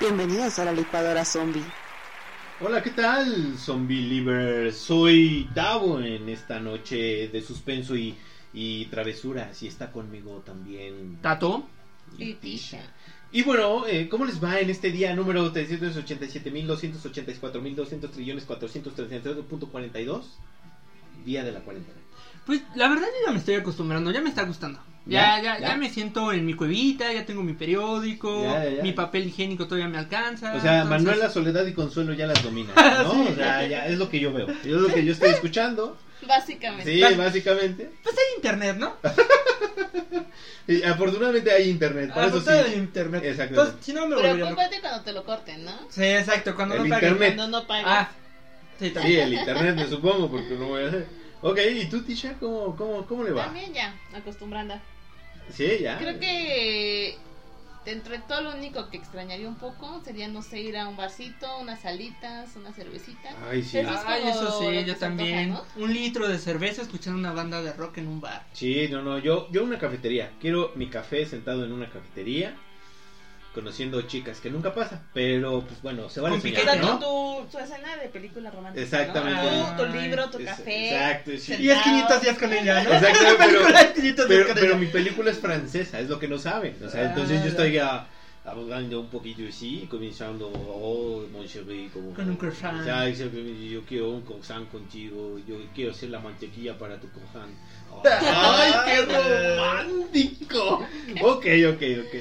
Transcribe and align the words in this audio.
Bienvenidos 0.00 0.58
a 0.58 0.64
la 0.66 0.72
licuadora 0.72 1.24
zombie. 1.24 1.64
Hola, 2.60 2.82
¿qué 2.82 2.90
tal, 2.90 3.56
zombie 3.58 4.02
livers? 4.02 4.76
Soy 4.76 5.48
Davo 5.54 6.00
en 6.00 6.28
esta 6.28 6.60
noche 6.60 7.28
de 7.28 7.40
suspenso 7.42 7.96
y, 7.96 8.14
y 8.52 8.84
travesuras 8.86 9.62
y 9.62 9.68
está 9.68 9.90
conmigo 9.90 10.42
también 10.44 11.18
Tato. 11.22 11.66
y 12.18 12.34
Tisha. 12.34 12.80
Y 13.34 13.42
bueno, 13.42 13.84
eh, 13.86 14.08
¿cómo 14.08 14.24
les 14.24 14.42
va 14.42 14.60
en 14.60 14.70
este 14.70 14.90
día 14.92 15.14
número 15.14 15.52
387.284.200 15.52 18.10
trillones 18.10 18.48
432.42? 18.48 20.22
Día 21.26 21.42
de 21.44 21.52
la 21.52 21.60
cuarentena. 21.60 21.98
Pues 22.46 22.62
la 22.76 22.88
verdad 22.88 23.06
yo 23.06 23.26
ya 23.26 23.32
me 23.32 23.38
estoy 23.38 23.54
acostumbrando, 23.56 24.10
ya 24.12 24.20
me 24.20 24.28
está 24.28 24.44
gustando. 24.44 24.78
Ya, 25.06 25.42
Ya, 25.42 25.58
ya, 25.58 25.76
me 25.76 25.90
siento 25.90 26.32
en 26.32 26.46
mi 26.46 26.54
cuevita, 26.54 27.12
ya 27.12 27.26
tengo 27.26 27.42
mi 27.42 27.52
periódico, 27.54 28.46
mi 28.82 28.92
papel 28.92 29.26
higiénico 29.26 29.66
todavía 29.66 29.88
me 29.88 29.98
alcanza. 29.98 30.54
O 30.54 30.60
sea, 30.60 30.82
entonces- 30.82 31.04
Manuela, 31.04 31.28
Soledad 31.28 31.66
y 31.66 31.72
Consuelo 31.74 32.14
ya 32.14 32.26
las 32.26 32.42
dominan, 32.42 32.74
¿no? 33.02 33.12
Sí. 33.12 33.28
O 33.32 33.34
sea, 33.34 33.66
ya 33.66 33.86
es 33.86 33.98
lo 33.98 34.08
que 34.08 34.20
yo 34.20 34.32
veo. 34.32 34.48
Es 34.48 34.64
lo 34.66 34.88
que 34.88 35.04
yo 35.04 35.12
estoy 35.12 35.30
escuchando. 35.30 35.98
Básicamente. 36.26 36.92
Sí, 36.92 37.14
básicamente. 37.16 37.90
Pues 38.02 38.16
hay 38.16 38.36
internet, 38.36 38.76
¿no? 38.76 38.96
Y 40.66 40.82
afortunadamente 40.82 41.52
hay 41.52 41.68
internet. 41.68 42.08
Para 42.08 42.22
Ah, 42.26 42.28
eso 42.28 42.42
pues 42.42 42.48
hay 42.48 42.70
sí. 42.72 42.76
internet. 42.78 43.22
Exacto. 43.24 43.54
Entonces, 43.54 43.84
si 43.84 43.92
no 43.92 44.06
me. 44.06 44.16
Preocúpate 44.16 44.80
cuando 44.80 45.02
te 45.02 45.12
lo 45.12 45.24
corten, 45.24 45.64
¿no? 45.64 45.72
Sí, 45.90 46.04
exacto, 46.04 46.54
cuando 46.56 46.74
El 46.76 46.84
no 46.84 46.88
paguen. 46.88 47.12
internet. 47.12 47.36
Cuando 47.36 47.60
no 47.60 47.66
pagues. 47.66 47.84
Ah, 47.86 48.10
sí, 48.78 48.92
Sí, 49.02 49.16
el 49.20 49.34
internet, 49.34 49.76
me 49.76 49.86
supongo, 49.86 50.30
porque 50.30 50.54
no 50.54 50.68
voy 50.68 50.84
a 50.84 50.88
hacer. 50.88 51.06
Ok, 51.42 51.58
¿y 51.70 51.84
tú, 51.90 52.02
Tisha, 52.02 52.32
cómo, 52.40 52.74
cómo, 52.76 53.04
cómo 53.06 53.24
le 53.24 53.32
va? 53.32 53.44
También 53.44 53.74
ya, 53.74 53.94
acostumbrando. 54.14 54.80
Sí, 55.52 55.80
ya. 55.82 55.98
Creo 55.98 56.18
que 56.18 57.18
dentro 57.84 58.12
de 58.12 58.20
todo 58.20 58.40
lo 58.42 58.54
único 58.54 58.88
que 58.90 58.96
extrañaría 58.96 59.48
un 59.48 59.56
poco 59.56 60.00
sería, 60.04 60.28
no 60.28 60.42
sé, 60.42 60.60
ir 60.60 60.76
a 60.76 60.88
un 60.88 60.96
barcito, 60.96 61.58
unas 61.60 61.80
salitas, 61.80 62.56
una 62.56 62.72
cervecita. 62.72 63.30
Ay, 63.50 63.62
sí. 63.62 63.78
Eso 63.78 63.90
es 63.94 64.00
Ay, 64.06 64.22
como 64.22 64.32
eso 64.32 64.44
lo 64.44 64.58
sí, 64.58 64.84
yo 64.86 64.96
también. 64.96 65.52
antoja, 65.52 65.78
Un 65.78 65.92
litro 65.92 66.28
de 66.28 66.38
cerveza 66.38 66.82
escuchando 66.82 67.18
una 67.18 67.32
banda 67.32 67.62
de 67.62 67.72
rock 67.72 67.98
en 67.98 68.08
un 68.08 68.20
bar. 68.20 68.44
Sí, 68.52 68.88
no, 68.90 69.02
no, 69.02 69.18
yo, 69.18 69.48
yo 69.50 69.62
una 69.64 69.78
cafetería. 69.78 70.32
Quiero 70.40 70.72
mi 70.76 70.88
café 70.88 71.26
sentado 71.26 71.64
en 71.64 71.72
una 71.72 71.90
cafetería, 71.90 72.56
conociendo 73.54 74.02
chicas, 74.02 74.40
que 74.40 74.50
nunca 74.50 74.74
pasa, 74.74 75.00
pero 75.14 75.60
pues 75.62 75.80
bueno, 75.82 76.08
se 76.10 76.20
vale 76.20 76.40
soñar, 76.40 76.76
¿no? 76.80 76.98
tu, 76.98 77.46
tu 77.50 77.58
escena 77.58 77.96
de 77.96 78.08
película 78.08 78.50
romántica. 78.50 78.82
Exactamente. 78.82 79.42
¿no? 79.42 79.76
Tú, 79.76 79.82
tu 79.84 79.98
libro, 79.98 80.28
tu 80.30 80.38
Es- 80.38 80.44
café. 80.46 80.88
Exacto, 80.94 81.30
sí. 81.38 81.54
Y 81.60 81.70
es 81.70 81.82
500 81.82 82.20
días 82.22 82.38
con 82.38 82.52
ella, 82.52 82.82
¿no? 82.82 82.92
Exacto, 82.92 83.18
pero- 83.38 83.50
película 83.52 83.80
es 83.80 83.92
500 83.92 84.28
días 84.28 84.28
Pero, 84.28 84.46
con 84.46 84.54
pero 84.54 84.66
ella. 84.72 84.76
mi 84.80 84.86
película 84.88 85.30
es 85.30 85.38
francesa, 85.38 86.00
es 86.00 86.08
lo 86.08 86.18
que 86.18 86.28
no 86.28 86.38
saben. 86.38 86.76
O 86.84 86.88
sea, 86.90 87.02
Ah, 87.02 87.04
entonces 87.06 87.40
yo 87.42 87.48
estoy 87.48 87.72
ya 87.72 88.06
hablando 88.46 89.00
un 89.00 89.08
poquito 89.08 89.40
así, 89.48 89.86
comenzando, 89.90 90.48
oh, 90.48 91.24
mon 91.32 91.46
chéri, 91.46 91.88
como... 91.88 92.12
Con 92.12 92.28
un 92.28 92.36
croissant. 92.36 92.78
O 92.80 92.84
sea, 92.84 93.08
yo, 93.08 93.26
yo 93.30 93.82
quiero 93.84 94.10
un 94.10 94.20
croissant 94.20 94.68
contigo, 94.70 95.38
yo 95.48 95.56
quiero 95.74 95.92
hacer 95.92 96.10
la 96.10 96.18
mantequilla 96.18 96.76
para 96.76 97.00
tu 97.00 97.08
croissant. 97.08 97.50
¡Ay, 98.04 98.72
qué 98.86 99.02
romántico! 99.04 100.86
Ok, 101.22 101.46
ok, 101.72 101.82
ok. 102.04 102.14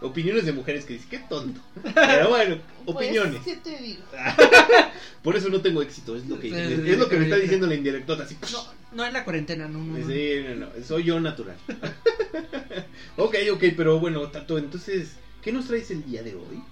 Opiniones 0.02 0.46
de 0.46 0.52
mujeres 0.52 0.84
que 0.84 0.94
dicen, 0.94 1.08
qué 1.10 1.18
tonto. 1.28 1.60
Pero 1.94 2.28
bueno, 2.30 2.56
Pues, 2.84 2.96
opiniones. 2.96 3.42
¿qué 3.44 3.56
te 3.56 3.76
digo? 3.78 4.02
Por 5.22 5.36
eso 5.36 5.48
no 5.48 5.60
tengo 5.60 5.82
éxito, 5.82 6.16
es 6.16 6.26
lo 6.26 6.38
que, 6.40 6.48
Sí, 6.48 6.54
es, 6.56 6.82
sí, 6.82 6.90
es 6.90 6.98
lo 6.98 7.08
que 7.08 7.16
me 7.16 7.24
está 7.24 7.36
diciendo 7.36 7.66
la 7.66 7.74
indirectota, 7.74 8.24
así. 8.24 8.36
No, 8.52 8.64
no 8.92 9.04
es 9.04 9.12
la 9.12 9.24
cuarentena, 9.24 9.68
no, 9.68 9.78
no. 9.78 9.98
no. 9.98 10.06
Sí, 10.06 10.42
no, 10.48 10.54
no, 10.66 10.84
soy 10.84 11.04
yo 11.04 11.20
natural. 11.20 11.56
ok, 13.16 13.36
ok, 13.52 13.64
pero 13.76 14.00
bueno, 14.00 14.20
Tato, 14.28 14.58
entonces, 14.58 15.12
¿qué 15.42 15.52
nos 15.52 15.66
traes 15.68 15.90
el 15.90 16.04
día 16.04 16.22
de 16.22 16.34
hoy? 16.34 16.62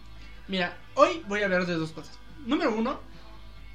Mira, 0.49 0.77
hoy 0.95 1.23
voy 1.29 1.43
a 1.43 1.45
hablar 1.45 1.67
de 1.67 1.75
dos 1.75 1.93
cosas. 1.93 2.19
Número 2.45 2.75
uno, 2.75 3.01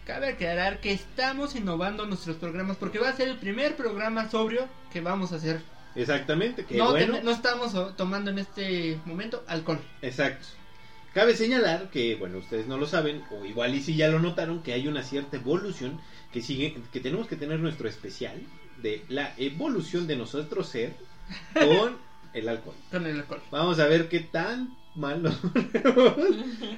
cabe 0.06 0.30
aclarar 0.30 0.80
que 0.82 0.92
estamos 0.92 1.56
innovando 1.56 2.06
nuestros 2.06 2.38
programas 2.38 2.78
porque 2.78 3.00
va 3.00 3.10
a 3.10 3.14
ser 3.16 3.28
el 3.28 3.38
primer 3.38 3.76
programa 3.76 4.30
sobrio 4.30 4.68
que 4.94 5.02
vamos 5.02 5.32
a 5.32 5.36
hacer. 5.38 5.62
Exactamente, 5.96 6.66
que 6.66 6.78
no, 6.78 6.92
bueno. 6.92 7.16
ten- 7.16 7.26
no 7.26 7.32
estamos 7.32 7.96
tomando 7.96 8.30
en 8.32 8.40
este 8.40 9.00
momento 9.06 9.44
alcohol. 9.48 9.80
Exacto. 10.02 10.46
Cabe 11.14 11.36
señalar 11.36 11.90
que, 11.92 12.16
bueno, 12.16 12.40
ustedes 12.40 12.68
no 12.68 12.78
lo 12.78 12.86
saben, 12.88 13.24
o 13.32 13.46
igual 13.46 13.74
y 13.74 13.82
si 13.82 13.96
ya 13.96 14.10
lo 14.10 14.20
notaron, 14.20 14.62
que 14.62 14.74
hay 14.74 14.88
una 14.90 15.02
cierta 15.02 15.38
evolución 15.38 16.02
que 16.34 16.42
sigue, 16.42 16.76
que 16.92 17.00
tenemos 17.00 17.28
que 17.28 17.38
tener 17.38 17.60
nuestro 17.60 17.88
especial 17.88 18.42
de 18.82 19.04
la 19.08 19.34
evolución 19.38 20.08
de 20.08 20.18
nosotros 20.18 20.68
ser 20.68 20.94
con 21.54 21.98
el 22.34 22.50
alcohol. 22.50 22.76
Con 22.92 23.06
el 23.08 23.18
alcohol. 23.20 23.42
Vamos 23.50 23.80
a 23.80 23.88
ver 23.88 24.10
qué 24.10 24.20
tan 24.20 24.76
mal 24.96 25.24
nos 25.24 25.36
ponemos. 25.38 26.14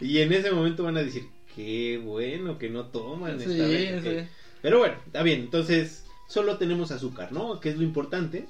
Y 0.01 0.19
en 0.19 0.31
ese 0.31 0.51
momento 0.51 0.83
van 0.83 0.97
a 0.97 1.03
decir, 1.03 1.27
qué 1.57 1.97
bueno 2.01 2.57
que 2.57 2.69
no 2.69 2.85
toman 2.85 3.41
esta 3.41 3.49
vez. 3.67 4.03
sí. 4.03 4.29
Pero 4.61 4.79
bueno, 4.79 4.95
está 5.05 5.23
bien. 5.23 5.41
Entonces, 5.41 6.05
solo 6.27 6.57
tenemos 6.57 6.91
azúcar, 6.91 7.31
¿no? 7.33 7.59
Que 7.59 7.69
es 7.69 7.77
lo 7.77 7.83
importante. 7.83 8.47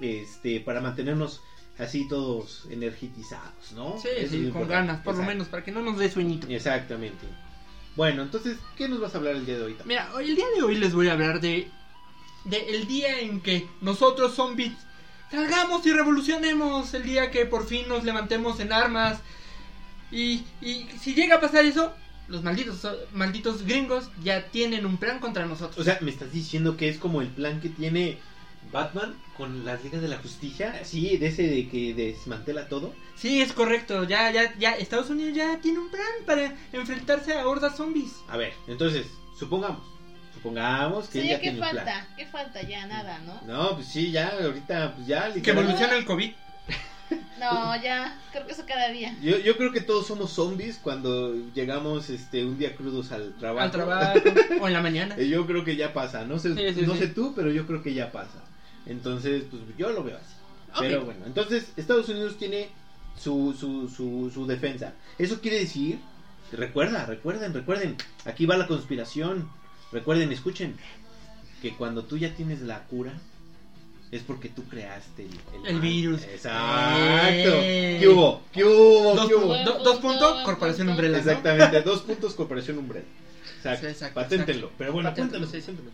Este, 0.00 0.60
para 0.60 0.80
mantenernos 0.80 1.42
así 1.78 2.08
todos 2.08 2.66
energizados, 2.70 3.72
¿no? 3.74 3.98
Sí, 4.00 4.08
Eso 4.16 4.30
con 4.30 4.38
importante. 4.44 4.72
ganas, 4.74 5.00
por 5.02 5.16
lo 5.16 5.22
menos, 5.22 5.48
para 5.48 5.62
que 5.64 5.70
no 5.72 5.82
nos 5.82 5.98
dé 5.98 6.10
sueñito. 6.10 6.46
Exactamente. 6.48 7.26
Bueno, 7.96 8.22
entonces, 8.22 8.56
¿qué 8.76 8.88
nos 8.88 9.00
vas 9.00 9.14
a 9.14 9.18
hablar 9.18 9.36
el 9.36 9.44
día 9.46 9.58
de 9.58 9.64
hoy? 9.64 9.74
Tam? 9.74 9.86
Mira, 9.86 10.10
hoy, 10.14 10.30
el 10.30 10.36
día 10.36 10.46
de 10.56 10.62
hoy 10.62 10.76
les 10.76 10.94
voy 10.94 11.08
a 11.08 11.12
hablar 11.12 11.40
de, 11.40 11.68
de 12.44 12.70
el 12.76 12.86
día 12.86 13.20
en 13.20 13.40
que 13.40 13.66
nosotros 13.80 14.34
zombies 14.34 14.72
salgamos 15.30 15.84
y 15.86 15.92
revolucionemos, 15.92 16.94
el 16.94 17.02
día 17.02 17.30
que 17.30 17.44
por 17.46 17.66
fin 17.66 17.88
nos 17.88 18.04
levantemos 18.04 18.60
en 18.60 18.72
armas 18.72 19.20
y, 20.12 20.44
y 20.62 20.86
si 21.00 21.14
llega 21.14 21.36
a 21.36 21.40
pasar 21.40 21.64
eso, 21.64 21.92
los 22.28 22.42
malditos 22.42 22.86
malditos 23.12 23.64
gringos 23.64 24.10
ya 24.22 24.46
tienen 24.46 24.86
un 24.86 24.96
plan 24.98 25.18
contra 25.18 25.46
nosotros. 25.46 25.78
O 25.78 25.84
sea, 25.84 25.98
¿me 26.02 26.10
estás 26.10 26.32
diciendo 26.32 26.76
que 26.76 26.88
es 26.88 26.98
como 26.98 27.20
el 27.22 27.28
plan 27.28 27.60
que 27.60 27.68
tiene 27.70 28.18
Batman 28.72 29.14
con 29.36 29.64
las 29.64 29.82
ligas 29.82 30.02
de 30.02 30.08
la 30.08 30.18
justicia? 30.18 30.84
Sí, 30.84 31.16
de 31.16 31.28
ese 31.28 31.44
de 31.44 31.68
que 31.68 31.94
desmantela 31.94 32.68
todo. 32.68 32.94
sí, 33.16 33.40
es 33.40 33.52
correcto, 33.52 34.04
ya 34.04 34.30
ya 34.30 34.54
ya 34.58 34.72
Estados 34.72 35.10
Unidos 35.10 35.34
ya 35.34 35.58
tiene 35.60 35.78
un 35.78 35.90
plan 35.90 36.06
para 36.26 36.54
enfrentarse 36.72 37.32
a 37.34 37.46
hordas 37.46 37.76
zombies. 37.76 38.12
A 38.28 38.36
ver, 38.36 38.52
entonces, 38.66 39.06
supongamos. 39.38 39.82
Supongamos 40.34 41.08
que 41.08 41.20
Sí, 41.20 41.26
ella 41.28 41.36
¿qué 41.38 41.42
tiene 41.50 41.58
un 41.58 41.68
plan. 41.70 41.76
falta? 41.84 42.08
¿Qué 42.16 42.26
falta? 42.26 42.62
Ya 42.62 42.86
nada, 42.86 43.18
¿no? 43.20 43.40
No, 43.46 43.74
pues 43.74 43.88
sí, 43.88 44.12
ya, 44.12 44.28
ahorita, 44.40 44.94
pues 44.94 45.06
ya, 45.08 45.32
Que 45.32 45.50
evoluciona 45.50 45.96
el 45.96 46.04
COVID. 46.04 46.30
No, 47.38 47.80
ya, 47.80 48.18
creo 48.32 48.46
que 48.46 48.52
eso 48.52 48.64
cada 48.66 48.88
día. 48.88 49.16
Yo, 49.22 49.38
yo 49.38 49.56
creo 49.56 49.70
que 49.72 49.80
todos 49.80 50.06
somos 50.08 50.32
zombies 50.32 50.78
cuando 50.82 51.34
llegamos 51.54 52.10
este 52.10 52.44
un 52.44 52.58
día 52.58 52.74
crudos 52.74 53.12
al 53.12 53.32
trabajo. 53.36 53.64
Al 53.64 53.70
trabajo 53.70 54.18
o 54.60 54.66
en 54.66 54.72
la 54.72 54.82
mañana. 54.82 55.14
Eh, 55.16 55.28
yo 55.28 55.46
creo 55.46 55.64
que 55.64 55.76
ya 55.76 55.92
pasa, 55.92 56.24
no 56.24 56.38
sé, 56.40 56.54
Sí, 56.54 56.80
sí, 56.80 56.86
no 56.86 56.94
sí. 56.94 57.00
sé 57.00 57.06
tú, 57.08 57.32
pero 57.36 57.52
yo 57.52 57.64
creo 57.66 57.80
que 57.82 57.94
ya 57.94 58.10
pasa. 58.10 58.42
Entonces, 58.86 59.44
pues 59.50 59.62
yo 59.76 59.90
lo 59.90 60.02
veo 60.02 60.16
así. 60.16 60.34
Ok. 60.72 60.78
Pero 60.80 61.04
bueno, 61.04 61.20
entonces 61.26 61.72
Estados 61.76 62.08
Unidos 62.08 62.36
tiene 62.38 62.68
su, 63.16 63.54
su, 63.58 63.88
su, 63.88 64.30
su 64.34 64.46
defensa. 64.46 64.94
Eso 65.18 65.40
quiere 65.40 65.58
decir, 65.60 66.00
recuerda, 66.52 67.06
recuerden, 67.06 67.54
recuerden, 67.54 67.96
aquí 68.24 68.46
va 68.46 68.56
la 68.56 68.66
conspiración. 68.66 69.48
Recuerden, 69.92 70.32
escuchen, 70.32 70.76
que 71.62 71.74
cuando 71.74 72.04
tú 72.04 72.18
ya 72.18 72.34
tienes 72.34 72.60
la 72.62 72.84
cura, 72.84 73.12
es 74.10 74.22
porque 74.22 74.48
tú 74.48 74.64
creaste 74.64 75.26
el, 75.66 75.80
virus. 75.80 76.22
Exacto. 76.22 77.50
Eh. 77.62 77.98
¿Qué 78.00 78.08
hubo? 78.08 78.42
¿Qué 78.52 78.64
hubo? 78.64 79.14
Dos, 79.14 79.28
¿Qué 79.28 79.34
hubo? 79.34 79.46
Buen 79.48 79.64
do- 79.64 79.74
punto, 79.74 79.90
dos 79.90 79.98
puntos, 80.00 80.42
Corporación 80.44 80.86
punto. 80.88 81.02
Umbrella. 81.02 81.22
¿no? 81.24 81.30
Exactamente, 81.30 81.82
dos 81.82 82.00
puntos 82.02 82.34
Corporación 82.34 82.78
Umbrella. 82.78 83.06
Exacto. 83.58 83.86
Sí, 83.86 83.92
exacto, 83.92 84.14
Paténtenlo. 84.14 84.66
exacto. 84.66 84.74
Pero 84.78 84.92
bueno, 84.92 85.08
Paténtenlo. 85.10 85.46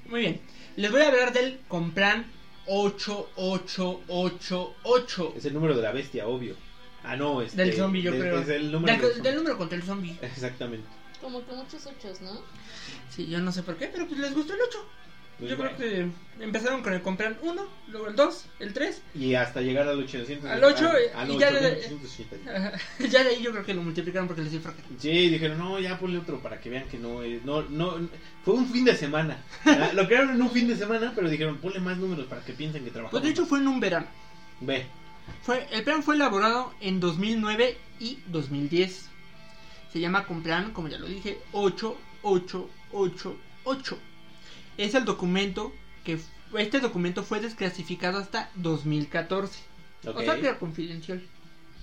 Muy 0.06 0.20
bien. 0.20 0.40
Les 0.76 0.90
voy 0.90 1.02
a 1.02 1.08
hablar 1.08 1.32
del 1.32 1.60
Compran 1.68 2.26
8888. 2.66 5.34
Es 5.36 5.44
el 5.44 5.54
número 5.54 5.76
de 5.76 5.82
la 5.82 5.92
bestia, 5.92 6.26
obvio. 6.26 6.56
Ah, 7.02 7.16
no, 7.16 7.42
este, 7.42 7.62
Del 7.64 7.74
zombie, 7.74 8.00
yo 8.02 8.12
de- 8.12 8.18
creo. 8.20 8.38
Es 8.40 8.48
el 8.48 8.72
número 8.72 8.92
Del, 8.92 9.02
del 9.02 9.10
del 9.10 9.16
zombie. 9.24 9.36
número 9.38 9.58
contra 9.58 9.76
el 9.76 9.82
zombie. 9.84 10.18
Exactamente. 10.22 10.86
Como 11.20 11.44
que 11.46 11.52
muchos 11.52 11.84
ochos, 11.86 12.20
¿no? 12.22 12.40
Sí, 13.10 13.26
yo 13.26 13.40
no 13.40 13.52
sé 13.52 13.62
por 13.62 13.76
qué, 13.76 13.88
pero 13.88 14.06
pues 14.06 14.18
les 14.20 14.34
gustó 14.34 14.54
el 14.54 14.60
8. 14.68 14.78
Pues 15.38 15.50
yo 15.50 15.56
bueno. 15.56 15.72
creo 15.76 15.90
que 16.38 16.44
empezaron 16.44 16.82
con 16.82 16.92
el 16.94 17.02
Compran 17.02 17.36
1, 17.42 17.66
luego 17.88 18.06
el 18.08 18.14
2, 18.16 18.46
el 18.60 18.72
3. 18.72 19.02
Y 19.16 19.34
hasta 19.34 19.60
llegar 19.60 19.88
al 19.88 19.98
800. 19.98 20.48
Al 20.48 20.62
ocho, 20.62 20.88
al- 20.88 21.10
al 21.20 21.30
y 21.32 21.38
ya 21.38 21.50
de- 21.50 21.86
880. 21.86 22.78
ya 23.10 23.24
de 23.24 23.30
ahí 23.30 23.42
yo 23.42 23.50
creo 23.50 23.64
que 23.64 23.74
lo 23.74 23.82
multiplicaron 23.82 24.28
porque 24.28 24.42
les 24.42 24.56
fracaso. 24.62 24.86
Sí, 24.98 25.28
dijeron, 25.28 25.58
no, 25.58 25.78
ya 25.80 25.98
ponle 25.98 26.18
otro 26.18 26.40
para 26.40 26.60
que 26.60 26.70
vean 26.70 26.86
que 26.88 26.98
no 26.98 27.22
es. 27.22 27.44
No, 27.44 27.62
no, 27.62 28.08
fue 28.44 28.54
un 28.54 28.66
fin 28.68 28.84
de 28.84 28.94
semana. 28.96 29.42
Lo 29.94 30.06
crearon 30.06 30.30
en 30.30 30.40
un 30.42 30.50
fin 30.50 30.68
de 30.68 30.76
semana, 30.76 31.12
pero 31.14 31.28
dijeron, 31.28 31.58
ponle 31.58 31.80
más 31.80 31.98
números 31.98 32.26
para 32.26 32.44
que 32.44 32.52
piensen 32.52 32.84
que 32.84 32.90
trabajamos. 32.90 33.10
Pues 33.10 33.22
de 33.24 33.30
hecho 33.30 33.44
fue 33.46 33.58
en 33.58 33.68
un 33.68 33.80
verano. 33.80 34.06
Ve. 34.60 34.86
Fue, 35.42 35.66
el 35.72 35.82
plan 35.82 36.02
fue 36.04 36.14
elaborado 36.14 36.72
en 36.80 37.00
2009 37.00 37.76
y 37.98 38.18
2010. 38.28 39.08
Se 39.92 39.98
llama 40.00 40.26
Complan, 40.26 40.72
como 40.72 40.88
ya 40.88 40.98
lo 40.98 41.06
dije, 41.06 41.38
888. 41.52 43.98
Es 44.76 44.94
el 44.94 45.04
documento 45.04 45.72
que 46.04 46.18
este 46.58 46.80
documento 46.80 47.22
fue 47.22 47.40
desclasificado 47.40 48.18
hasta 48.18 48.50
2014. 48.56 49.60
Ok. 50.06 50.16
O 50.18 50.22
sea 50.22 50.34
que 50.34 50.46
era 50.46 50.58
confidencial. 50.58 51.22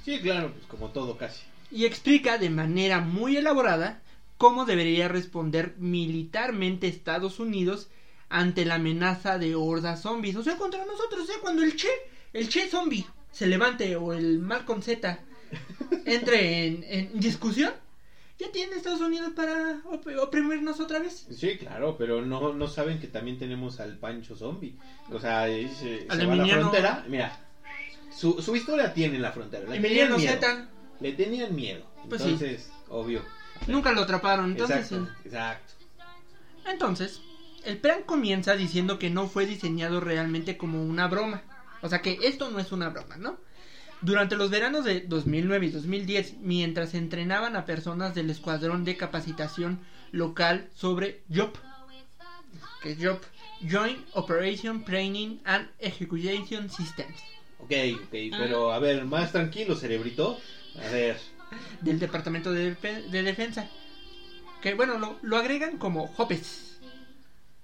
Sí, 0.05 0.19
claro, 0.19 0.51
pues 0.53 0.65
como 0.65 0.89
todo 0.89 1.17
casi. 1.17 1.41
Y 1.71 1.85
explica 1.85 2.37
de 2.37 2.49
manera 2.49 2.99
muy 2.99 3.37
elaborada 3.37 4.01
cómo 4.37 4.65
debería 4.65 5.07
responder 5.07 5.75
militarmente 5.77 6.87
Estados 6.87 7.39
Unidos 7.39 7.89
ante 8.29 8.65
la 8.65 8.75
amenaza 8.75 9.37
de 9.37 9.55
hordas 9.55 10.01
zombies. 10.01 10.35
O 10.35 10.43
sea, 10.43 10.57
contra 10.57 10.85
nosotros, 10.85 11.23
o 11.23 11.25
sea, 11.25 11.39
cuando 11.41 11.63
el 11.63 11.75
Che, 11.75 11.89
el 12.33 12.49
Che 12.49 12.67
zombie 12.67 13.05
se 13.31 13.47
levante 13.47 13.95
o 13.95 14.13
el 14.13 14.39
Malcolm 14.39 14.81
Z 14.81 15.19
entre 16.05 16.67
en, 16.67 16.83
en 16.87 17.19
discusión, 17.19 17.73
ya 18.41 18.51
tiene 18.51 18.75
Estados 18.75 19.01
Unidos 19.01 19.31
para 19.35 19.81
op- 19.85 20.07
oprimirnos 20.21 20.79
otra 20.79 20.99
vez. 20.99 21.27
Sí, 21.31 21.57
claro, 21.57 21.95
pero 21.97 22.21
no, 22.21 22.53
no 22.53 22.67
saben 22.67 22.99
que 22.99 23.07
también 23.07 23.37
tenemos 23.37 23.79
al 23.79 23.97
Pancho 23.97 24.35
Zombie. 24.35 24.75
O 25.11 25.19
sea, 25.19 25.43
Al 25.43 25.69
se 25.77 26.05
va 26.25 26.33
a 26.33 26.35
la 26.35 26.47
frontera. 26.47 27.05
Mira, 27.07 27.39
su, 28.15 28.41
su 28.41 28.55
historia 28.55 28.93
tiene 28.93 29.15
en 29.17 29.21
la 29.21 29.31
frontera. 29.31 29.69
Le 29.69 29.77
Emiliano 29.77 30.15
tenían 30.15 30.39
miedo. 30.39 30.67
Le 30.99 31.13
tenían 31.13 31.55
miedo. 31.55 31.85
Pues 32.09 32.21
sí. 32.21 32.29
Entonces, 32.29 32.71
obvio. 32.89 33.21
nunca 33.67 33.91
lo 33.91 34.01
atraparon, 34.01 34.51
entonces 34.51 34.91
exacto, 34.91 35.05
sí. 35.21 35.27
exacto. 35.27 35.73
Entonces, 36.65 37.21
el 37.63 37.77
plan 37.77 38.03
comienza 38.03 38.55
diciendo 38.55 38.97
que 38.99 39.09
no 39.09 39.27
fue 39.27 39.45
diseñado 39.45 39.99
realmente 39.99 40.57
como 40.57 40.83
una 40.83 41.07
broma. 41.07 41.43
O 41.81 41.89
sea 41.89 42.01
que 42.01 42.19
esto 42.23 42.49
no 42.49 42.59
es 42.59 42.71
una 42.71 42.89
broma, 42.89 43.17
¿no? 43.17 43.37
Durante 44.01 44.35
los 44.35 44.49
veranos 44.49 44.83
de 44.83 45.01
2009 45.01 45.67
y 45.67 45.69
2010, 45.69 46.37
mientras 46.39 46.93
entrenaban 46.95 47.55
a 47.55 47.65
personas 47.65 48.15
del 48.15 48.29
escuadrón 48.31 48.83
de 48.83 48.97
capacitación 48.97 49.79
local 50.11 50.67
sobre 50.75 51.21
JOP, 51.33 51.55
que 52.81 52.91
es 52.93 52.97
JOP, 52.99 53.23
Joint 53.69 53.99
Operation 54.13 54.83
Training 54.83 55.37
and 55.45 55.69
Execution 55.79 56.69
Systems, 56.69 57.21
Ok, 57.59 57.71
ok, 58.05 58.09
pero 58.31 58.71
a 58.73 58.79
ver, 58.79 59.05
más 59.05 59.31
tranquilo, 59.31 59.75
cerebrito. 59.75 60.39
A 60.83 60.89
ver, 60.91 61.15
del 61.81 61.99
Departamento 61.99 62.51
de, 62.51 62.75
Defe- 62.75 63.03
de 63.11 63.21
Defensa. 63.21 63.69
Que 64.63 64.73
bueno, 64.73 64.97
lo, 64.97 65.19
lo 65.21 65.37
agregan 65.37 65.77
como 65.77 66.07
JOPES. 66.07 66.79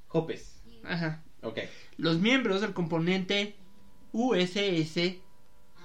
Hopes. 0.09 0.61
Ajá. 0.83 1.23
Ok. 1.41 1.59
Los 1.97 2.19
miembros 2.19 2.61
del 2.61 2.73
componente 2.73 3.55
USS 4.11 5.15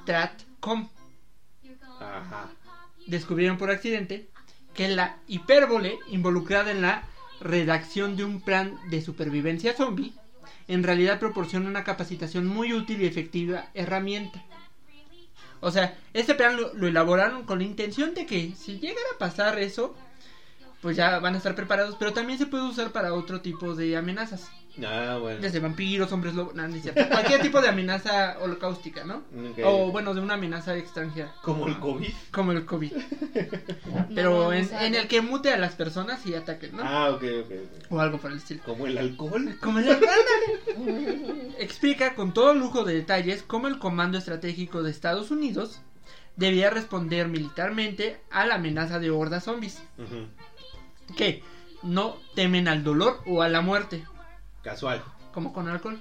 Stratcom 0.02 0.88
Ajá. 2.00 2.50
descubrieron 3.06 3.58
por 3.58 3.70
accidente 3.70 4.28
que 4.74 4.88
la 4.88 5.18
hipérbole 5.26 5.98
involucrada 6.08 6.70
en 6.70 6.82
la 6.82 7.04
redacción 7.40 8.16
de 8.16 8.24
un 8.24 8.40
plan 8.40 8.78
de 8.90 9.00
supervivencia 9.00 9.74
zombie 9.74 10.12
en 10.68 10.82
realidad 10.82 11.18
proporciona 11.18 11.68
una 11.68 11.84
capacitación 11.84 12.46
muy 12.46 12.72
útil 12.72 13.02
y 13.02 13.06
efectiva 13.06 13.66
herramienta. 13.74 14.42
O 15.60 15.70
sea, 15.70 15.96
este 16.12 16.34
plan 16.34 16.56
lo, 16.56 16.74
lo 16.74 16.86
elaboraron 16.88 17.44
con 17.44 17.58
la 17.58 17.64
intención 17.64 18.14
de 18.14 18.26
que 18.26 18.54
si 18.56 18.78
llegara 18.78 19.06
a 19.14 19.18
pasar 19.18 19.58
eso, 19.58 19.94
pues 20.80 20.96
ya 20.96 21.18
van 21.20 21.34
a 21.34 21.36
estar 21.36 21.54
preparados, 21.54 21.96
pero 21.98 22.12
también 22.12 22.38
se 22.38 22.46
puede 22.46 22.64
usar 22.64 22.90
para 22.90 23.14
otro 23.14 23.40
tipo 23.40 23.74
de 23.74 23.96
amenazas. 23.96 24.50
Ah, 24.86 25.18
bueno. 25.20 25.40
Desde 25.40 25.60
vampiros, 25.60 26.10
hombres 26.12 26.34
lobos, 26.34 26.54
no, 26.54 26.66
no 26.66 26.74
es 26.74 26.82
cierto. 26.82 27.06
Cualquier 27.08 27.42
tipo 27.42 27.60
de 27.60 27.68
amenaza 27.68 28.38
holocáustica, 28.40 29.04
¿no? 29.04 29.22
O 29.64 29.92
bueno, 29.92 30.14
de 30.14 30.20
una 30.20 30.34
amenaza 30.34 30.76
extranjera. 30.76 31.34
Como 31.42 31.66
el 31.66 31.78
COVID. 31.78 32.12
Como 32.30 32.52
el 32.52 32.64
COVID. 32.64 32.92
Pero 34.14 34.44
no 34.44 34.52
en, 34.52 34.94
el 34.94 35.08
que 35.08 35.20
mute 35.20 35.52
a 35.52 35.58
las 35.58 35.74
personas 35.74 36.24
y 36.26 36.34
ataquen, 36.34 36.76
¿no? 36.76 36.82
Ah, 36.84 37.10
ok, 37.10 37.22
ok. 37.44 37.52
O 37.90 38.00
algo 38.00 38.18
por 38.18 38.32
el 38.32 38.38
estilo. 38.38 38.62
Como 38.64 38.86
el 38.86 38.96
alcohol. 38.96 39.56
Como 39.60 39.78
el 39.78 39.90
ándale. 39.90 41.52
Explica 41.58 42.14
con 42.14 42.32
todo 42.32 42.54
lujo 42.54 42.84
de 42.84 42.94
detalles 42.94 43.42
cómo 43.42 43.68
el 43.68 43.78
Comando 43.78 44.16
Estratégico 44.16 44.82
de 44.82 44.90
Estados 44.90 45.30
Unidos 45.30 45.82
debía 46.36 46.70
responder 46.70 47.28
militarmente 47.28 48.18
a 48.30 48.46
la 48.46 48.54
amenaza 48.54 48.98
de 48.98 49.10
hordas 49.10 49.44
zombies. 49.44 49.82
Que 51.16 51.42
no 51.82 52.16
temen 52.34 52.68
al 52.68 52.84
dolor 52.84 53.20
o 53.26 53.42
a 53.42 53.48
la 53.48 53.60
muerte, 53.60 54.04
Casual. 54.62 55.02
como 55.32 55.52
con 55.52 55.68
alcohol. 55.68 56.00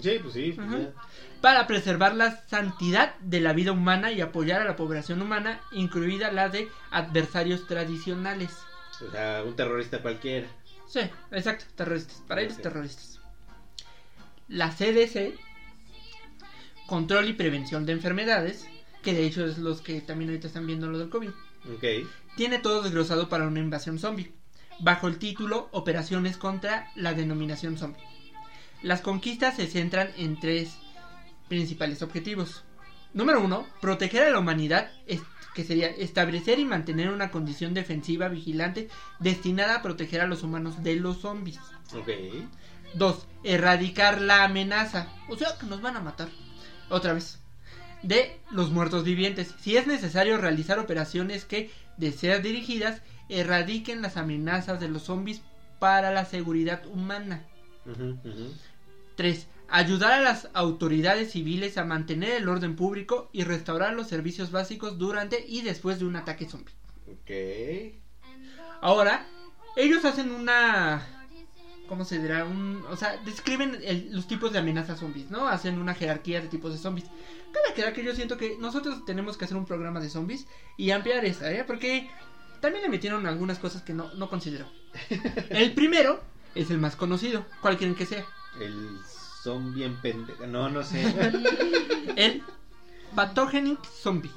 Sí, 0.00 0.18
pues 0.22 0.34
sí. 0.34 0.52
pues 0.52 0.88
para 1.40 1.66
preservar 1.66 2.14
la 2.14 2.46
santidad 2.46 3.16
de 3.16 3.40
la 3.40 3.52
vida 3.52 3.72
humana 3.72 4.12
y 4.12 4.20
apoyar 4.20 4.62
a 4.62 4.64
la 4.64 4.76
población 4.76 5.20
humana, 5.20 5.60
incluida 5.72 6.30
la 6.30 6.48
de 6.48 6.68
adversarios 6.90 7.66
tradicionales. 7.66 8.50
O 9.06 9.10
sea, 9.10 9.42
un 9.44 9.56
terrorista 9.56 10.00
cualquiera. 10.00 10.46
Sí, 10.86 11.00
exacto, 11.30 11.64
terroristas, 11.74 12.22
para 12.28 12.42
ellos 12.42 12.58
terroristas. 12.58 13.20
La 14.48 14.70
CDC, 14.70 15.34
Control 16.86 17.28
y 17.28 17.32
Prevención 17.32 17.86
de 17.86 17.92
Enfermedades, 17.92 18.66
que 19.02 19.14
de 19.14 19.26
hecho 19.26 19.44
es 19.44 19.58
los 19.58 19.80
que 19.80 20.00
también 20.00 20.30
ahorita 20.30 20.46
están 20.46 20.66
viendo 20.66 20.88
lo 20.88 20.98
del 20.98 21.08
COVID, 21.08 21.30
tiene 22.36 22.58
todo 22.58 22.82
desglosado 22.82 23.28
para 23.28 23.46
una 23.46 23.60
invasión 23.60 23.98
zombie, 23.98 24.32
bajo 24.82 25.06
el 25.06 25.18
título 25.18 25.68
Operaciones 25.70 26.36
contra 26.36 26.90
la 26.96 27.14
denominación 27.14 27.78
zombie. 27.78 28.02
Las 28.82 29.00
conquistas 29.00 29.56
se 29.56 29.68
centran 29.68 30.10
en 30.16 30.38
tres 30.38 30.76
principales 31.48 32.02
objetivos. 32.02 32.64
Número 33.14 33.40
uno, 33.40 33.64
proteger 33.80 34.24
a 34.24 34.30
la 34.30 34.40
humanidad, 34.40 34.90
que 35.54 35.64
sería 35.64 35.86
establecer 35.88 36.58
y 36.58 36.64
mantener 36.64 37.10
una 37.10 37.30
condición 37.30 37.74
defensiva 37.74 38.28
vigilante 38.28 38.88
destinada 39.20 39.76
a 39.76 39.82
proteger 39.82 40.20
a 40.20 40.26
los 40.26 40.42
humanos 40.42 40.82
de 40.82 40.96
los 40.96 41.18
zombies. 41.18 41.60
Ok. 41.94 42.08
Dos, 42.94 43.26
erradicar 43.44 44.20
la 44.20 44.44
amenaza, 44.44 45.08
o 45.28 45.36
sea 45.36 45.56
que 45.58 45.66
nos 45.66 45.80
van 45.80 45.96
a 45.96 46.00
matar. 46.00 46.28
Otra 46.88 47.12
vez. 47.12 47.38
De 48.02 48.40
los 48.50 48.70
muertos 48.70 49.04
vivientes. 49.04 49.54
Si 49.60 49.76
es 49.76 49.86
necesario 49.86 50.38
realizar 50.38 50.80
operaciones 50.80 51.44
que, 51.44 51.70
de 51.98 52.10
ser 52.10 52.42
dirigidas, 52.42 53.00
erradiquen 53.28 54.02
las 54.02 54.16
amenazas 54.16 54.80
de 54.80 54.88
los 54.88 55.02
zombies 55.04 55.42
para 55.78 56.10
la 56.12 56.24
seguridad 56.24 56.86
humana. 56.86 57.44
Ujú, 57.86 58.18
ujú. 58.24 58.52
3. 59.16 59.46
Ayudar 59.68 60.12
a 60.12 60.20
las 60.20 60.48
autoridades 60.52 61.32
civiles 61.32 61.78
a 61.78 61.84
mantener 61.84 62.32
el 62.32 62.48
orden 62.48 62.76
público 62.76 63.30
y 63.32 63.44
restaurar 63.44 63.94
los 63.94 64.06
servicios 64.08 64.50
básicos 64.50 64.98
durante 64.98 65.44
y 65.46 65.62
después 65.62 65.98
de 65.98 66.04
un 66.04 66.16
ataque 66.16 66.48
zombie. 66.48 66.74
Ok. 67.06 67.30
Ahora, 68.80 69.26
ellos 69.76 70.04
hacen 70.04 70.30
una... 70.30 71.06
¿Cómo 71.88 72.04
se 72.04 72.18
dirá? 72.20 72.44
Un, 72.44 72.84
o 72.90 72.96
sea, 72.96 73.16
describen 73.18 73.78
el- 73.82 74.12
los 74.12 74.26
tipos 74.26 74.52
de 74.52 74.58
amenazas 74.58 75.00
zombies, 75.00 75.30
¿no? 75.30 75.46
Hacen 75.48 75.78
una 75.78 75.94
jerarquía 75.94 76.40
de 76.40 76.48
tipos 76.48 76.72
de 76.72 76.78
zombies. 76.78 77.06
Cada 77.76 77.92
que 77.92 78.02
yo 78.04 78.14
siento 78.14 78.38
que 78.38 78.56
nosotros 78.58 79.04
tenemos 79.04 79.36
que 79.36 79.44
hacer 79.44 79.56
un 79.56 79.66
programa 79.66 80.00
de 80.00 80.08
zombies 80.08 80.46
y 80.78 80.90
ampliar 80.90 81.24
esa, 81.24 81.52
¿eh? 81.52 81.64
Porque 81.64 82.10
también 82.62 82.84
le 82.84 82.88
metieron 82.88 83.26
algunas 83.26 83.58
cosas 83.58 83.82
que 83.82 83.92
no, 83.92 84.14
no 84.14 84.30
considero. 84.30 84.66
El 85.50 85.74
primero 85.74 86.22
es 86.54 86.70
el 86.70 86.78
más 86.78 86.94
conocido. 86.94 87.44
¿Cuál 87.60 87.76
quieren 87.76 87.96
que 87.96 88.06
sea? 88.06 88.24
El 88.60 88.98
zombie 89.42 89.84
en 89.84 89.96
pendeja. 89.96 90.46
No, 90.46 90.70
no 90.70 90.84
sé. 90.84 91.02
El 92.16 92.42
Pathogenic 93.16 93.84
Zombie. 93.84 94.30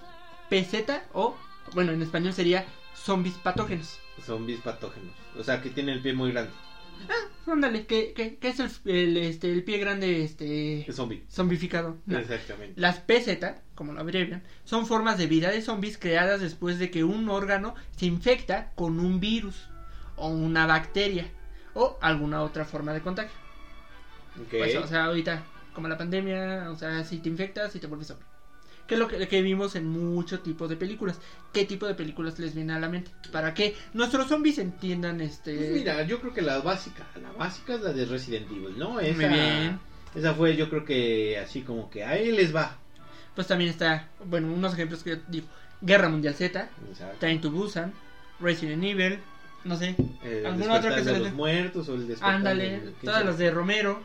PZ 0.50 1.04
o, 1.14 1.38
bueno, 1.74 1.92
en 1.92 2.02
español 2.02 2.34
sería 2.34 2.66
zombies 2.96 3.36
patógenos. 3.36 4.00
Zombies 4.26 4.60
patógenos. 4.62 5.14
O 5.38 5.44
sea, 5.44 5.62
que 5.62 5.70
tiene 5.70 5.94
el 5.94 6.02
pie 6.02 6.14
muy 6.14 6.32
grande. 6.32 6.52
Ándale, 7.48 7.86
que, 7.86 8.14
que, 8.14 8.38
que 8.38 8.48
es 8.48 8.60
el, 8.60 8.72
el, 8.86 9.18
este, 9.18 9.52
el 9.52 9.64
pie 9.64 9.78
grande 9.78 10.24
este 10.24 10.90
Es 10.90 10.96
zombie. 10.96 11.24
zombificado. 11.32 11.98
No. 12.06 12.18
Exactamente. 12.18 12.80
Las 12.80 13.00
PZ, 13.00 13.38
como 13.76 13.94
lo 13.94 14.00
abrevian, 14.02 14.44
son 14.64 14.88
formas 14.88 15.18
de 15.20 15.28
vida 15.28 15.52
de 15.52 15.62
zombies 15.62 15.98
creadas 16.00 16.42
después 16.42 16.80
de 16.80 16.90
que 16.90 17.04
un 17.04 17.30
órgano 17.30 17.76
se 17.96 18.08
infecta 18.08 18.72
con 18.76 19.00
un 19.00 19.20
virus 19.20 19.68
o 20.16 20.30
una 20.30 20.66
bacteria 20.66 21.30
o 21.76 21.98
alguna 22.02 22.42
otra 22.42 22.66
forma 22.66 22.94
de 22.94 23.02
contagio. 23.02 23.38
Pues, 24.50 24.76
o 24.76 24.88
sea, 24.88 25.06
ahorita, 25.06 25.44
como 25.74 25.88
la 25.88 25.98
pandemia, 25.98 26.70
o 26.72 26.76
sea, 26.76 27.04
si 27.04 27.20
te 27.20 27.30
infectas 27.30 27.76
y 27.76 27.80
te 27.80 27.88
vuelves 27.88 28.08
zombie. 28.08 28.26
Que 28.88 28.94
es 28.96 29.00
lo 29.00 29.08
que, 29.08 29.28
que 29.28 29.42
vimos 29.42 29.76
en 29.76 29.88
mucho 29.88 30.42
tipo 30.42 30.68
de 30.68 30.76
películas. 30.76 31.20
¿Qué 31.52 31.66
tipo 31.66 31.88
de 31.88 31.96
películas 31.96 32.38
les 32.38 32.54
viene 32.54 32.74
a 32.74 32.80
la 32.80 32.88
mente? 32.88 33.12
Para 33.32 33.54
que 33.54 33.76
nuestros 33.94 34.28
zombies 34.28 34.60
entiendan 34.60 35.22
este... 35.22 35.56
Pues 35.56 35.70
mira, 35.72 36.04
yo 36.04 36.20
creo 36.20 36.34
que 36.34 36.42
la 36.44 36.60
básica, 36.60 37.06
la 37.22 37.32
básica 37.32 37.76
es 37.76 37.82
la 37.82 37.94
de 37.94 38.06
Resident 38.06 38.52
Evil, 38.52 38.78
¿no? 38.78 39.00
Esa, 39.00 39.16
Muy 39.18 39.26
bien. 39.30 39.80
Esa 40.14 40.34
fue, 40.36 40.56
yo 40.56 40.70
creo 40.70 40.86
que 40.86 41.40
así 41.40 41.62
como 41.62 41.90
que 41.90 42.04
ahí 42.04 42.32
les 42.32 42.56
va. 42.56 42.78
Pues 43.34 43.48
también 43.48 43.70
está, 43.72 44.08
bueno, 44.24 44.54
unos 44.54 44.74
ejemplos 44.74 45.04
que 45.04 45.12
yo 45.12 45.16
digo. 45.28 45.48
Guerra 45.82 46.08
Mundial 46.08 46.36
Z, 46.36 46.70
Exacto. 46.90 47.18
Train 47.20 47.42
to 47.42 47.52
Busan, 47.52 47.92
Resident 48.40 48.84
Evil, 48.84 49.20
no 49.66 49.78
sé. 49.78 49.96
Eh, 50.24 50.40
El 50.42 50.46
¿Alguna 50.46 50.76
otra 50.76 50.96
despertar 50.96 50.98
que 50.98 51.04
se 51.04 51.14
de 51.14 51.20
los 51.20 51.34
muertos 51.34 51.90
o 51.90 51.96
el 51.96 52.08
despertar 52.08 52.36
Ándale, 52.36 52.70
del- 52.70 52.82
¿quién 52.82 52.96
todas 53.02 53.26
las 53.26 53.38
de 53.38 53.52
Romero. 53.52 54.02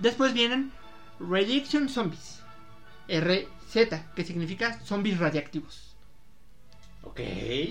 Después 0.00 0.34
vienen 0.34 0.72
Radiation 1.20 1.88
Zombies. 1.88 2.35
RZ, 3.08 4.12
que 4.14 4.24
significa 4.24 4.80
zombies 4.84 5.18
radiactivos. 5.18 5.96
Ok. 7.02 7.20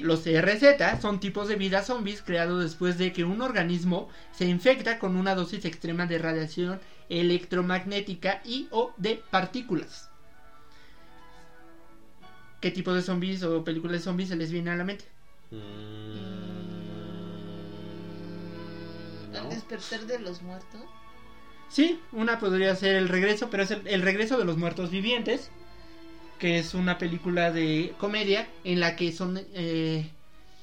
Los 0.02 0.22
CRZ 0.24 1.02
son 1.02 1.20
tipos 1.20 1.48
de 1.48 1.56
vida 1.58 1.84
zombies 1.84 2.22
creados 2.24 2.64
después 2.64 2.98
de 2.98 3.12
que 3.14 3.26
un 3.26 3.42
organismo 3.42 4.10
se 4.32 4.46
infecta 4.46 4.98
con 5.00 5.16
una 5.18 5.36
dosis 5.36 5.66
extrema 5.66 6.06
de 6.08 6.18
radiación 6.20 6.82
electromagnética 7.10 8.42
y 8.46 8.68
o 8.72 8.94
de 8.98 9.26
partículas. 9.30 10.12
¿Qué 12.60 12.72
tipo 12.72 12.94
de 12.94 13.02
zombies 13.02 13.44
o 13.44 13.64
películas 13.64 13.94
de 13.94 14.04
zombies 14.04 14.30
se 14.30 14.36
les 14.36 14.52
viene 14.52 14.72
a 14.72 14.76
la 14.76 14.84
mente? 14.84 15.06
Mm, 15.52 15.58
El 19.34 19.50
despertar 19.50 20.06
de 20.08 20.20
los 20.20 20.42
muertos. 20.42 20.90
Sí, 21.76 22.00
una 22.14 22.40
podría 22.40 22.74
ser 22.78 22.96
El 22.96 23.10
Regreso, 23.10 23.50
pero 23.50 23.64
es 23.64 23.72
el, 23.72 23.86
el 23.86 24.02
Regreso 24.02 24.38
de 24.38 24.46
los 24.46 24.56
Muertos 24.56 24.92
Vivientes, 24.92 25.50
que 26.40 26.58
es 26.58 26.74
una 26.74 26.98
película 26.98 27.52
de 27.52 27.94
comedia 27.98 28.48
en 28.64 28.80
la 28.80 28.96
que 28.96 29.12
son 29.12 29.42
eh, 29.54 30.10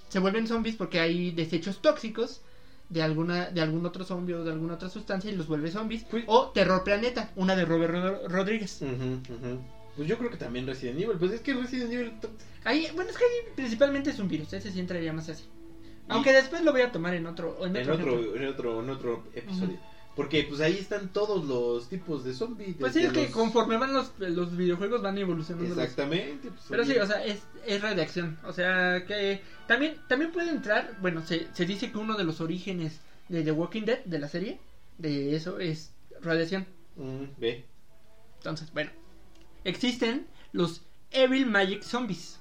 se 0.08 0.18
vuelven 0.20 0.46
zombies 0.46 0.74
porque 0.76 1.00
hay 1.00 1.30
desechos 1.32 1.82
tóxicos 1.82 2.40
de 2.88 3.02
alguna 3.02 3.50
de 3.50 3.60
algún 3.60 3.84
otro 3.84 4.06
zombie 4.06 4.34
o 4.34 4.42
de 4.42 4.52
alguna 4.52 4.74
otra 4.74 4.88
sustancia 4.88 5.30
y 5.30 5.36
los 5.36 5.48
vuelve 5.48 5.70
zombies. 5.70 6.04
Pues- 6.10 6.24
O 6.28 6.48
Terror 6.48 6.82
Planeta, 6.82 7.30
una 7.36 7.56
de 7.56 7.66
Robert 7.66 7.92
Ro- 7.92 8.28
Rodríguez. 8.28 8.80
Pues 9.96 10.08
yo 10.08 10.16
creo 10.16 10.30
que 10.30 10.38
también 10.38 10.66
Resident 10.66 10.98
Evil. 10.98 11.18
Pues 11.18 11.32
es 11.32 11.40
que 11.42 11.52
Resident 11.52 11.92
Evil. 11.92 12.12
Ahí, 12.64 12.88
bueno, 12.94 13.10
es 13.10 13.18
que 13.18 13.24
ahí 13.24 13.52
principalmente 13.54 14.08
es 14.08 14.18
un 14.18 14.28
virus, 14.28 14.50
ese 14.54 14.72
sí 14.72 14.80
entraría 14.80 15.12
más 15.12 15.28
así. 15.28 15.44
Aunque 16.08 16.32
después 16.32 16.62
lo 16.62 16.72
voy 16.72 16.80
a 16.80 16.90
tomar 16.90 17.12
en 17.14 17.26
otro 17.26 17.58
en 17.66 17.76
En 17.76 17.82
otro, 17.82 17.94
otro, 17.96 18.18
ejemplo. 18.18 18.36
en 18.42 18.48
otro, 18.48 18.80
en 18.82 18.90
otro 18.90 19.24
episodio. 19.34 19.78
Porque 20.14 20.44
pues 20.44 20.60
ahí 20.60 20.76
están 20.76 21.08
todos 21.08 21.44
los 21.46 21.88
tipos 21.88 22.22
de 22.22 22.34
zombies. 22.34 22.76
Pues 22.78 22.92
sí, 22.92 23.00
es 23.02 23.12
que 23.12 23.22
los- 23.24 23.30
conforme 23.32 23.78
van 23.78 23.94
los, 23.94 24.12
los 24.18 24.54
videojuegos 24.56 25.00
van 25.00 25.16
evolucionando. 25.16 25.72
Exactamente. 25.74 26.48
pues, 26.50 26.60
Pero 26.68 26.84
sí, 26.84 26.98
o 26.98 27.06
sea, 27.06 27.24
es, 27.24 27.42
es 27.66 27.80
radiación. 27.80 28.38
O 28.44 28.52
sea, 28.52 29.04
que 29.06 29.40
también, 29.66 29.96
también 30.08 30.30
puede 30.30 30.50
entrar, 30.50 30.96
bueno, 31.00 31.24
se, 31.26 31.46
se 31.54 31.64
dice 31.64 31.90
que 31.90 31.96
uno 31.98 32.16
de 32.18 32.24
los 32.24 32.42
orígenes 32.42 33.00
de 33.28 33.42
The 33.42 33.52
Walking 33.52 33.82
Dead, 33.84 34.04
de 34.04 34.18
la 34.18 34.28
serie, 34.28 34.60
de 34.98 35.34
eso 35.34 35.58
es 35.58 35.92
radiación. 36.20 36.66
mm, 36.96 37.24
ve. 37.38 37.64
Entonces, 38.38 38.70
bueno, 38.74 38.90
existen 39.64 40.26
los 40.52 40.82
Evil 41.10 41.46
Magic 41.46 41.82
Zombies. 41.82 42.38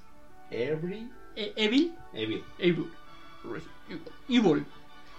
Every 0.50 1.08
E- 1.36 1.54
evil, 1.56 1.94
Evil. 2.12 2.44
evil, 2.58 2.86
evil, 4.28 4.66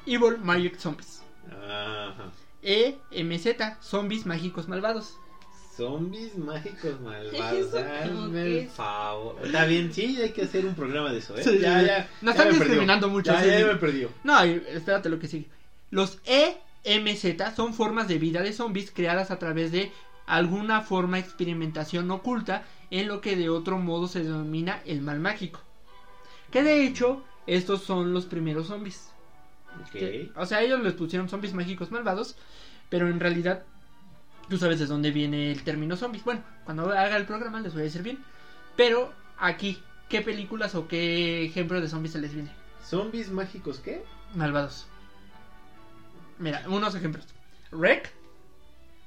evil 0.05 0.38
Magic 0.39 0.77
Zombies. 0.77 1.22
Ajá. 1.50 2.31
EMZ, 2.63 3.48
Zombies 3.82 4.25
Mágicos 4.25 4.67
Malvados. 4.67 5.17
Zombies 5.75 6.38
mágicos 6.38 7.01
malvados. 7.01 7.74
Hazme 7.74 8.60
el 8.60 8.70
favor. 8.70 9.36
Está 9.43 9.65
bien, 9.65 9.91
sí, 9.91 10.17
hay 10.22 10.32
que 10.32 10.43
hacer 10.43 10.65
un 10.67 10.75
programa 10.75 11.12
de 11.12 11.17
eso, 11.17 11.36
¿eh? 11.36 11.43
Sí, 11.43 11.58
ya, 11.60 11.82
ya. 11.82 12.10
Nos 12.22 12.36
ya 12.36 12.41
están 12.43 12.48
me 12.48 12.51
perdió. 12.53 12.60
discriminando 12.65 13.10
mucho, 13.10 13.32
Ya, 13.34 13.41
sí. 13.41 13.50
ya 13.50 13.65
me 13.67 13.75
perdió. 13.77 14.10
No, 14.24 14.39
espérate 14.43 15.10
lo 15.10 15.17
que 15.17 15.27
sigue. 15.27 15.50
Los 15.89 16.20
EMZ 16.25 17.55
son 17.55 17.74
formas 17.74 18.08
de 18.08 18.20
vida 18.20 18.41
de 18.41 18.53
zombies 18.53 18.91
creadas 18.91 19.32
a 19.32 19.39
través 19.39 19.72
de 19.72 19.91
alguna 20.27 20.82
forma 20.82 21.17
de 21.17 21.24
experimentación 21.24 22.10
oculta 22.12 22.63
en 22.91 23.08
lo 23.08 23.20
que 23.20 23.36
de 23.36 23.50
otro 23.50 23.79
modo 23.79 24.08
se 24.08 24.24
denomina 24.24 24.82
el 24.86 25.01
mal 25.01 25.20
mágico. 25.20 25.60
Que 26.51 26.62
de 26.62 26.86
hecho, 26.86 27.24
estos 27.48 27.82
son 27.82 28.13
los 28.13 28.25
primeros 28.27 28.67
zombies. 28.67 29.10
Que- 29.92 30.32
o 30.36 30.46
sea, 30.46 30.62
ellos 30.62 30.82
les 30.82 30.94
pusieron 30.94 31.30
zombies 31.30 31.53
mágicos 31.53 31.92
malvados, 31.92 32.36
pero 32.89 33.08
en 33.10 33.20
realidad 33.20 33.63
tú 34.50 34.58
sabes 34.58 34.80
de 34.80 34.86
dónde 34.86 35.12
viene 35.12 35.51
el 35.51 35.63
término 35.63 35.96
zombies. 35.96 36.24
Bueno, 36.24 36.44
cuando 36.65 36.89
haga 36.92 37.18
el 37.18 37.25
programa 37.25 37.62
les 37.62 37.74
voy 37.74 37.82
a 37.82 37.86
decir 37.86 38.03
bien. 38.03 38.24
Pero 38.75 39.13
aquí, 39.38 39.82
¿qué 40.10 40.22
películas 40.22 40.75
o 40.75 40.88
qué 40.88 41.46
ejemplo 41.46 41.80
de 41.80 41.89
zombies 41.89 42.13
se 42.13 42.20
les 42.20 42.34
viene? 42.34 42.51
¿Zombies 42.84 43.30
mágicos 43.30 43.80
qué? 43.80 44.03
Malvados. 44.36 44.88
Mira, 46.39 46.63
unos 46.68 46.96
ejemplos. 46.96 47.27
Rec. 47.72 48.12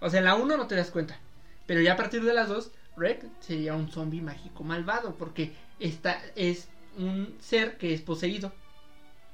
O 0.01 0.09
sea, 0.09 0.21
en 0.21 0.25
la 0.25 0.37
1 0.37 0.57
no 0.57 0.67
te 0.67 0.77
das 0.77 0.91
cuenta. 0.91 1.19
Pero 1.67 1.81
ya 1.81 1.95
a 1.95 1.97
partir 1.97 2.23
de 2.23 2.33
las 2.33 2.49
2, 2.49 2.71
Rec 2.97 3.27
sería 3.41 3.75
un 3.75 3.91
zombie 3.91 4.23
mágico 4.23 4.63
malvado. 4.65 5.17
Porque 5.17 5.53
esta 5.81 6.21
es 6.37 6.69
un 6.97 7.37
ser 7.41 7.77
que 7.77 7.93
es 7.93 8.01
poseído. 8.01 8.53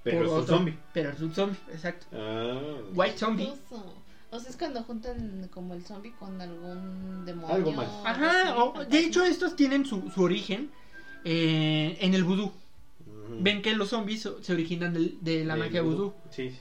Pero 0.05 0.25
es 0.25 0.31
un 0.31 0.39
otro- 0.41 0.57
zombie. 0.57 0.79
Pero 0.93 1.11
es 1.11 1.21
un 1.21 1.35
zombie, 1.35 1.59
exacto. 1.73 2.07
Ah. 2.13 2.61
White 2.95 3.19
Zombie. 3.19 3.47
Chistoso. 3.47 3.95
O 4.31 4.39
sea, 4.41 4.51
es 4.51 4.57
cuando 4.57 4.83
juntan 4.83 5.49
como 5.53 5.75
el 5.75 5.85
zombie 5.85 6.13
con 6.19 6.41
algún 6.41 7.25
demonio. 7.27 7.55
Algo 7.55 7.73
más. 7.73 7.89
Ajá, 8.05 8.57
o- 8.65 8.85
de 8.85 8.99
hecho 8.99 9.25
estos 9.25 9.55
tienen 9.57 9.85
su, 9.85 10.11
su 10.11 10.23
origen 10.23 10.71
eh, 11.25 11.97
en 12.01 12.15
el 12.15 12.25
vudú. 12.25 12.51
Ven 13.41 13.63
que 13.63 13.75
los 13.75 13.91
zombies 13.91 14.29
se 14.41 14.53
originan 14.53 14.93
de 15.21 15.45
la 15.45 15.57
magia 15.57 15.83
vudú. 15.83 16.13
Sí, 16.31 16.51
sí. 16.51 16.59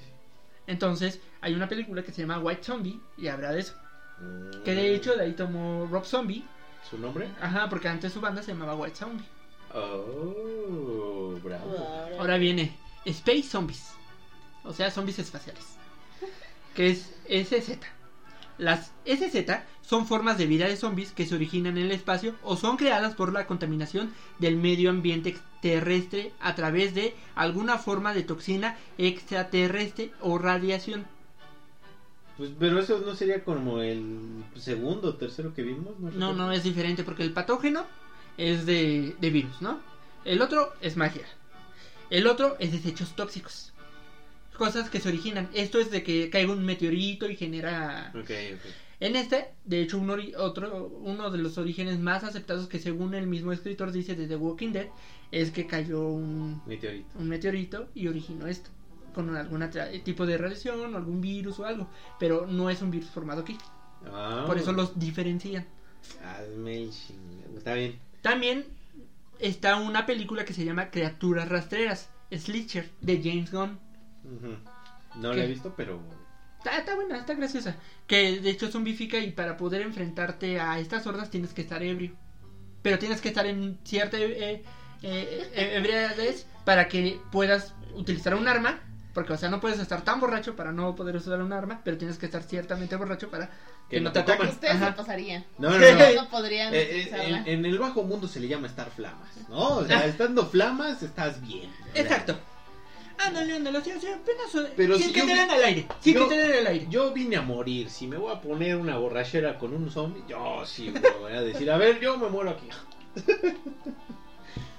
Entonces 0.68 1.20
hay 1.42 1.54
una 1.56 1.68
película 1.68 2.04
que 2.04 2.12
se 2.12 2.22
llama 2.22 2.40
White 2.40 2.64
Zombie 2.64 3.00
y 3.18 3.28
habla 3.28 3.52
de 3.52 3.62
eso. 3.62 3.74
sí. 4.52 4.60
Que 4.64 4.76
de 4.76 4.94
hecho 4.96 5.16
de 5.16 5.24
ahí 5.24 5.34
tomó 5.34 5.88
Rob 5.90 6.06
Zombie. 6.06 6.46
¿Su 6.90 6.98
nombre? 6.98 7.30
Ajá, 7.42 7.70
porque 7.70 7.88
antes 7.88 8.12
su 8.14 8.22
banda 8.22 8.42
se 8.44 8.52
llamaba 8.54 8.76
White 8.76 8.96
Zombie. 8.96 9.26
Oh, 9.74 11.36
bravo. 11.44 11.76
Ahora 12.20 12.38
viene 12.38 12.76
Space 13.06 13.44
Zombies. 13.44 13.92
O 14.64 14.74
sea, 14.74 14.92
zombies 14.92 15.20
espaciales. 15.20 15.64
Que 16.76 16.90
es 16.90 17.14
SZ. 17.28 17.80
Las 18.58 18.92
SZ 19.06 19.64
son 19.82 20.06
formas 20.06 20.38
de 20.38 20.46
vida 20.46 20.68
de 20.68 20.78
zombies 20.78 21.12
que 21.12 21.26
se 21.26 21.36
originan 21.36 21.78
en 21.78 21.86
el 21.86 21.92
espacio 21.92 22.36
o 22.44 22.56
son 22.56 22.78
creadas 22.78 23.16
por 23.16 23.34
la 23.34 23.48
contaminación 23.48 24.14
del 24.40 24.56
medio 24.56 24.90
ambiente 24.90 25.36
terrestre 25.62 26.32
a 26.40 26.54
través 26.56 26.94
de 26.94 27.16
alguna 27.36 27.78
forma 27.78 28.14
de 28.14 28.24
toxina 28.24 28.78
extraterrestre 28.98 30.12
o 30.22 30.38
radiación. 30.38 31.06
Pues, 32.38 32.52
pero 32.60 32.80
eso 32.80 33.02
no 33.06 33.16
sería 33.16 33.44
como 33.44 33.82
el 33.82 34.44
segundo 34.56 35.10
o 35.10 35.16
tercero 35.16 35.54
que 35.54 35.64
vimos. 35.64 36.00
No, 36.00 36.10
recuerdo. 36.10 36.34
no 36.34 36.52
es 36.52 36.64
diferente 36.64 37.04
porque 37.04 37.24
el 37.24 37.34
patógeno 37.34 37.86
es 38.38 38.66
de, 38.66 39.16
de 39.20 39.30
virus, 39.30 39.62
¿no? 39.62 39.80
El 40.24 40.42
otro 40.42 40.74
es 40.82 40.98
magia. 40.98 41.26
El 42.12 42.28
otro 42.28 42.58
es 42.60 42.74
desechos 42.74 43.16
tóxicos. 43.16 43.72
Cosas 44.58 44.90
que 44.90 45.00
se 45.00 45.08
originan. 45.10 45.50
Esto 45.54 45.80
es 45.80 45.90
de 45.90 46.04
que 46.04 46.30
caiga 46.30 46.52
un 46.52 46.66
meteorito 46.66 47.28
y 47.28 47.38
genera... 47.38 48.12
Ok, 48.14 48.30
ok. 48.54 48.72
En 49.00 49.16
este, 49.16 49.48
de 49.66 49.82
hecho, 49.82 49.98
un 49.98 50.12
otro, 50.38 50.88
uno 51.02 51.32
de 51.32 51.40
los 51.40 51.58
orígenes 51.58 51.98
más 52.00 52.24
aceptados 52.24 52.68
que 52.68 52.78
según 52.80 53.16
el 53.16 53.26
mismo 53.28 53.52
escritor 53.54 53.92
dice 53.92 54.16
de 54.16 54.28
The 54.28 54.36
Walking 54.36 54.74
Dead 54.74 54.88
es 55.32 55.50
que 55.52 55.66
cayó 55.66 56.02
un, 56.08 56.62
Meteorito. 56.68 57.08
un 57.18 57.30
meteorito 57.30 57.88
y 57.96 58.08
originó 58.10 58.46
esto. 58.46 58.70
Con 59.16 59.36
algún 59.36 59.68
tipo 60.04 60.26
de 60.26 60.38
radiación, 60.38 60.94
algún 60.96 61.22
virus 61.22 61.60
o 61.60 61.66
algo. 61.66 61.90
Pero 62.20 62.46
no 62.46 62.70
es 62.70 62.82
un 62.82 62.92
virus 62.92 63.10
formado 63.10 63.42
aquí. 63.42 63.58
Ah, 64.06 64.44
Por 64.46 64.58
eso 64.58 64.74
los 64.74 65.00
diferencian. 65.00 65.66
Hazme 66.24 66.84
el. 66.84 66.92
Está 67.58 67.74
bien. 67.74 67.98
También 68.22 68.66
está 69.42 69.76
una 69.78 70.06
película 70.06 70.46
que 70.46 70.54
se 70.54 70.64
llama 70.64 70.90
Criaturas 70.90 71.50
Rastreras, 71.50 72.10
Slitcher, 72.32 72.90
de 73.02 73.22
James 73.24 73.52
Gunn. 73.52 73.80
No 75.16 75.34
la 75.34 75.44
he 75.44 75.48
visto, 75.48 75.74
pero. 75.76 76.02
Está, 76.60 76.78
está 76.78 76.96
buena, 76.96 77.18
está 77.18 77.34
graciosa. 77.34 77.76
Que 78.08 78.40
de 78.40 78.50
hecho 78.50 78.72
zombifica 78.72 79.18
y 79.18 79.32
para 79.32 79.58
poder 79.58 79.82
enfrentarte 79.82 80.60
a 80.60 80.80
estas 80.80 81.06
hordas 81.08 81.30
tienes 81.30 81.54
que 81.54 81.62
estar 81.62 81.82
ebrio. 81.82 82.16
Pero 82.82 83.00
tienes 83.00 83.22
que 83.22 83.30
estar 83.30 83.46
en 83.46 83.80
cierta 83.84 84.18
eh, 84.18 84.30
eh, 84.34 84.64
eh, 85.02 85.72
ebriedad 85.76 86.16
para 86.64 86.88
que 86.88 87.20
puedas 87.32 87.74
utilizar 87.96 88.36
un 88.36 88.48
arma. 88.48 88.80
Porque, 89.14 89.34
o 89.34 89.38
sea, 89.38 89.50
no 89.50 89.60
puedes 89.60 89.80
estar 89.80 90.04
tan 90.04 90.22
borracho 90.22 90.56
para 90.56 90.72
no 90.72 90.96
poder 90.96 91.18
usar 91.18 91.42
un 91.42 91.52
arma, 91.52 91.82
pero 91.84 91.98
tienes 91.98 92.18
que 92.18 92.28
estar 92.28 92.44
ciertamente 92.44 92.96
borracho 92.96 93.30
para 93.30 93.50
que, 93.92 94.02
no 94.02 94.12
te 94.12 94.20
ataquen. 94.20 94.48
Ustedes 94.50 94.74
Ajá. 94.76 94.88
se 94.88 94.92
pasarían. 94.94 95.46
No, 95.60 95.70
no, 95.70 95.78
no. 95.78 96.14
No 96.24 96.30
podrían 96.30 96.74
Eh, 96.74 97.02
eh, 97.04 97.12
en, 97.14 97.48
en 97.48 97.66
el 97.66 97.78
bajo 97.78 98.02
mundo 98.04 98.28
se 98.28 98.40
le 98.40 98.48
llama 98.48 98.66
estar 98.68 98.90
flamas, 98.90 99.30
¿no? 99.50 99.78
O 99.78 99.86
sea, 99.86 100.06
estando 100.08 100.46
flamas 100.48 101.04
estás 101.04 101.40
bien. 101.46 101.70
Exacto. 101.94 102.40
Ándale, 103.24 103.58
ándale, 103.58 103.78
o 103.78 103.84
sea, 103.84 103.94
apenas 103.96 104.72
Pero 104.76 104.98
sin 104.98 105.08
si 105.08 105.14
que 105.14 105.20
yo 105.20 105.26
te 105.28 105.36
den 105.36 105.50
al 105.52 105.64
aire, 105.64 105.88
sin 106.00 106.16
yo- 106.16 106.28
que 106.28 106.36
te 106.36 106.42
den 106.48 106.58
al 106.60 106.68
aire. 106.74 106.88
Yo 106.90 107.12
vine 107.14 107.36
a 107.36 107.44
morir. 107.44 107.88
Si 107.92 108.08
me 108.08 108.18
voy 108.18 108.34
a 108.34 108.42
poner 108.42 108.78
una 108.78 108.98
borrachera 108.98 109.60
con 109.60 109.74
un 109.76 109.92
zombie, 109.92 110.24
yo 110.28 110.64
sí 110.66 110.90
me 110.90 111.00
voy 111.20 111.34
a 111.34 111.42
decir, 111.42 111.70
a 111.70 111.78
ver, 111.78 112.00
yo 112.00 112.18
me 112.18 112.30
muero 112.30 112.50
aquí. 112.50 112.68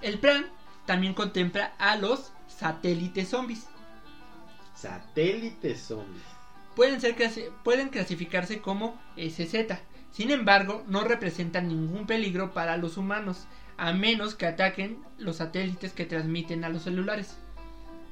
El 0.01 0.19
plan 0.19 0.47
también 0.87 1.15
contempla 1.15 1.75
a 1.79 1.97
los 1.97 2.33
satélites 2.49 3.29
zombies. 3.29 3.67
Satélites 4.75 5.81
zombies. 5.81 6.25
Pueden, 6.77 7.01
ser 7.01 7.17
clasi- 7.17 7.51
pueden 7.63 7.89
clasificarse 7.91 8.61
como 8.61 8.99
SZ. 9.17 9.55
Sin 10.11 10.31
embargo, 10.31 10.83
no 10.89 11.05
representan 11.05 11.69
ningún 11.69 12.07
peligro 12.07 12.53
para 12.53 12.77
los 12.77 12.97
humanos, 12.97 13.47
a 13.77 13.93
menos 13.93 14.35
que 14.35 14.47
ataquen 14.47 14.99
los 15.19 15.37
satélites 15.37 15.93
que 15.93 16.05
transmiten 16.05 16.65
a 16.65 16.69
los 16.69 16.83
celulares. 16.83 17.37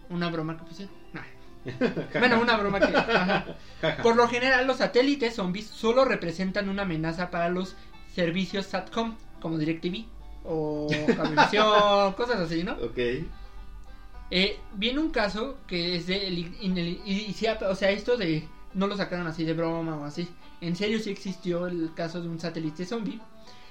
Una 0.09 0.29
broma 0.31 0.57
que. 0.59 0.89
Nah. 1.13 1.23
Bueno, 2.19 2.41
una 2.41 2.57
broma 2.57 2.81
que... 2.81 2.97
ajá. 2.97 3.45
Por 4.03 4.17
lo 4.17 4.27
general, 4.29 4.67
los 4.67 4.79
satélites 4.79 5.35
zombies 5.35 5.67
solo 5.67 6.05
representan 6.05 6.69
una 6.69 6.83
amenaza 6.83 7.31
para 7.31 7.49
los 7.51 7.77
servicios 8.15 8.67
SATCOM, 8.67 9.17
como 9.41 9.59
DirecTV. 9.59 10.07
o 10.45 10.89
cablevisión, 11.17 12.13
cosas 12.15 12.41
así, 12.41 12.65
¿no? 12.65 12.73
Ok. 12.73 12.99
Eh, 14.31 14.61
viene 14.75 15.01
un 15.01 15.11
caso 15.11 15.59
que 15.67 15.97
es 15.97 16.07
de 16.07 16.27
el, 16.29 16.39
in- 16.39 16.79
el- 16.79 17.01
y- 17.05 17.27
y 17.29 17.33
sí, 17.33 17.47
o 17.49 17.75
sea, 17.75 17.91
esto 17.91 18.17
de 18.17 18.47
no 18.75 18.87
lo 18.87 18.97
sacaron 18.97 19.27
así 19.27 19.45
de 19.45 19.55
broma 19.55 19.97
o 19.97 20.05
así. 20.05 20.29
En 20.61 20.77
serio 20.77 21.01
sí 21.01 21.11
existió 21.11 21.67
el 21.67 21.93
caso 21.95 22.21
de 22.21 22.29
un 22.29 22.39
satélite 22.39 22.85
zombie 22.87 23.21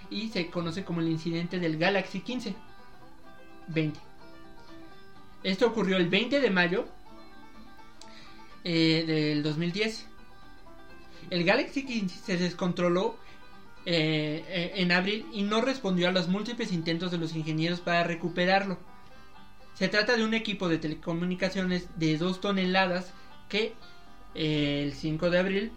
y 0.09 0.29
se 0.29 0.49
conoce 0.49 0.83
como 0.83 1.01
el 1.01 1.07
incidente 1.09 1.59
del 1.59 1.77
Galaxy 1.77 2.21
15 2.21 2.55
20. 3.67 3.99
Esto 5.43 5.67
ocurrió 5.67 5.97
el 5.97 6.09
20 6.09 6.39
de 6.41 6.49
mayo 6.49 6.85
eh, 8.63 9.03
del 9.07 9.43
2010. 9.43 10.07
El 11.29 11.43
Galaxy 11.45 11.85
15 11.85 12.19
se 12.25 12.37
descontroló 12.37 13.15
eh, 13.85 14.43
eh, 14.47 14.71
en 14.75 14.91
abril 14.91 15.25
y 15.31 15.43
no 15.43 15.61
respondió 15.61 16.09
a 16.09 16.11
los 16.11 16.27
múltiples 16.27 16.71
intentos 16.73 17.11
de 17.11 17.17
los 17.19 17.35
ingenieros 17.35 17.79
para 17.79 18.03
recuperarlo. 18.03 18.77
Se 19.79 19.87
trata 19.87 20.17
de 20.17 20.25
un 20.25 20.33
equipo 20.33 20.67
de 20.67 20.77
telecomunicaciones 20.77 21.87
de 21.95 22.17
2 22.17 22.41
toneladas 22.41 23.13
que 23.47 23.75
eh, 24.35 24.83
el 24.83 24.91
5 24.91 25.29
de 25.29 25.39
abril 25.39 25.71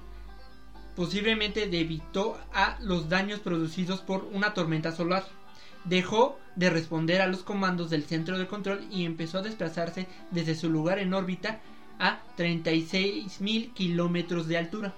posiblemente 0.97 1.63
evitó 1.63 2.37
a 2.53 2.79
los 2.81 3.09
daños 3.09 3.39
producidos 3.39 4.01
por 4.01 4.25
una 4.33 4.55
tormenta 4.55 4.91
solar. 4.91 5.25
Dejó 5.85 6.37
de 6.57 6.69
responder 6.69 7.21
a 7.21 7.29
los 7.29 7.45
comandos 7.45 7.91
del 7.91 8.03
centro 8.03 8.41
de 8.41 8.49
control 8.49 8.85
y 8.91 9.05
empezó 9.05 9.39
a 9.39 9.43
desplazarse 9.43 10.09
desde 10.33 10.57
su 10.57 10.69
lugar 10.69 10.99
en 10.99 11.15
órbita 11.15 11.61
a 12.01 12.23
36.000 12.37 13.73
kilómetros 13.73 14.49
de 14.49 14.59
altura 14.59 14.95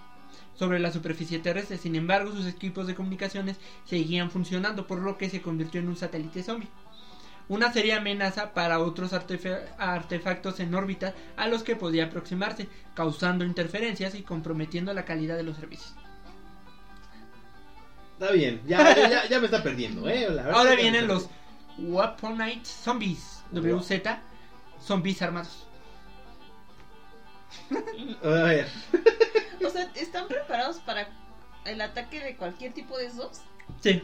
sobre 0.54 0.78
la 0.78 0.90
superficie 0.90 1.40
terrestre. 1.40 1.76
Sin 1.76 1.94
embargo, 1.94 2.32
sus 2.32 2.46
equipos 2.46 2.86
de 2.86 2.94
comunicaciones 2.94 3.58
seguían 3.84 4.30
funcionando, 4.30 4.86
por 4.86 5.00
lo 5.00 5.18
que 5.18 5.28
se 5.28 5.42
convirtió 5.42 5.80
en 5.80 5.88
un 5.88 5.96
satélite 5.96 6.42
zombie. 6.42 6.70
Una 7.48 7.72
seria 7.72 7.98
amenaza 7.98 8.54
para 8.54 8.78
otros 8.80 9.12
artefe- 9.12 9.68
artefactos 9.78 10.60
en 10.60 10.74
órbita 10.74 11.14
a 11.36 11.46
los 11.46 11.62
que 11.62 11.76
podía 11.76 12.06
aproximarse, 12.06 12.68
causando 12.94 13.44
interferencias 13.44 14.14
y 14.14 14.22
comprometiendo 14.22 14.94
la 14.94 15.04
calidad 15.04 15.36
de 15.36 15.42
los 15.42 15.56
servicios. 15.56 15.94
Está 18.18 18.32
bien, 18.32 18.62
ya, 18.66 18.94
ya, 18.94 19.08
ya- 19.10 19.28
ya 19.28 19.38
me 19.40 19.46
está 19.46 19.62
perdiendo, 19.62 20.08
¿eh? 20.08 20.26
La 20.30 20.42
verdad 20.44 20.58
Ahora 20.60 20.74
vienen 20.74 21.06
los 21.06 21.28
Weaponite 21.78 22.64
Zombies, 22.64 23.42
WZ, 23.52 23.92
zombies 24.80 25.20
armados. 25.20 25.66
A 28.22 28.28
ver, 28.28 28.68
O 29.64 29.70
sea, 29.70 29.90
¿están 29.94 30.28
preparados 30.28 30.78
para 30.78 31.08
el 31.64 31.80
ataque 31.80 32.20
de 32.20 32.36
cualquier 32.36 32.72
tipo 32.72 32.96
de 32.98 33.06
esos? 33.06 33.40
Sí, 33.80 34.02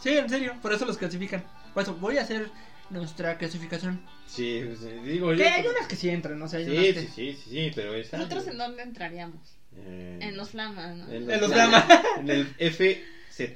sí, 0.00 0.16
en 0.16 0.28
serio, 0.28 0.54
por 0.62 0.72
eso 0.72 0.84
los 0.84 0.96
clasifican. 0.96 1.44
Por 1.74 1.82
eso 1.82 1.94
voy 1.94 2.18
a 2.18 2.22
hacer 2.22 2.50
nuestra 2.90 3.36
clasificación. 3.38 4.00
sí, 4.26 4.62
pues, 4.66 4.82
eh, 4.82 5.00
digo 5.04 5.32
yo. 5.32 5.38
Que 5.38 5.48
hay 5.48 5.66
unas 5.66 5.86
que 5.86 5.96
sí 5.96 6.08
entran, 6.08 6.38
¿no? 6.38 6.48
sé, 6.48 6.58
hay 6.58 6.64
Sí, 6.64 6.70
unas 6.72 6.84
que- 6.84 7.00
sí, 7.00 7.08
sí, 7.14 7.32
sí, 7.44 7.50
sí, 7.50 7.70
pero 7.74 7.94
esa. 7.94 8.16
¿Nosotros 8.18 8.46
en 8.48 8.58
dónde 8.58 8.82
entraríamos? 8.82 9.56
Eh, 9.76 10.18
En 10.22 10.36
los 10.36 10.50
flamas, 10.50 10.96
¿no? 10.96 11.08
en 11.12 11.30
En 11.30 11.40
los 11.40 11.52
Flama. 11.52 11.80
Flama. 11.82 12.02
En 12.20 12.30
el 12.30 12.46
FZ. 12.58 13.52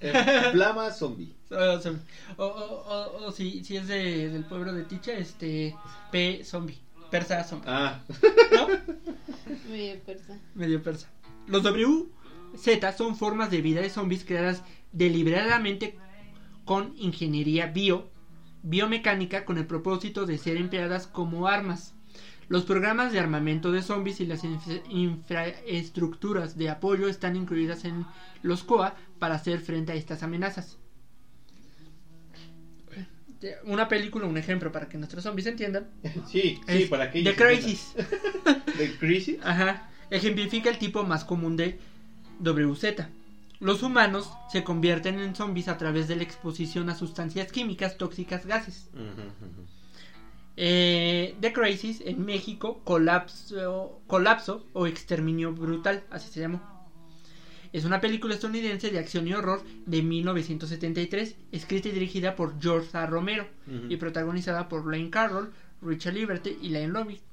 El 0.00 0.50
Flama 0.52 0.90
Zombie. 0.90 1.34
O, 1.50 2.44
o, 2.44 2.44
o- 2.46 2.82
o- 3.16 3.26
o 3.26 3.32
si, 3.32 3.64
si 3.64 3.76
es 3.76 3.88
de- 3.88 4.28
del 4.28 4.44
pueblo 4.44 4.72
de 4.72 4.84
Ticha, 4.84 5.12
este 5.14 5.74
P 6.12 6.42
zombie, 6.44 6.78
persa 7.10 7.42
zombie, 7.42 7.66
Ah, 7.68 8.00
¿no? 8.52 8.68
Medio 9.70 9.98
persa. 10.00 10.38
Medio 10.54 10.80
persa. 10.82 11.08
Los 11.48 11.62
WZ 11.64 12.96
son 12.96 13.16
formas 13.16 13.50
de 13.50 13.60
vida 13.62 13.80
de 13.80 13.90
zombies 13.90 14.24
creadas 14.24 14.62
deliberadamente 14.92 15.96
con 16.64 16.94
ingeniería 16.96 17.66
bio, 17.66 18.08
biomecánica 18.62 19.44
con 19.44 19.58
el 19.58 19.66
propósito 19.66 20.26
de 20.26 20.38
ser 20.38 20.56
empleadas 20.56 21.06
como 21.06 21.46
armas. 21.48 21.94
Los 22.48 22.64
programas 22.64 23.12
de 23.12 23.20
armamento 23.20 23.70
de 23.70 23.80
zombies 23.82 24.20
y 24.20 24.26
las 24.26 24.42
infra- 24.44 24.82
infraestructuras 24.90 26.58
de 26.58 26.68
apoyo 26.68 27.08
están 27.08 27.36
incluidas 27.36 27.84
en 27.84 28.04
los 28.42 28.64
COA 28.64 28.96
para 29.20 29.36
hacer 29.36 29.60
frente 29.60 29.92
a 29.92 29.94
estas 29.94 30.22
amenazas. 30.22 30.76
Una 33.64 33.88
película, 33.88 34.26
un 34.26 34.36
ejemplo 34.36 34.70
para 34.70 34.88
que 34.88 34.98
nuestros 34.98 35.24
zombies 35.24 35.46
entiendan. 35.46 35.88
sí, 36.28 36.60
sí, 36.68 36.86
para 36.90 37.10
que 37.10 37.22
The 37.22 37.34
Crisis. 37.36 37.94
The 38.76 38.96
Crisis. 38.98 39.38
Ajá. 39.42 39.88
Ejemplifica 40.10 40.68
el 40.68 40.78
tipo 40.78 41.04
más 41.04 41.24
común 41.24 41.56
de 41.56 41.78
WZ. 42.40 43.06
Los 43.60 43.82
humanos 43.82 44.32
se 44.50 44.64
convierten 44.64 45.20
en 45.20 45.34
zombies 45.36 45.68
a 45.68 45.76
través 45.76 46.08
de 46.08 46.16
la 46.16 46.22
exposición 46.22 46.88
a 46.88 46.94
sustancias 46.94 47.52
químicas 47.52 47.98
tóxicas 47.98 48.46
gases. 48.46 48.88
Eh, 50.56 51.36
The 51.40 51.52
Crisis 51.52 52.02
en 52.06 52.24
México, 52.24 52.80
colapso, 52.84 54.00
colapso 54.06 54.66
o 54.72 54.86
exterminio 54.86 55.52
brutal, 55.52 56.02
así 56.10 56.32
se 56.32 56.40
llamó. 56.40 56.62
Es 57.72 57.84
una 57.84 58.00
película 58.00 58.34
estadounidense 58.34 58.90
de 58.90 58.98
acción 58.98 59.28
y 59.28 59.34
horror 59.34 59.62
de 59.86 60.02
1973, 60.02 61.36
escrita 61.52 61.88
y 61.88 61.92
dirigida 61.92 62.36
por 62.36 62.60
George 62.60 62.96
A. 62.96 63.06
Romero 63.06 63.46
y 63.88 63.96
protagonizada 63.96 64.68
por 64.68 64.90
Lane 64.90 65.10
Carroll, 65.10 65.52
Richard 65.82 66.14
Liberty 66.14 66.56
y 66.62 66.70
Lane 66.70 66.88
Lovett. 66.88 67.29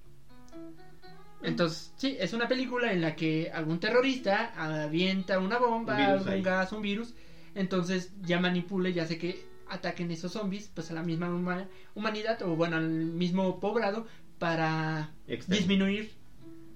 Entonces, 1.43 1.93
sí, 1.97 2.15
es 2.19 2.33
una 2.33 2.47
película 2.47 2.91
en 2.91 3.01
la 3.01 3.15
que 3.15 3.49
algún 3.51 3.79
terrorista 3.79 4.51
avienta 4.83 5.39
una 5.39 5.57
bomba, 5.57 5.93
Un 5.93 5.99
virus 6.07 6.27
algún 6.27 6.43
gas, 6.43 6.71
un 6.71 6.81
virus, 6.81 7.13
entonces 7.55 8.11
ya 8.23 8.39
manipula, 8.39 8.89
ya 8.89 9.03
hace 9.03 9.17
que 9.17 9.45
ataquen 9.69 10.09
esos 10.11 10.31
zombies, 10.31 10.69
pues 10.73 10.89
a 10.91 10.93
la 10.93 11.03
misma 11.03 11.27
huma- 11.29 11.67
humanidad 11.93 12.41
o 12.41 12.55
bueno, 12.55 12.77
al 12.77 12.89
mismo 12.89 13.59
poblado 13.59 14.05
para 14.39 15.11
disminuir 15.47 16.09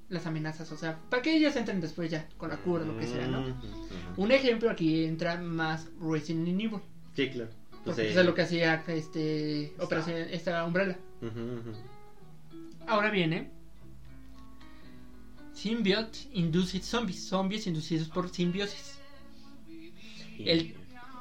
las 0.10 0.26
amenazas, 0.26 0.72
o 0.72 0.78
sea, 0.78 0.98
para 1.10 1.22
que 1.24 1.34
ellos 1.36 1.56
entren 1.56 1.80
después 1.80 2.12
ya 2.12 2.28
con 2.38 2.50
la 2.50 2.58
cura, 2.58 2.84
lo 2.84 2.98
que 2.98 3.08
sea, 3.08 3.28
¿no? 3.28 3.44
Un 4.18 4.32
ejemplo 4.32 4.70
aquí 4.70 5.06
entra 5.06 5.38
más 5.38 5.88
Resident 6.02 6.48
Evil, 6.50 6.82
Sí, 7.16 7.30
claro. 7.30 7.50
porque 7.72 7.84
Pues, 7.86 7.98
eso 8.00 8.18
eh, 8.18 8.20
es 8.22 8.26
lo 8.26 8.34
que 8.36 8.42
hacía 8.42 8.84
este 8.88 9.74
operación 9.80 10.18
esta 10.30 10.66
umbrella. 10.66 10.98
Ahora 12.88 13.10
viene 13.10 13.50
Symbiote 15.62 16.20
Induced 16.34 16.82
Zombies, 16.82 17.24
zombies 17.28 17.68
inducidos 17.68 18.08
por 18.10 18.30
simbiosis. 18.30 18.98
El, 20.40 20.74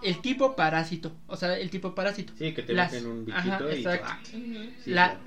el 0.02 0.20
tipo 0.22 0.56
parásito, 0.56 1.12
o 1.26 1.36
sea, 1.36 1.58
el 1.58 1.68
tipo 1.68 1.94
parásito. 1.94 2.32
Sí, 2.38 2.54
que 2.54 2.62
te 2.62 2.72
Las- 2.72 2.92
meten 2.92 3.06
un 3.06 3.30
ajá, 3.32 3.58
bichito 3.58 3.70
y. 3.70 3.74
exacto. 3.80 4.06
¡ah! 4.08 4.18
Sí, 4.24 4.72
la, 4.86 5.18
claro. 5.18 5.20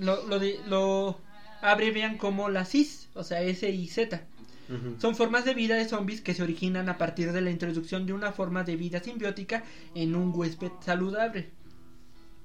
lo, 0.00 0.26
lo, 0.28 0.38
de- 0.38 0.60
lo 0.66 1.18
abrevian 1.62 2.18
como 2.18 2.50
la 2.50 2.64
CIS, 2.66 3.08
o 3.14 3.24
sea, 3.24 3.40
S 3.42 3.68
y 3.70 3.88
Z. 3.88 4.22
Ujú. 4.68 4.96
Son 5.00 5.14
formas 5.16 5.46
de 5.46 5.54
vida 5.54 5.76
de 5.76 5.86
zombies 5.88 6.20
que 6.20 6.34
se 6.34 6.42
originan 6.42 6.90
a 6.90 6.98
partir 6.98 7.32
de 7.32 7.40
la 7.40 7.50
introducción 7.50 8.04
de 8.04 8.12
una 8.12 8.32
forma 8.32 8.64
de 8.64 8.76
vida 8.76 9.02
simbiótica 9.02 9.64
en 9.94 10.14
un 10.14 10.30
huésped 10.34 10.72
saludable. 10.84 11.48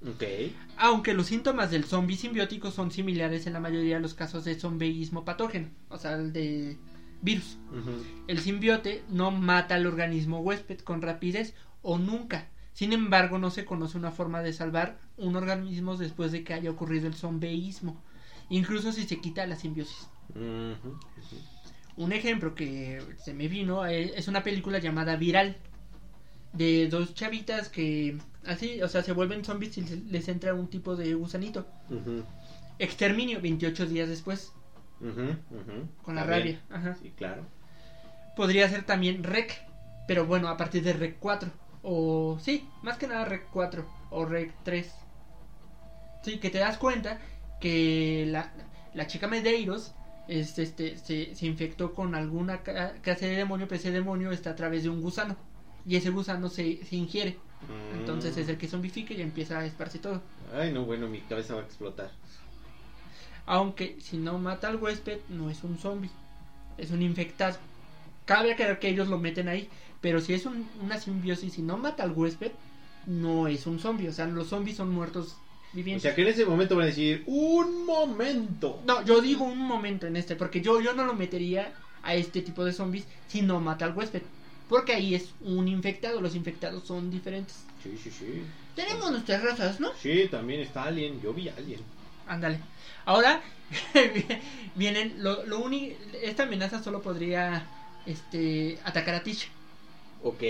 Ok. 0.08 0.24
Aunque 0.78 1.14
los 1.14 1.28
síntomas 1.28 1.72
del 1.72 1.86
zombie 1.86 2.18
simbiótico 2.18 2.72
son 2.72 2.92
similares 2.92 3.48
en 3.48 3.54
la 3.54 3.60
mayoría 3.60 3.96
de 3.96 4.02
los 4.02 4.14
casos 4.14 4.44
de 4.44 4.56
zombiismo 4.56 5.24
patógeno, 5.24 5.70
o 5.90 5.98
sea, 5.98 6.14
el 6.14 6.34
de 6.34 6.78
virus. 7.22 7.58
El 8.28 8.40
simbiote 8.40 9.04
no 9.10 9.32
mata 9.32 9.76
al 9.76 9.88
organismo 9.88 10.42
huésped 10.42 10.80
con 10.80 11.02
rapidez 11.02 11.54
o 11.82 11.98
nunca. 11.98 12.50
Sin 12.74 12.92
embargo, 12.92 13.38
no 13.38 13.50
se 13.50 13.66
conoce 13.66 13.98
una 13.98 14.12
forma 14.12 14.42
de 14.42 14.52
salvar 14.52 14.98
un 15.16 15.36
organismo 15.36 15.96
después 15.96 16.32
de 16.32 16.44
que 16.44 16.54
haya 16.54 16.72
ocurrido 16.72 17.08
el 17.08 17.14
zombiismo, 17.14 18.02
incluso 18.50 18.92
si 18.92 19.04
se 19.04 19.22
quita 19.22 19.46
la 19.46 19.56
simbiosis. 19.56 20.10
Ujú. 20.30 20.98
Un 21.96 22.12
ejemplo 22.12 22.56
que 22.56 23.02
se 23.24 23.34
me 23.34 23.48
vino 23.48 23.86
eh, 23.86 24.14
es 24.16 24.28
una 24.28 24.44
película 24.44 24.80
llamada 24.80 25.16
Viral 25.16 25.58
de 26.54 26.88
dos 26.88 27.14
chavitas 27.14 27.70
que 27.70 28.18
así, 28.46 28.82
o 28.82 28.88
sea, 28.88 29.04
se 29.04 29.12
vuelven 29.12 29.44
zombies 29.44 29.78
y 29.78 29.82
les 30.10 30.28
entra 30.28 30.54
un 30.54 30.68
tipo 30.68 30.96
de 30.96 31.14
gusanito. 31.14 31.66
Exterminio 32.80 33.42
28 33.42 33.86
días 33.88 34.10
después 34.10 34.54
con 36.04 36.16
la 36.16 36.24
rabia. 36.24 36.62
Ajá. 36.70 36.96
Sí, 37.02 37.12
claro. 37.16 37.44
Podría 38.36 38.70
ser 38.70 38.84
también 38.84 39.24
Rec, 39.24 39.62
pero 40.08 40.26
bueno, 40.26 40.48
a 40.48 40.58
partir 40.58 40.84
de 40.84 40.94
Rec 40.94 41.18
4 41.20 41.50
o 41.84 42.40
sí, 42.40 42.68
más 42.82 42.98
que 42.98 43.08
nada 43.08 43.26
Rec 43.26 43.48
4 43.52 43.86
o 44.12 44.26
Rec 44.26 44.54
3. 44.64 44.92
Sí, 46.24 46.40
que 46.40 46.50
te 46.50 46.60
das 46.60 46.78
cuenta 46.78 47.20
que 47.60 48.26
la, 48.28 48.54
la 48.94 49.08
chica 49.08 49.28
Medeiros 49.28 49.94
es, 50.28 50.58
este, 50.58 50.98
se, 50.98 51.36
se 51.36 51.46
infectó 51.46 51.94
con 51.94 52.16
alguna 52.16 52.62
clase 52.62 53.28
de 53.28 53.36
demonio, 53.36 53.68
pero 53.68 53.80
ese 53.80 53.92
demonio 53.92 54.32
está 54.32 54.52
a 54.52 54.56
través 54.56 54.84
de 54.84 54.90
un 54.90 55.02
gusano. 55.02 55.36
Y 55.86 55.96
ese 55.96 56.10
gusano 56.10 56.50
se, 56.50 56.84
se 56.86 56.96
ingiere. 56.96 57.38
Entonces 57.98 58.36
Mm. 58.36 58.40
es 58.42 58.50
el 58.50 58.58
que 58.58 58.68
zombifica 58.68 59.14
y 59.14 59.22
empieza 59.22 59.60
a 59.60 59.66
esparcir 59.66 60.02
todo. 60.02 60.22
Ay, 60.54 60.72
no, 60.74 60.84
bueno, 60.86 61.08
mi 61.08 61.20
cabeza 61.22 61.56
va 61.56 61.62
a 61.62 61.66
explotar. 61.66 62.12
Aunque 63.46 63.98
si 64.00 64.18
no 64.18 64.38
mata 64.40 64.68
al 64.70 64.78
huésped, 64.78 65.20
no 65.30 65.50
es 65.50 65.64
un 65.64 65.78
zombie. 65.78 66.10
Es 66.78 66.92
un 66.92 67.02
infectado. 67.02 67.58
Cabe 68.26 68.54
aclarar 68.54 68.80
que 68.80 68.90
ellos 68.90 69.08
lo 69.10 69.18
meten 69.20 69.48
ahí. 69.50 69.70
Pero 70.02 70.20
si 70.22 70.34
es 70.34 70.46
un- 70.46 70.68
una 70.82 71.00
simbiosis 71.00 71.58
y 71.58 71.62
no 71.62 71.78
mata 71.78 72.04
al 72.04 72.12
huésped, 72.12 72.52
no 73.06 73.48
es 73.48 73.66
un 73.68 73.80
zombie. 73.80 74.08
O 74.10 74.14
sea, 74.14 74.26
los 74.28 74.48
zombies 74.48 74.78
son 74.78 74.90
muertos 74.92 75.38
O 75.72 75.76
vivientes. 75.76 76.04
sea 76.04 76.16
que 76.16 76.22
en 76.22 76.28
ese 76.30 76.46
momento 76.46 76.76
van 76.76 76.84
a 76.84 76.88
decir, 76.88 77.24
un 77.26 77.86
momento. 77.86 78.82
No, 78.86 79.04
yo 79.06 79.22
digo 79.22 79.44
un 79.46 79.60
momento 79.60 80.08
en 80.08 80.16
este, 80.18 80.36
porque 80.36 80.62
yo, 80.62 80.82
yo 80.82 80.94
no 80.94 81.06
lo 81.06 81.14
metería 81.14 81.74
a 82.02 82.16
este 82.16 82.42
tipo 82.42 82.64
de 82.66 82.74
zombies 82.74 83.06
si 83.28 83.42
no 83.42 83.60
mata 83.60 83.86
al 83.86 83.96
huésped. 83.96 84.22
Porque 84.70 84.94
ahí 84.94 85.14
es 85.16 85.30
un 85.42 85.68
infectado, 85.68 86.22
los 86.22 86.36
infectados 86.36 86.84
son 86.88 87.12
diferentes. 87.12 87.56
Sí, 87.84 87.98
sí, 88.02 88.10
sí. 88.12 88.44
Tenemos 88.76 89.12
nuestras 89.12 89.44
razas, 89.44 89.80
¿no? 89.80 89.92
Sí, 90.02 90.28
también 90.32 90.62
está 90.62 90.84
Alien. 90.84 91.22
Yo 91.22 91.34
vi 91.34 91.50
Alien. 91.50 91.82
Ándale. 92.28 92.60
Ahora 93.06 93.42
vienen 94.76 95.16
lo, 95.24 95.46
lo 95.46 95.60
único 95.60 95.96
esta 96.22 96.44
amenaza 96.44 96.82
solo 96.82 97.02
podría 97.02 97.66
este 98.06 98.80
atacar 98.84 99.16
a 99.16 99.24
Tish 99.24 99.48
Ok, 100.26 100.42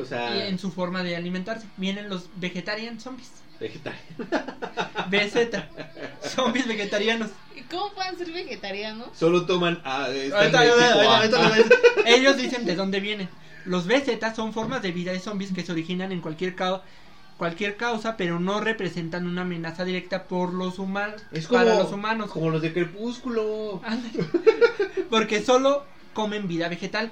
o 0.00 0.04
sea, 0.04 0.36
y 0.36 0.48
en 0.48 0.58
su 0.58 0.72
forma 0.72 1.04
de 1.04 1.14
alimentarse. 1.14 1.64
Vienen 1.76 2.08
los 2.08 2.24
vegetarian 2.36 2.98
zombies. 3.00 3.30
vegetariano. 3.60 4.02
BZ. 5.10 6.28
zombies 6.34 6.66
vegetarianos. 6.66 7.30
¿Y 7.54 7.60
¿Cómo 7.62 7.92
pueden 7.92 8.18
ser 8.18 8.32
vegetarianos? 8.32 9.10
Solo 9.16 9.46
toman. 9.46 9.80
ah, 9.84 10.08
están 10.10 10.56
Ahorita- 10.56 10.60
de 10.62 10.70
ahorita- 10.70 11.28
tipo 11.28 11.36
A. 11.36 11.46
a. 12.08 12.10
Ellos 12.16 12.36
dicen 12.36 12.64
de 12.66 12.74
dónde 12.74 12.98
vienen. 12.98 13.28
Los 13.64 13.86
BZ 13.86 14.34
son 14.34 14.52
formas 14.52 14.82
de 14.82 14.92
vida 14.92 15.12
de 15.12 15.20
zombies 15.20 15.52
que 15.52 15.62
se 15.64 15.72
originan 15.72 16.12
en 16.12 16.20
cualquier 16.20 16.56
cao- 16.56 16.82
cualquier 17.36 17.76
causa, 17.76 18.16
pero 18.16 18.38
no 18.40 18.60
representan 18.60 19.26
una 19.26 19.42
amenaza 19.42 19.84
directa 19.84 20.24
por 20.24 20.52
los 20.54 20.78
humanos 20.78 21.22
Es 21.32 21.46
como, 21.48 21.60
para 21.64 21.78
los 21.78 21.92
humanos. 21.92 22.30
como 22.30 22.50
los 22.50 22.62
de 22.62 22.72
Crepúsculo. 22.72 23.80
Porque 25.10 25.42
solo 25.42 25.84
comen 26.14 26.48
vida 26.48 26.68
vegetal, 26.68 27.10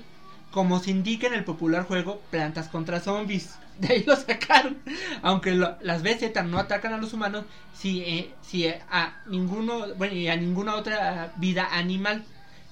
como 0.51 0.81
se 0.81 0.91
indica 0.91 1.27
en 1.27 1.35
el 1.35 1.45
popular 1.45 1.85
juego 1.85 2.21
Plantas 2.31 2.69
contra 2.69 3.01
Zombies. 3.01 3.57
De 3.79 3.95
ahí 3.95 4.05
lo 4.07 4.15
sacaron. 4.15 4.77
Aunque 5.23 5.55
lo- 5.55 5.77
las 5.81 6.03
BZ 6.03 6.45
no 6.45 6.59
atacan 6.59 6.93
a 6.93 6.99
los 6.99 7.13
humanos, 7.13 7.45
si, 7.75 8.03
eh, 8.03 8.35
si 8.43 8.67
a 8.69 9.23
ninguno, 9.27 9.95
bueno, 9.97 10.15
y 10.15 10.29
a 10.29 10.37
ninguna 10.37 10.75
otra 10.77 11.33
vida 11.37 11.69
animal, 11.73 12.25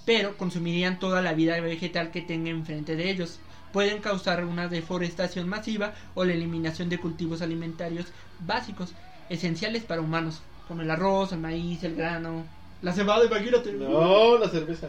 pero 0.04 0.36
consumirían 0.36 0.98
toda 0.98 1.22
la 1.22 1.32
vida 1.32 1.58
vegetal 1.60 2.10
que 2.10 2.20
tenga 2.20 2.50
enfrente 2.50 2.94
de 2.96 3.10
ellos. 3.10 3.40
Pueden 3.78 4.00
causar 4.00 4.44
una 4.44 4.66
deforestación 4.66 5.48
masiva 5.48 5.94
o 6.16 6.24
la 6.24 6.32
eliminación 6.32 6.88
de 6.88 6.98
cultivos 6.98 7.42
alimentarios 7.42 8.06
básicos, 8.40 8.92
esenciales 9.28 9.84
para 9.84 10.00
humanos, 10.00 10.40
como 10.66 10.82
el 10.82 10.90
arroz, 10.90 11.30
el 11.30 11.38
maíz, 11.38 11.84
el 11.84 11.94
grano, 11.94 12.44
la 12.82 12.92
cebada, 12.92 13.24
imagínate. 13.24 13.70
No, 13.74 14.36
la 14.36 14.48
cerveza. 14.48 14.88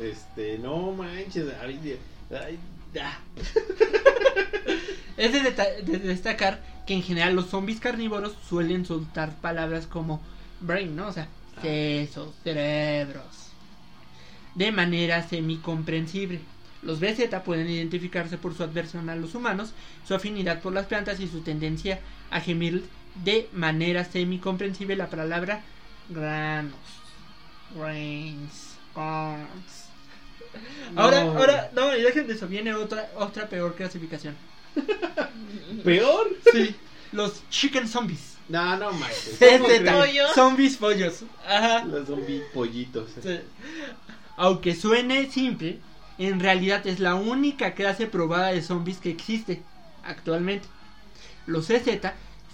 Este, 0.00 0.56
no 0.58 0.92
manches. 0.92 1.52
Ay, 1.60 1.98
ay, 2.30 2.58
ah. 3.02 3.18
Es 5.16 5.32
de, 5.32 5.98
destacar 5.98 6.62
que 6.86 6.94
en 6.94 7.02
general 7.02 7.34
los 7.34 7.46
zombies 7.46 7.80
carnívoros 7.80 8.36
suelen 8.48 8.86
soltar 8.86 9.34
palabras 9.40 9.88
como 9.88 10.20
brain, 10.60 10.94
¿no? 10.94 11.08
O 11.08 11.12
sea, 11.12 11.26
sesos, 11.60 12.36
cerebros. 12.44 13.50
De 14.54 14.70
manera 14.70 15.26
semicomprensible. 15.26 16.40
Los 16.82 17.00
BZ 17.00 17.28
pueden 17.44 17.68
identificarse 17.68 18.38
por 18.38 18.56
su 18.56 18.62
adversión 18.62 19.08
a 19.10 19.16
los 19.16 19.34
humanos, 19.34 19.72
su 20.06 20.14
afinidad 20.14 20.60
por 20.62 20.72
las 20.72 20.86
plantas 20.86 21.18
y 21.20 21.26
su 21.28 21.40
tendencia 21.40 22.00
a 22.30 22.40
gemir 22.40 22.84
de 23.24 23.48
manera 23.52 24.04
semicomprensible 24.04 24.94
la 24.96 25.08
palabra 25.10 25.62
granos, 26.08 26.76
grains, 27.74 28.76
corns. 28.94 29.88
Ahora, 30.96 31.24
No. 31.24 31.32
ahora, 31.36 31.70
no, 31.74 31.96
y 31.96 32.00
dejen 32.02 32.26
de 32.28 32.34
eso, 32.34 32.46
viene 32.48 32.74
otra, 32.74 33.10
otra 33.16 33.48
peor 33.48 33.74
clasificación. 33.74 34.34
¿Peor? 35.84 36.28
Sí, 36.52 36.74
los 37.12 37.42
chicken 37.50 37.88
zombies. 37.88 38.36
No, 38.48 38.76
no 38.76 38.92
manches. 38.92 39.36
CZ, 39.38 39.58
¿Cómo 39.58 39.66
crees? 39.66 39.82
pollo? 39.92 40.34
zombies 40.34 40.76
pollos. 40.76 41.22
Ajá. 41.46 41.84
Los 41.84 42.06
zombie 42.06 42.42
pollitos. 42.54 43.10
Sí. 43.22 43.40
Aunque 44.36 44.74
suene 44.74 45.30
simple, 45.30 45.80
en 46.18 46.40
realidad 46.40 46.86
es 46.86 47.00
la 47.00 47.14
única 47.14 47.74
clase 47.74 48.06
probada 48.06 48.48
de 48.48 48.62
zombies 48.62 48.98
que 48.98 49.10
existe 49.10 49.62
actualmente. 50.04 50.66
Los 51.46 51.66
CZ 51.68 52.00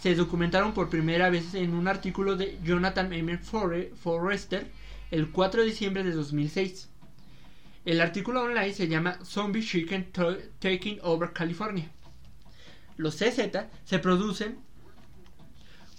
se 0.02 0.14
documentaron 0.14 0.74
por 0.74 0.90
primera 0.90 1.30
vez 1.30 1.54
en 1.54 1.74
un 1.74 1.88
artículo 1.88 2.36
de 2.36 2.58
Jonathan 2.62 3.12
M. 3.12 3.38
Forre- 3.40 3.92
Forrester 3.94 4.70
el 5.10 5.30
4 5.30 5.62
de 5.62 5.66
diciembre 5.68 6.02
de 6.04 6.12
2006. 6.12 6.88
El 7.84 8.00
artículo 8.00 8.42
online 8.42 8.72
se 8.74 8.88
llama 8.88 9.18
Zombie 9.24 9.62
Chicken 9.64 10.10
Taking 10.58 10.98
Over 11.02 11.32
California. 11.32 11.90
Los 12.96 13.16
CZ 13.16 13.40
se 13.84 13.98
producen 13.98 14.58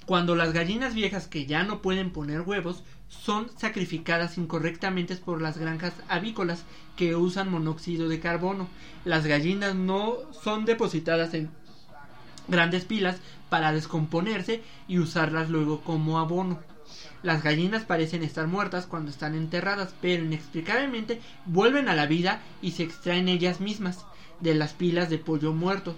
cuando 0.05 0.35
las 0.35 0.53
gallinas 0.53 0.93
viejas 0.93 1.27
que 1.27 1.45
ya 1.45 1.63
no 1.63 1.81
pueden 1.81 2.11
poner 2.11 2.41
huevos 2.41 2.83
son 3.21 3.49
sacrificadas 3.57 4.37
incorrectamente 4.37 5.15
por 5.15 5.41
las 5.41 5.57
granjas 5.57 5.93
avícolas 6.07 6.63
que 6.95 7.15
usan 7.15 7.49
monóxido 7.49 8.07
de 8.07 8.19
carbono. 8.19 8.67
Las 9.03 9.25
gallinas 9.25 9.75
no 9.75 10.17
son 10.31 10.65
depositadas 10.65 11.33
en 11.33 11.49
grandes 12.47 12.85
pilas 12.85 13.17
para 13.49 13.71
descomponerse 13.71 14.61
y 14.87 14.99
usarlas 14.99 15.49
luego 15.49 15.81
como 15.81 16.19
abono. 16.19 16.59
Las 17.23 17.41
gallinas 17.41 17.83
parecen 17.83 18.21
estar 18.21 18.47
muertas 18.47 18.85
cuando 18.85 19.09
están 19.09 19.33
enterradas, 19.33 19.93
pero 20.01 20.23
inexplicablemente 20.23 21.19
vuelven 21.45 21.89
a 21.89 21.95
la 21.95 22.05
vida 22.05 22.41
y 22.61 22.71
se 22.71 22.83
extraen 22.83 23.27
ellas 23.27 23.59
mismas 23.59 24.05
de 24.39 24.53
las 24.53 24.73
pilas 24.73 25.09
de 25.09 25.17
pollo 25.17 25.53
muerto. 25.53 25.95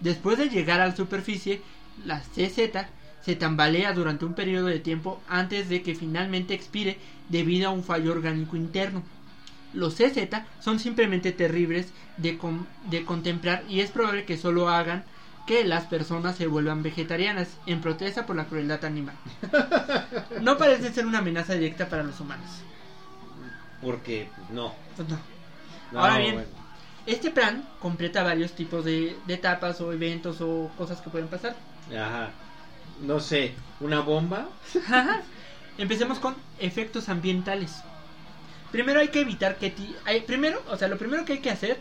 Después 0.00 0.38
de 0.38 0.48
llegar 0.48 0.80
a 0.80 0.88
la 0.88 0.96
superficie, 0.96 1.62
la 2.04 2.20
CZ 2.20 2.88
se 3.24 3.36
tambalea 3.36 3.92
durante 3.92 4.24
un 4.24 4.34
periodo 4.34 4.66
de 4.66 4.80
tiempo 4.80 5.20
antes 5.28 5.68
de 5.68 5.82
que 5.82 5.94
finalmente 5.94 6.54
expire 6.54 6.98
debido 7.28 7.68
a 7.68 7.72
un 7.72 7.82
fallo 7.82 8.12
orgánico 8.12 8.56
interno. 8.56 9.02
Los 9.72 9.94
CZ 9.94 10.28
son 10.60 10.78
simplemente 10.78 11.32
terribles 11.32 11.88
de, 12.16 12.38
de 12.90 13.04
contemplar 13.04 13.64
y 13.68 13.80
es 13.80 13.90
probable 13.90 14.24
que 14.24 14.36
solo 14.36 14.68
hagan 14.68 15.04
que 15.46 15.64
las 15.64 15.84
personas 15.84 16.36
se 16.36 16.46
vuelvan 16.46 16.82
vegetarianas 16.82 17.48
en 17.66 17.80
protesta 17.80 18.24
por 18.24 18.36
la 18.36 18.44
crueldad 18.44 18.84
animal. 18.84 19.14
No 20.40 20.56
parece 20.56 20.92
ser 20.92 21.06
una 21.06 21.18
amenaza 21.18 21.54
directa 21.54 21.88
para 21.88 22.02
los 22.02 22.20
humanos. 22.20 22.48
Porque, 23.82 24.28
pues, 24.34 24.50
no. 24.50 24.74
Pues 24.96 25.08
no. 25.08 25.18
No, 25.92 26.00
Ahora 26.00 26.18
bien, 26.18 26.34
bueno. 26.34 26.48
Este 27.06 27.30
plan 27.30 27.68
completa 27.80 28.22
varios 28.22 28.52
tipos 28.52 28.84
de, 28.84 29.16
de 29.26 29.34
etapas 29.34 29.80
o 29.82 29.92
eventos 29.92 30.40
o 30.40 30.70
cosas 30.78 31.00
que 31.02 31.10
pueden 31.10 31.28
pasar. 31.28 31.54
Ajá. 31.90 32.30
No 33.00 33.20
sé, 33.20 33.54
una 33.80 34.00
bomba. 34.00 34.48
Empecemos 35.78 36.18
con 36.18 36.36
efectos 36.58 37.08
ambientales. 37.08 37.72
Primero 38.70 39.00
hay 39.00 39.08
que 39.08 39.20
evitar 39.20 39.56
que 39.58 39.70
ti- 39.70 39.94
hay- 40.04 40.20
primero, 40.22 40.62
o 40.68 40.76
sea, 40.76 40.88
lo 40.88 40.98
primero 40.98 41.24
que 41.24 41.34
hay 41.34 41.38
que 41.40 41.50
hacer 41.50 41.78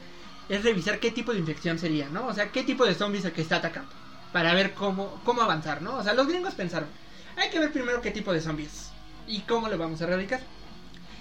es 0.49 0.63
revisar 0.63 0.99
qué 0.99 1.11
tipo 1.11 1.31
de 1.33 1.39
infección 1.39 1.79
sería, 1.79 2.09
¿no? 2.09 2.27
O 2.27 2.33
sea, 2.33 2.51
qué 2.51 2.63
tipo 2.63 2.85
de 2.85 2.95
zombies 2.95 3.25
el 3.25 3.31
que 3.31 3.41
está 3.41 3.57
atacando 3.57 3.91
para 4.31 4.53
ver 4.53 4.73
cómo 4.73 5.21
cómo 5.23 5.41
avanzar, 5.41 5.81
¿no? 5.81 5.95
O 5.97 6.03
sea, 6.03 6.13
los 6.13 6.27
gringos 6.27 6.55
pensaron, 6.55 6.89
hay 7.37 7.49
que 7.49 7.59
ver 7.59 7.71
primero 7.71 8.01
qué 8.01 8.11
tipo 8.11 8.33
de 8.33 8.41
zombies 8.41 8.89
y 9.27 9.39
cómo 9.41 9.69
lo 9.69 9.77
vamos 9.77 10.01
a 10.01 10.05
erradicar. 10.05 10.41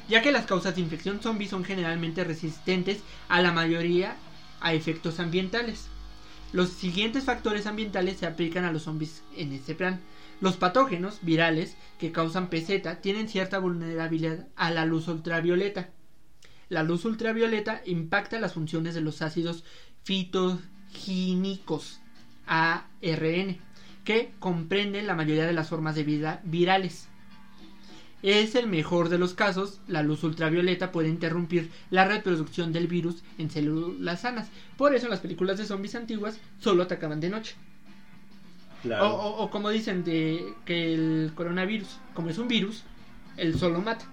Ya 0.09 0.20
que 0.22 0.33
las 0.33 0.46
causas 0.46 0.74
de 0.74 0.81
infección 0.81 1.20
zombie 1.22 1.48
son 1.48 1.64
generalmente 1.64 2.24
resistentes 2.24 3.00
a 3.28 3.40
la 3.40 3.52
mayoría 3.52 4.16
a 4.61 4.74
efectos 4.74 5.20
ambientales. 5.20 5.87
Los 6.53 6.69
siguientes 6.69 7.25
factores 7.25 7.67
ambientales 7.67 8.19
se 8.19 8.27
aplican 8.27 8.65
a 8.65 8.73
los 8.73 8.83
zombies 8.83 9.23
en 9.37 9.53
este 9.53 9.75
plan. 9.75 10.01
Los 10.41 10.57
patógenos 10.57 11.21
virales 11.23 11.77
que 11.99 12.12
causan 12.12 12.51
PZ 12.51 13.01
tienen 13.01 13.29
cierta 13.29 13.59
vulnerabilidad 13.59 14.49
a 14.57 14.71
la 14.71 14.85
luz 14.85 15.09
ultravioleta. 15.09 15.91
La 16.69 16.83
luz 16.83 17.05
ultravioleta 17.05 17.81
impacta 17.87 18.38
las 18.38 18.55
funciones 18.55 18.95
de 18.95 19.01
los 19.01 19.23
ácidos 19.23 19.65
fitogínicos 20.05 22.01
ARN, 22.47 23.59
que 24.05 24.33
comprenden 24.38 25.07
la 25.07 25.15
mayoría 25.15 25.47
de 25.47 25.53
las 25.53 25.69
formas 25.69 25.95
de 25.95 26.05
vida 26.05 26.41
virales. 26.45 27.09
Es 28.22 28.54
el 28.54 28.68
mejor 28.68 29.08
de 29.08 29.18
los 29.18 29.35
casos, 29.35 29.80
la 29.88 30.02
luz 30.04 30.22
ultravioleta 30.22 30.92
puede 30.92 31.08
interrumpir 31.08 31.70
la 31.90 32.04
reproducción 32.06 32.72
del 32.72 32.87
virus 32.87 33.22
en 33.38 33.50
células 33.50 34.20
sanas. 34.20 34.48
Por 34.76 34.94
eso 34.94 35.06
en 35.06 35.11
las 35.11 35.20
películas 35.20 35.58
de 35.58 35.64
zombies 35.66 35.96
antiguas 35.96 36.38
solo 36.61 36.85
atacaban 36.85 37.20
de 37.20 37.30
noche. 37.30 37.56
Claro. 38.82 39.06
O, 39.08 39.16
o- 39.16 39.42
o 39.44 39.50
como 39.50 39.70
dicen 39.70 40.04
de 40.04 40.54
que 40.64 40.94
el 40.94 41.32
coronavirus, 41.35 41.98
como 42.14 42.30
es 42.30 42.38
un 42.38 42.48
virus, 42.48 42.82
el 43.37 43.58
solo 43.58 43.80
mata. 43.80 44.04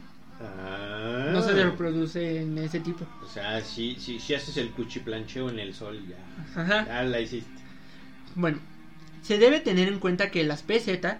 Ah. 0.42 1.30
No 1.32 1.42
se 1.44 1.52
reproduce 1.54 2.42
en 2.42 2.58
ese 2.58 2.80
tipo. 2.80 3.06
O 3.24 3.28
sea, 3.28 3.62
si, 3.62 3.96
si, 3.96 4.20
si 4.20 4.34
haces 4.34 4.58
el 4.58 4.72
cuchiplancheo 4.72 5.50
en 5.50 5.60
el 5.60 5.74
sol, 5.74 6.00
ya, 6.08 6.62
Ajá. 6.62 6.86
ya 6.86 7.04
la 7.04 7.20
hiciste. 7.20 7.50
Bueno, 8.36 8.58
se 9.22 9.38
debe 9.38 9.60
tener 9.60 9.88
en 9.88 10.00
cuenta 10.00 10.32
que 10.32 10.44
las 10.44 10.64
PZ 10.64 11.18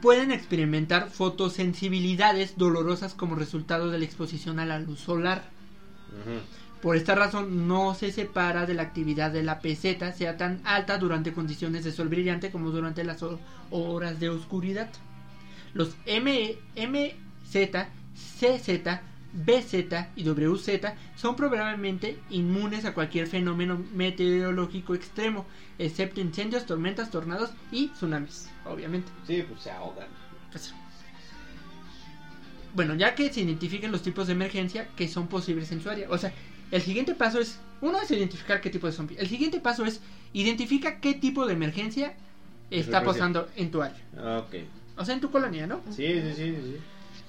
pueden 0.00 0.30
experimentar 0.32 1.10
fotosensibilidades 1.10 2.56
dolorosas 2.56 3.14
como 3.14 3.34
resultado 3.34 3.90
de 3.90 3.98
la 3.98 4.04
exposición 4.04 4.58
a 4.60 4.66
la 4.66 4.78
luz 4.78 5.00
solar. 5.00 5.42
Por 6.82 6.96
esta 6.96 7.14
razón 7.16 7.66
no 7.66 7.94
se 7.94 8.12
separa 8.12 8.64
de 8.64 8.74
la 8.74 8.82
actividad 8.82 9.32
de 9.32 9.42
la 9.42 9.58
peseta 9.60 10.12
sea 10.12 10.36
tan 10.36 10.60
alta 10.64 10.98
durante 10.98 11.32
condiciones 11.32 11.82
de 11.84 11.90
sol 11.92 12.08
brillante 12.08 12.50
como 12.52 12.70
durante 12.70 13.02
las 13.04 13.22
ho- 13.22 13.40
horas 13.70 14.20
de 14.20 14.28
oscuridad. 14.28 14.88
Los 15.74 15.96
M, 16.06 16.56
MZ, 16.76 17.86
CZ, 18.14 19.00
BZ 19.44 20.08
y 20.16 20.24
WZ 20.24 20.94
son 21.16 21.36
probablemente 21.36 22.18
inmunes 22.30 22.84
a 22.84 22.92
cualquier 22.94 23.26
fenómeno 23.26 23.82
meteorológico 23.94 24.94
extremo, 24.94 25.46
excepto 25.78 26.20
incendios, 26.20 26.66
tormentas, 26.66 27.10
tornados 27.10 27.50
y 27.70 27.88
tsunamis, 27.88 28.48
obviamente. 28.64 29.10
Sí, 29.26 29.44
pues 29.48 29.62
se 29.62 29.70
ahogan. 29.70 30.08
Pues, 30.50 30.74
Bueno, 32.74 32.94
ya 32.94 33.14
que 33.14 33.32
se 33.32 33.40
identifiquen 33.40 33.92
los 33.92 34.02
tipos 34.02 34.26
de 34.26 34.32
emergencia 34.32 34.88
que 34.96 35.08
son 35.08 35.28
posibles 35.28 35.70
en 35.72 35.80
su 35.80 35.88
área. 35.88 36.08
O 36.10 36.18
sea, 36.18 36.32
el 36.70 36.82
siguiente 36.82 37.14
paso 37.14 37.40
es, 37.40 37.58
uno 37.80 38.00
es 38.00 38.10
identificar 38.10 38.60
qué 38.60 38.70
tipo 38.70 38.86
de 38.86 38.92
zombie. 38.92 39.16
El 39.18 39.28
siguiente 39.28 39.60
paso 39.60 39.84
es, 39.84 40.00
identifica 40.32 41.00
qué 41.00 41.14
tipo 41.14 41.46
de 41.46 41.54
emergencia 41.54 42.14
está 42.70 43.02
pasando 43.04 43.48
en 43.56 43.70
tu 43.70 43.82
área. 43.82 43.98
Ah, 44.16 44.44
Ok. 44.46 44.56
O 44.96 45.04
sea, 45.04 45.14
en 45.14 45.20
tu 45.20 45.30
colonia, 45.30 45.64
¿no? 45.68 45.80
Sí, 45.90 46.20
sí, 46.20 46.32
sí, 46.34 46.56
sí. 46.60 46.76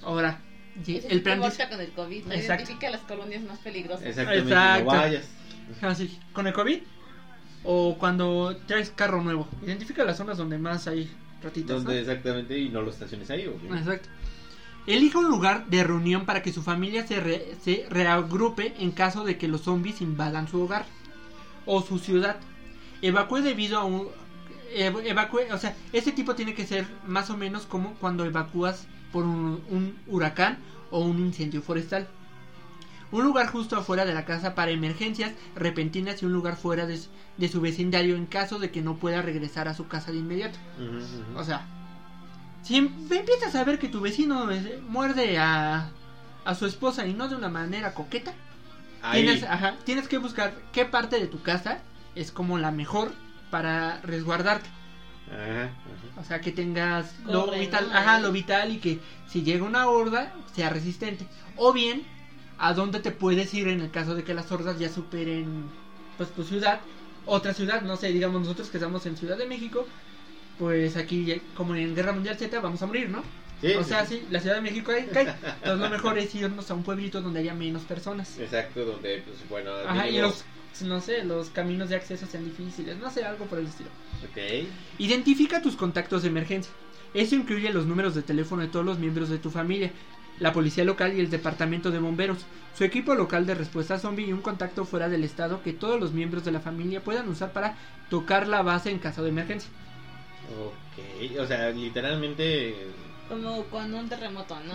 Ahora, 0.02 0.40
el 0.88 1.18
es 1.18 1.22
plan 1.22 1.42
dice... 1.42 1.68
con 1.70 1.82
el 1.82 1.92
COVID, 1.92 2.26
¿no? 2.26 2.34
Exacto. 2.34 2.64
Identifica 2.64 2.90
las 2.90 3.02
colonias 3.02 3.44
más 3.44 3.60
peligrosas. 3.60 4.06
Exactamente. 4.06 4.50
Exacto. 4.50 4.84
No 4.86 4.98
vayas. 4.98 5.26
Ah, 5.82 5.96
con 6.34 6.48
el 6.48 6.54
COVID 6.54 6.80
o 7.64 7.98
cuando 8.00 8.58
traes 8.68 8.90
carro 8.90 9.22
nuevo. 9.22 9.48
Identifica 9.66 10.04
las 10.04 10.18
zonas 10.18 10.38
donde 10.38 10.58
más 10.58 10.88
hay. 10.88 11.10
Donde 11.66 12.00
exactamente 12.02 12.58
y 12.58 12.70
no 12.70 12.82
lo 12.82 12.90
estaciones 12.90 13.30
ahí, 13.30 13.48
obvio. 13.48 13.76
Exacto. 13.76 14.10
Elija 14.88 15.20
un 15.20 15.30
lugar 15.30 15.68
de 15.68 15.84
reunión 15.84 16.26
para 16.26 16.42
que 16.42 16.52
su 16.52 16.64
familia 16.64 17.06
se, 17.06 17.20
re- 17.20 17.56
se 17.64 17.86
reagrupe 17.90 18.74
en 18.80 18.92
caso 18.92 19.24
de 19.24 19.38
que 19.38 19.48
los 19.48 19.62
zombies 19.62 20.02
invadan 20.02 20.48
su 20.48 20.62
hogar 20.62 20.86
o 21.66 21.82
su 21.82 22.00
ciudad. 22.00 22.38
Evacúe 23.02 23.42
debido 23.42 23.78
a 23.80 23.84
un... 23.84 24.08
ev- 24.76 25.06
evacúe, 25.06 25.42
o 25.54 25.58
sea, 25.58 25.76
este 25.94 26.12
tipo 26.12 26.36
tiene 26.36 26.56
que 26.56 26.66
ser 26.66 26.88
más 27.06 27.30
o 27.30 27.38
menos 27.38 27.66
como 27.66 27.94
cuando 27.96 28.26
evacúas 28.26 28.88
por 29.12 29.26
un, 29.26 29.62
un 29.70 29.98
huracán 30.08 30.58
o 30.92 31.00
un 31.00 31.20
incendio 31.20 31.62
forestal. 31.62 32.08
Un 33.12 33.24
lugar 33.24 33.48
justo 33.48 33.76
afuera 33.76 34.06
de 34.06 34.14
la 34.14 34.24
casa 34.26 34.54
para 34.54 34.72
emergencias 34.72 35.34
repentinas 35.56 36.22
y 36.22 36.26
un 36.26 36.34
lugar 36.34 36.58
fuera 36.58 36.86
de, 36.86 36.98
su- 36.98 37.10
de 37.38 37.48
su 37.48 37.60
vecindario 37.60 38.16
en 38.16 38.28
caso 38.28 38.60
de 38.60 38.70
que 38.70 38.82
no 38.82 38.98
pueda 38.98 39.22
regresar 39.22 39.68
a 39.68 39.74
su 39.74 39.88
casa 39.88 40.12
de 40.12 40.18
inmediato. 40.20 40.60
O 41.36 41.44
sea, 41.44 41.66
si 42.62 42.76
em- 42.78 42.92
empiezas 43.10 43.56
a 43.56 43.64
ver 43.64 43.80
que 43.80 43.88
tu 43.90 44.00
vecino 44.00 44.48
muerde 44.88 45.40
a, 45.40 45.90
a 46.46 46.56
su 46.56 46.68
esposa 46.68 47.08
y 47.08 47.14
no 47.14 47.28
de 47.30 47.36
una 47.36 47.50
manera 47.50 47.94
coqueta, 47.96 48.34
tienes, 49.14 49.44
ajá, 49.44 49.76
tienes 49.86 50.08
que 50.08 50.18
buscar 50.20 50.54
qué 50.72 50.86
parte 50.86 51.20
de 51.20 51.28
tu 51.28 51.42
casa 51.42 51.80
es 52.16 52.32
como 52.32 52.60
la 52.60 52.70
mejor 52.70 53.12
para 53.50 54.02
resguardarte. 54.02 54.70
Ajá, 55.32 55.64
ajá. 55.64 56.22
O 56.22 56.24
sea, 56.24 56.42
que 56.42 56.52
tengas 56.52 57.14
lo 57.26 57.52
vital, 57.52 57.90
ajá, 57.94 58.16
Ahí. 58.16 58.22
lo 58.24 58.32
vital 58.32 58.72
y 58.72 58.78
que 58.78 59.00
si 59.28 59.44
llega 59.44 59.64
una 59.64 59.88
horda 59.88 60.34
sea 60.54 60.70
resistente. 60.70 61.26
O 61.56 61.72
bien, 61.74 62.04
a 62.58 62.74
dónde 62.74 63.00
te 63.00 63.12
puedes 63.12 63.54
ir 63.54 63.68
en 63.68 63.82
el 63.82 63.92
caso 63.92 64.16
de 64.16 64.24
que 64.24 64.34
las 64.34 64.52
hordas 64.52 64.80
ya 64.80 64.90
superen 64.90 65.70
pues 66.18 66.30
tu 66.32 66.44
ciudad, 66.44 66.82
otra 67.26 67.54
ciudad, 67.54 67.82
no 67.82 67.96
sé, 67.96 68.12
digamos 68.12 68.42
nosotros 68.42 68.70
que 68.70 68.78
estamos 68.78 69.06
en 69.06 69.16
Ciudad 69.16 69.38
de 69.38 69.46
México, 69.46 69.88
pues 70.58 70.98
aquí 70.98 71.42
como 71.56 71.76
en 71.76 71.96
Guerra 71.96 72.12
Mundial 72.12 72.38
Z 72.38 72.60
vamos 72.60 72.82
a 72.82 72.88
morir, 72.88 73.10
¿no? 73.10 73.24
Sí, 73.62 73.74
o 73.74 73.84
sea, 73.84 74.06
sí. 74.06 74.20
sí, 74.20 74.28
la 74.30 74.40
Ciudad 74.40 74.56
de 74.56 74.62
México 74.62 74.92
hay, 74.92 75.06
cae. 75.08 75.28
Entonces 75.30 75.80
lo 75.80 75.90
mejor 75.90 76.18
es 76.18 76.34
irnos 76.34 76.70
a 76.72 76.74
un 76.74 76.84
pueblito 76.84 77.22
donde 77.22 77.40
haya 77.40 77.54
menos 77.54 77.84
personas. 77.84 78.38
Exacto, 78.40 78.86
donde, 78.86 79.22
pues 79.26 79.38
bueno. 79.50 79.72
Ajá, 79.86 80.08
y 80.08 80.18
los, 80.18 80.44
no 80.82 81.02
sé, 81.02 81.24
los 81.24 81.50
caminos 81.50 81.90
de 81.90 81.96
acceso 81.96 82.26
sean 82.26 82.46
difíciles, 82.46 82.98
no 82.98 83.10
sé, 83.10 83.24
algo 83.24 83.46
por 83.46 83.60
el 83.60 83.68
estilo. 83.68 83.90
Ok. 84.30 84.68
Identifica 84.98 85.62
tus 85.62 85.76
contactos 85.76 86.24
de 86.24 86.30
emergencia. 86.30 86.72
Eso 87.14 87.36
incluye 87.36 87.72
los 87.72 87.86
números 87.86 88.16
de 88.16 88.22
teléfono 88.22 88.62
de 88.62 88.68
todos 88.68 88.86
los 88.86 89.00
miembros 89.00 89.30
de 89.30 89.40
tu 89.40 89.50
familia, 89.50 89.92
la 90.40 90.54
policía 90.54 90.86
local 90.86 91.16
y 91.16 91.20
el 91.20 91.30
departamento 91.30 91.92
de 91.92 92.00
bomberos, 92.00 92.46
su 92.78 92.84
equipo 92.84 93.16
local 93.16 93.46
de 93.46 93.56
respuesta 93.56 94.00
zombie 94.00 94.28
y 94.28 94.34
un 94.34 94.42
contacto 94.42 94.86
fuera 94.86 95.10
del 95.10 95.24
estado 95.24 95.64
que 95.64 95.74
todos 95.74 96.00
los 96.00 96.14
miembros 96.14 96.46
de 96.46 96.52
la 96.52 96.60
familia 96.60 97.04
puedan 97.04 97.28
usar 97.28 97.52
para 97.52 97.78
tocar 98.10 98.48
la 98.48 98.62
base 98.62 98.92
en 98.92 99.00
caso 99.00 99.24
de 99.24 99.30
emergencia. 99.30 99.70
Ok. 100.66 101.40
O 101.40 101.46
sea, 101.46 101.70
literalmente. 101.72 102.76
Como 103.28 103.64
con 103.66 103.94
un 103.94 104.08
terremoto, 104.08 104.58
¿no? 104.62 104.74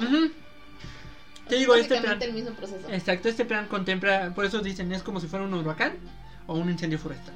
Te 1.49 1.57
digo, 1.57 1.75
este 1.75 2.01
plan, 2.01 2.21
el 2.23 2.33
mismo 2.33 2.51
proceso. 2.51 2.89
exacto, 2.91 3.29
este 3.29 3.45
plan 3.45 3.67
contempla, 3.67 4.33
por 4.35 4.45
eso 4.45 4.61
dicen, 4.61 4.93
es 4.93 5.03
como 5.03 5.21
si 5.21 5.27
fuera 5.27 5.45
un 5.45 5.55
huracán 5.55 5.93
o 6.47 6.55
un 6.55 6.71
incendio 6.71 6.99
forestal. 6.99 7.35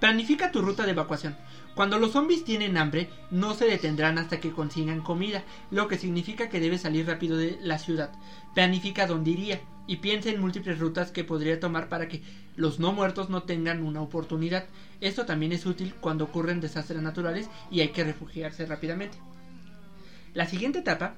Planifica 0.00 0.50
tu 0.50 0.62
ruta 0.62 0.84
de 0.84 0.90
evacuación. 0.90 1.36
Cuando 1.74 1.98
los 1.98 2.12
zombies 2.12 2.44
tienen 2.44 2.76
hambre, 2.76 3.08
no 3.30 3.54
se 3.54 3.66
detendrán 3.66 4.18
hasta 4.18 4.40
que 4.40 4.50
consigan 4.50 5.00
comida, 5.00 5.42
lo 5.70 5.88
que 5.88 5.96
significa 5.96 6.48
que 6.48 6.60
debes 6.60 6.82
salir 6.82 7.06
rápido 7.06 7.36
de 7.36 7.58
la 7.62 7.78
ciudad. 7.78 8.10
Planifica 8.52 9.06
dónde 9.06 9.30
iría 9.30 9.60
y 9.86 9.98
piensa 9.98 10.28
en 10.28 10.40
múltiples 10.40 10.78
rutas 10.78 11.12
que 11.12 11.24
podría 11.24 11.60
tomar 11.60 11.88
para 11.88 12.08
que 12.08 12.22
los 12.56 12.78
no 12.78 12.92
muertos 12.92 13.30
no 13.30 13.44
tengan 13.44 13.82
una 13.82 14.02
oportunidad. 14.02 14.66
Esto 15.00 15.24
también 15.24 15.52
es 15.52 15.64
útil 15.64 15.94
cuando 15.94 16.24
ocurren 16.24 16.60
desastres 16.60 17.00
naturales 17.00 17.48
y 17.70 17.80
hay 17.80 17.88
que 17.88 18.04
refugiarse 18.04 18.66
rápidamente. 18.66 19.16
La 20.34 20.46
siguiente 20.46 20.80
etapa 20.80 21.14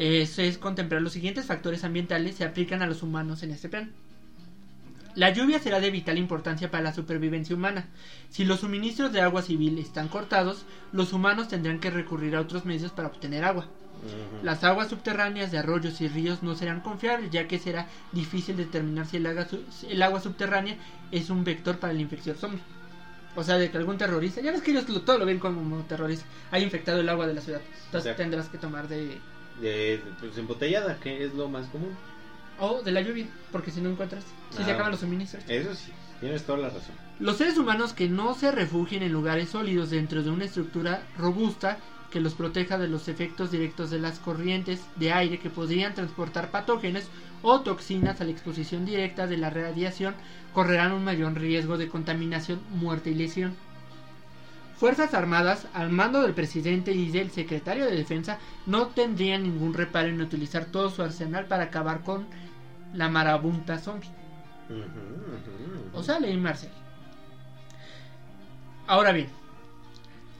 es, 0.00 0.38
es 0.38 0.56
contemplar 0.56 1.02
los 1.02 1.12
siguientes 1.12 1.44
factores 1.44 1.84
ambientales 1.84 2.36
se 2.36 2.44
aplican 2.44 2.80
a 2.82 2.86
los 2.86 3.02
humanos 3.02 3.42
en 3.42 3.50
este 3.50 3.68
plan. 3.68 3.92
La 5.14 5.30
lluvia 5.30 5.58
será 5.58 5.80
de 5.80 5.90
vital 5.90 6.16
importancia 6.18 6.70
para 6.70 6.84
la 6.84 6.94
supervivencia 6.94 7.54
humana. 7.54 7.86
Si 8.30 8.44
los 8.44 8.60
suministros 8.60 9.12
de 9.12 9.20
agua 9.20 9.42
civil 9.42 9.78
están 9.78 10.08
cortados, 10.08 10.64
los 10.92 11.12
humanos 11.12 11.48
tendrán 11.48 11.80
que 11.80 11.90
recurrir 11.90 12.34
a 12.36 12.40
otros 12.40 12.64
medios 12.64 12.92
para 12.92 13.08
obtener 13.08 13.44
agua. 13.44 13.66
Las 14.42 14.64
aguas 14.64 14.88
subterráneas 14.88 15.50
de 15.50 15.58
arroyos 15.58 16.00
y 16.00 16.08
ríos 16.08 16.42
no 16.42 16.54
serán 16.54 16.80
confiables, 16.80 17.30
ya 17.30 17.46
que 17.48 17.58
será 17.58 17.86
difícil 18.12 18.56
determinar 18.56 19.06
si 19.06 19.18
el 19.18 19.26
agua, 19.26 19.46
el 19.90 20.22
subterránea 20.22 20.76
es 21.10 21.28
un 21.28 21.44
vector 21.44 21.78
para 21.78 21.92
la 21.92 22.00
infección 22.00 22.36
zombie. 22.36 22.62
O 23.34 23.44
sea, 23.44 23.58
de 23.58 23.70
que 23.70 23.76
algún 23.78 23.98
terrorista, 23.98 24.40
ya 24.40 24.52
ves 24.52 24.62
que 24.62 24.70
ellos 24.70 24.88
lo- 24.88 25.02
todo 25.02 25.18
lo 25.18 25.26
ven 25.26 25.38
como 25.38 25.84
terrorista, 25.84 26.24
haya 26.50 26.64
infectado 26.64 27.00
el 27.00 27.08
agua 27.08 27.26
de 27.26 27.34
la 27.34 27.40
ciudad. 27.42 27.60
Entonces 27.86 28.10
tendrás 28.16 28.48
que 28.48 28.58
tomar 28.58 28.88
de... 28.88 29.20
De, 29.58 30.02
pues 30.20 30.36
embotellada, 30.38 30.98
que 31.00 31.24
es 31.24 31.34
lo 31.34 31.48
más 31.48 31.66
común. 31.68 31.90
O 32.58 32.82
de 32.82 32.92
la 32.92 33.00
lluvia, 33.00 33.26
porque 33.52 33.70
si 33.70 33.80
no 33.80 33.90
encuentras, 33.90 34.24
si 34.50 34.62
se 34.62 34.70
Ah. 34.70 34.74
acaban 34.74 34.90
los 34.92 35.00
suministros. 35.00 35.42
Eso 35.48 35.74
sí, 35.74 35.92
tienes 36.20 36.44
toda 36.44 36.58
la 36.58 36.68
razón. 36.68 36.94
Los 37.18 37.36
seres 37.38 37.58
humanos 37.58 37.92
que 37.92 38.08
no 38.08 38.34
se 38.34 38.52
refugien 38.52 39.02
en 39.02 39.12
lugares 39.12 39.50
sólidos 39.50 39.90
dentro 39.90 40.22
de 40.22 40.30
una 40.30 40.44
estructura 40.44 41.02
robusta 41.18 41.78
que 42.10 42.20
los 42.20 42.34
proteja 42.34 42.76
de 42.76 42.88
los 42.88 43.08
efectos 43.08 43.50
directos 43.52 43.90
de 43.90 43.98
las 44.00 44.18
corrientes 44.18 44.80
de 44.96 45.12
aire 45.12 45.38
que 45.38 45.48
podrían 45.48 45.94
transportar 45.94 46.50
patógenos 46.50 47.04
o 47.42 47.60
toxinas 47.60 48.20
a 48.20 48.24
la 48.24 48.30
exposición 48.32 48.84
directa 48.84 49.26
de 49.26 49.36
la 49.36 49.48
radiación 49.50 50.14
correrán 50.52 50.92
un 50.92 51.04
mayor 51.04 51.34
riesgo 51.38 51.78
de 51.78 51.88
contaminación, 51.88 52.60
muerte 52.70 53.10
y 53.10 53.14
lesión. 53.14 53.54
Fuerzas 54.80 55.12
Armadas, 55.12 55.66
al 55.74 55.90
mando 55.90 56.22
del 56.22 56.32
presidente 56.32 56.92
y 56.92 57.10
del 57.10 57.30
secretario 57.30 57.84
de 57.84 57.94
Defensa, 57.94 58.38
no 58.64 58.86
tendrían 58.86 59.42
ningún 59.42 59.74
reparo 59.74 60.08
en 60.08 60.22
utilizar 60.22 60.64
todo 60.64 60.88
su 60.88 61.02
arsenal 61.02 61.44
para 61.44 61.64
acabar 61.64 62.00
con 62.00 62.26
la 62.94 63.10
marabunta 63.10 63.78
zombie. 63.78 64.08
O 65.92 66.02
sea, 66.02 66.18
ley 66.18 66.34
Marcel. 66.38 66.70
Ahora 68.86 69.12
bien, 69.12 69.28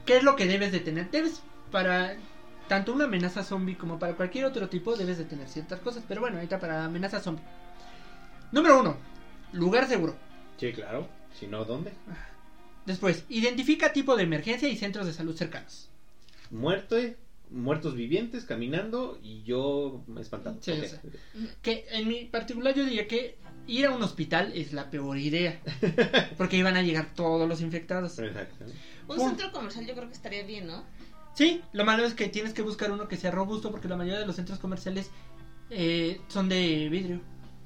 ¿qué 0.06 0.16
es 0.16 0.22
lo 0.22 0.36
que 0.36 0.46
debes 0.46 0.72
de 0.72 0.80
tener? 0.80 1.10
Debes 1.10 1.42
para 1.70 2.16
tanto 2.66 2.94
una 2.94 3.04
amenaza 3.04 3.44
zombie 3.44 3.76
como 3.76 3.98
para 3.98 4.14
cualquier 4.14 4.46
otro 4.46 4.70
tipo 4.70 4.96
debes 4.96 5.18
de 5.18 5.26
tener 5.26 5.48
ciertas 5.48 5.80
cosas, 5.80 6.02
pero 6.08 6.22
bueno, 6.22 6.36
ahorita 6.36 6.58
para 6.58 6.86
amenaza 6.86 7.20
zombie. 7.20 7.44
Número 8.52 8.80
uno, 8.80 8.96
lugar 9.52 9.86
seguro. 9.86 10.16
Sí, 10.56 10.72
claro. 10.72 11.06
Si 11.38 11.46
no, 11.46 11.66
¿dónde? 11.66 11.92
Después, 12.86 13.24
identifica 13.28 13.92
tipo 13.92 14.16
de 14.16 14.24
emergencia 14.24 14.68
y 14.68 14.76
centros 14.76 15.06
de 15.06 15.12
salud 15.12 15.36
cercanos. 15.36 15.88
Muerto, 16.50 16.96
muertos 17.50 17.94
vivientes 17.94 18.44
caminando 18.44 19.18
y 19.22 19.42
yo 19.42 20.04
espantado. 20.18 20.58
Sí. 20.60 20.72
Que 21.62 21.86
en 21.90 22.08
mi 22.08 22.24
particular 22.24 22.74
yo 22.74 22.84
diría 22.84 23.06
que 23.06 23.36
ir 23.66 23.86
a 23.86 23.94
un 23.94 24.02
hospital 24.02 24.52
es 24.54 24.72
la 24.72 24.90
peor 24.90 25.18
idea, 25.18 25.60
porque 26.38 26.56
iban 26.56 26.76
a 26.76 26.82
llegar 26.82 27.14
todos 27.14 27.48
los 27.48 27.60
infectados. 27.60 28.18
Exacto. 28.18 28.64
Un 29.08 29.16
Pum. 29.16 29.28
centro 29.28 29.52
comercial 29.52 29.86
yo 29.86 29.94
creo 29.94 30.08
que 30.08 30.14
estaría 30.14 30.42
bien, 30.44 30.66
¿no? 30.66 30.84
Sí, 31.34 31.62
lo 31.72 31.84
malo 31.84 32.04
es 32.04 32.14
que 32.14 32.28
tienes 32.28 32.52
que 32.52 32.62
buscar 32.62 32.90
uno 32.90 33.08
que 33.08 33.16
sea 33.16 33.30
robusto 33.30 33.70
porque 33.70 33.88
la 33.88 33.96
mayoría 33.96 34.20
de 34.20 34.26
los 34.26 34.36
centros 34.36 34.58
comerciales 34.58 35.10
eh, 35.70 36.20
son 36.28 36.48
de 36.48 36.88
vidrio. 36.90 37.20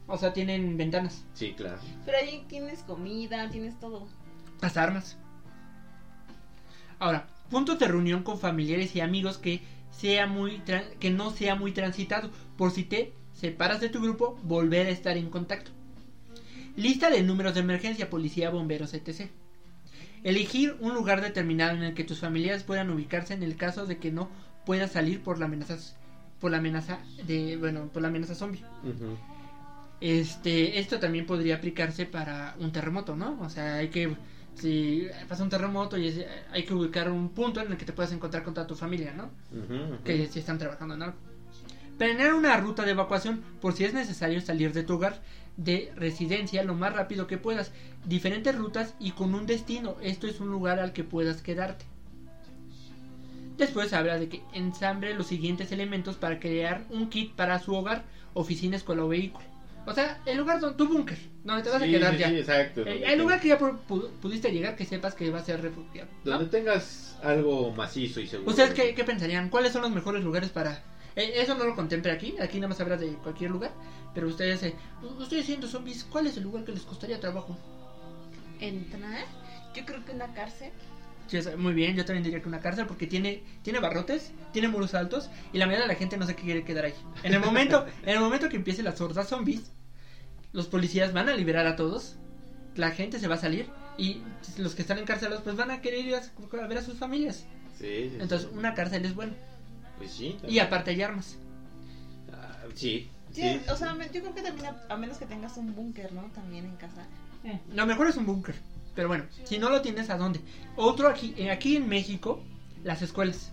O 0.07 0.18
sea, 0.18 0.35
tienen 0.35 0.77
ventanas, 0.77 1.24
Sí, 1.33 1.55
claro. 1.55 1.79
Pero 2.05 2.18
ahí 2.18 2.44
tienes 2.46 2.83
comida, 2.83 3.48
tienes 3.50 3.79
todo. 3.81 4.07
Las 4.64 4.77
armas. 4.77 5.16
Ahora, 6.98 7.27
puntos 7.50 7.79
de 7.79 7.87
reunión 7.87 8.22
con 8.22 8.38
familiares 8.38 8.96
y 8.96 9.00
amigos 9.00 9.38
que 9.38 9.62
sea 9.90 10.27
muy 10.27 10.62
que 10.98 11.11
no 11.11 11.31
sea 11.31 11.55
muy 11.55 11.72
transitado 11.72 12.31
por 12.57 12.70
si 12.70 12.85
te 12.85 13.12
separas 13.35 13.81
de 13.81 13.90
tu 13.90 14.00
grupo, 14.00 14.38
volver 14.42 14.87
a 14.87 14.90
estar 14.90 15.16
en 15.16 15.29
contacto. 15.29 15.70
Lista 16.77 17.11
de 17.11 17.22
números 17.22 17.55
de 17.55 17.61
emergencia, 17.61 18.11
policía, 18.11 18.50
bomberos, 18.50 18.94
etc. 18.94 19.31
Elegir 20.22 20.77
un 20.81 20.94
lugar 20.94 21.20
determinado 21.20 21.77
en 21.77 21.83
el 21.83 21.94
que 21.94 22.05
tus 22.05 22.20
familiares 22.20 22.64
puedan 22.64 22.90
ubicarse 22.90 23.35
en 23.35 23.42
el 23.42 23.57
caso 23.57 23.87
de 23.87 23.98
que 23.98 24.11
no 24.11 24.31
puedas 24.64 24.92
salir 24.92 25.22
por 25.22 25.38
la 25.38 25.44
amenaza 25.44 25.77
por 26.40 26.50
la 26.50 26.59
amenaza 26.59 26.98
de 27.27 27.57
bueno, 27.57 27.88
por 27.92 28.03
la 28.03 28.09
amenaza 28.09 28.35
zombie. 28.35 28.64
Este, 30.00 30.79
esto 30.79 30.98
también 30.98 31.27
podría 31.27 31.57
aplicarse 31.57 32.07
para 32.07 32.57
un 32.59 32.72
terremoto, 32.72 33.14
¿no? 33.16 33.38
O 33.40 33.48
sea, 33.48 33.77
hay 33.77 33.88
que 33.88 34.16
si 34.54 35.08
pasa 35.28 35.42
un 35.42 35.50
terremoto 35.50 35.98
y 35.98 36.24
hay 36.52 36.64
que 36.64 36.74
ubicar 36.74 37.10
un 37.10 37.30
punto 37.30 37.60
en 37.60 37.72
el 37.72 37.76
que 37.76 37.84
te 37.84 37.92
puedas 37.92 38.12
encontrar 38.12 38.44
con 38.44 38.54
toda 38.54 38.66
tu 38.66 38.74
familia, 38.74 39.12
¿no? 39.12 39.30
Que 40.04 40.26
si 40.28 40.38
están 40.38 40.58
trabajando 40.58 40.94
en 40.94 41.02
algo. 41.02 41.16
Planear 41.98 42.34
una 42.34 42.56
ruta 42.56 42.84
de 42.84 42.90
evacuación 42.92 43.42
por 43.60 43.74
si 43.74 43.84
es 43.84 43.94
necesario 43.94 44.40
salir 44.40 44.72
de 44.72 44.82
tu 44.82 44.94
hogar 44.94 45.20
de 45.56 45.92
residencia 45.96 46.64
lo 46.64 46.74
más 46.74 46.92
rápido 46.92 47.26
que 47.26 47.38
puedas. 47.38 47.72
Diferentes 48.04 48.56
rutas 48.56 48.94
y 48.98 49.12
con 49.12 49.34
un 49.34 49.46
destino. 49.46 49.96
Esto 50.02 50.26
es 50.26 50.40
un 50.40 50.50
lugar 50.50 50.80
al 50.80 50.92
que 50.92 51.04
puedas 51.04 51.42
quedarte. 51.42 51.84
Después 53.56 53.92
habla 53.92 54.18
de 54.18 54.28
que 54.28 54.42
ensamble 54.52 55.14
los 55.14 55.28
siguientes 55.28 55.70
elementos 55.70 56.16
para 56.16 56.40
crear 56.40 56.84
un 56.90 57.08
kit 57.08 57.32
para 57.34 57.60
su 57.60 57.72
hogar, 57.74 58.04
oficina, 58.32 58.76
escuela 58.76 59.04
o 59.04 59.08
vehículo. 59.08 59.53
O 59.86 59.92
sea, 59.92 60.20
el 60.26 60.38
lugar 60.38 60.60
donde 60.60 60.76
tu 60.78 60.88
búnker, 60.88 61.18
donde 61.44 61.62
te 61.62 61.68
vas 61.70 61.82
a 61.82 61.84
Sí, 61.84 61.90
quedar 61.90 62.12
sí, 62.14 62.18
ya. 62.18 62.28
sí, 62.30 62.36
exacto. 62.38 62.80
Eh, 62.86 63.04
el 63.12 63.18
lugar 63.18 63.40
que 63.40 63.48
ya 63.48 63.58
pu- 63.58 63.78
pu- 63.86 64.08
pudiste 64.22 64.50
llegar, 64.50 64.76
que 64.76 64.84
sepas 64.86 65.14
que 65.14 65.30
va 65.30 65.40
a 65.40 65.44
ser 65.44 65.60
refugiado. 65.60 66.08
¿no? 66.24 66.30
Donde 66.32 66.46
tengas 66.46 67.16
algo 67.22 67.70
macizo 67.72 68.20
y 68.20 68.26
seguro. 68.26 68.50
¿Ustedes 68.50 68.72
qué, 68.72 68.94
qué 68.94 69.04
pensarían? 69.04 69.50
¿Cuáles 69.50 69.72
son 69.72 69.82
los 69.82 69.90
mejores 69.90 70.24
lugares 70.24 70.50
para...? 70.50 70.82
eh, 71.16 71.32
eso 71.36 71.54
no 71.54 71.64
lo 71.64 71.74
contemple 71.76 72.10
aquí, 72.12 72.34
aquí 72.40 72.56
nada 72.58 72.68
más 72.68 72.80
habla 72.80 72.96
de 72.96 73.08
cualquier 73.16 73.50
lugar, 73.50 73.72
pero 74.14 74.26
ustedes, 74.26 74.62
eh, 74.64 74.74
ustedes 75.18 75.44
siendo 75.46 75.68
zombies, 75.68 76.04
¿cuál 76.04 76.26
es 76.26 76.36
el 76.38 76.42
lugar 76.44 76.64
que 76.64 76.72
les 76.72 76.82
costaría 76.82 77.20
trabajo? 77.20 77.56
¿Entrar? 78.60 79.24
Yo 79.74 79.84
creo 79.84 80.04
que 80.04 80.12
una 80.12 80.32
cárcel. 80.34 80.70
Muy 81.58 81.74
bien, 81.74 81.96
yo 81.96 82.04
también 82.04 82.22
diría 82.22 82.40
que 82.40 82.48
una 82.48 82.60
cárcel 82.60 82.87
porque 82.87 83.06
tiene, 83.06 83.42
tiene 83.62 83.80
barrotes, 83.80 84.32
tiene 84.52 84.68
muros 84.68 84.94
altos 84.94 85.30
y 85.52 85.58
la 85.58 85.66
mayoría 85.66 85.87
de 85.87 85.92
la 85.92 85.98
gente 85.98 86.16
no 86.16 86.26
se 86.26 86.34
quiere 86.34 86.64
quedar 86.64 86.84
ahí. 86.84 86.94
En 87.22 87.34
el 87.34 87.40
momento, 87.40 87.87
en 88.02 88.10
el 88.10 88.20
momento 88.20 88.48
que 88.48 88.56
empiece 88.56 88.82
las 88.82 89.00
hordas 89.00 89.28
zombies, 89.28 89.70
los 90.52 90.66
policías 90.66 91.12
van 91.12 91.28
a 91.28 91.34
liberar 91.34 91.66
a 91.66 91.76
todos, 91.76 92.16
la 92.76 92.90
gente 92.90 93.18
se 93.18 93.28
va 93.28 93.37
a 93.37 93.38
salir 93.38 93.68
y 93.96 94.22
los 94.58 94.74
que 94.74 94.82
están 94.82 94.98
encarcelados 94.98 95.42
pues 95.42 95.56
van 95.56 95.70
a 95.70 95.80
querer 95.80 96.04
ir 96.04 96.14
a, 96.14 96.18
a 96.18 96.66
ver 96.66 96.78
a 96.78 96.82
sus 96.82 96.98
familias. 96.98 97.44
Sí, 97.78 98.10
sí, 98.10 98.16
Entonces 98.20 98.48
sí. 98.50 98.56
una 98.56 98.74
cárcel 98.74 99.04
es 99.04 99.14
bueno. 99.14 99.32
Pues 99.98 100.12
sí. 100.12 100.37
Y 100.46 100.58
también. 100.58 100.66
aparte 100.66 100.90
hay 100.90 101.02
armas. 101.02 101.37
Ah, 102.32 102.58
sí. 102.74 103.08
Sí, 103.32 103.42
sí. 103.42 103.60
O 103.68 103.76
sea, 103.76 103.96
yo 104.12 104.20
creo 104.20 104.34
que 104.34 104.42
también, 104.42 104.66
a, 104.66 104.92
a 104.92 104.96
menos 104.96 105.18
que 105.18 105.26
tengas 105.26 105.56
un 105.56 105.74
búnker, 105.74 106.12
¿no? 106.12 106.22
También 106.34 106.66
en 106.66 106.76
casa. 106.76 107.06
Lo 107.72 107.87
mejor 107.87 108.08
es 108.08 108.16
un 108.16 108.26
búnker. 108.26 108.54
Pero 108.94 109.09
bueno, 109.09 109.24
si 109.44 109.59
no 109.59 109.70
lo 109.70 109.83
tienes, 109.83 110.11
¿a 110.11 110.16
dónde? 110.16 110.40
Otro 110.76 111.09
aquí, 111.09 111.35
eh, 111.37 111.50
aquí 111.50 111.76
en 111.76 111.88
México, 111.88 112.42
las 112.85 113.02
escuelas 113.02 113.50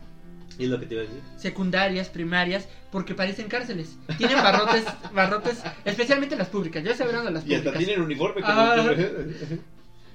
Es 0.60 0.68
lo 0.70 0.80
que 0.80 0.86
te 0.86 0.94
iba 0.96 1.04
a 1.04 1.08
decir. 1.08 1.22
secundarias, 1.38 2.10
primarias, 2.10 2.68
porque 2.92 3.16
parecen 3.16 3.48
cárceles. 3.48 3.96
Tienen 4.18 4.38
barrotes, 4.38 4.84
barrotes, 5.14 5.64
especialmente 5.86 6.36
las 6.36 6.50
públicas. 6.50 6.84
Yo 6.84 6.92
estoy 6.92 7.08
hablando 7.08 7.30
de 7.30 7.34
las 7.34 7.48
Y 7.48 7.56
hasta 7.56 7.72
públicas. 7.72 7.86
tienen 7.88 8.06
uniforme 8.06 8.42
como 8.42 8.54
Ah. 8.54 8.76
tú. 8.76 9.60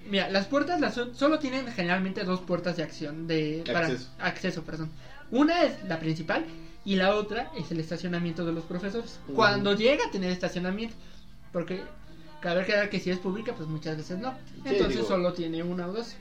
Mira, 0.08 0.30
las 0.30 0.46
puertas 0.46 0.80
las 0.80 0.94
solo 1.14 1.38
tienen 1.40 1.66
generalmente 1.72 2.22
dos 2.22 2.40
puertas 2.40 2.76
de 2.76 2.84
acción, 2.84 3.26
de 3.26 3.64
para 3.66 3.88
Acceso. 3.88 4.08
acceso, 4.20 4.62
perdón. 4.62 4.90
Una 5.32 5.64
es 5.64 5.82
la 5.88 5.98
principal 5.98 6.44
y 6.84 6.94
la 6.94 7.16
otra 7.16 7.50
es 7.58 7.72
el 7.72 7.80
estacionamiento 7.80 8.44
de 8.46 8.52
los 8.52 8.62
profesores. 8.64 9.18
Cuando 9.34 9.74
llega 9.74 10.06
a 10.06 10.10
tener 10.12 10.30
estacionamiento, 10.30 10.94
porque 11.52 11.82
cabe 12.40 12.62
aclarar 12.62 12.90
que 12.90 13.00
si 13.00 13.10
es 13.10 13.18
pública, 13.18 13.54
pues 13.54 13.68
muchas 13.68 13.96
veces 13.96 14.18
no. 14.18 14.32
Sí, 14.32 14.60
Entonces 14.70 14.96
digo. 14.96 15.08
solo 15.08 15.32
tiene 15.32 15.62
una 15.62 15.86
o 15.86 15.92
dos. 15.92 16.16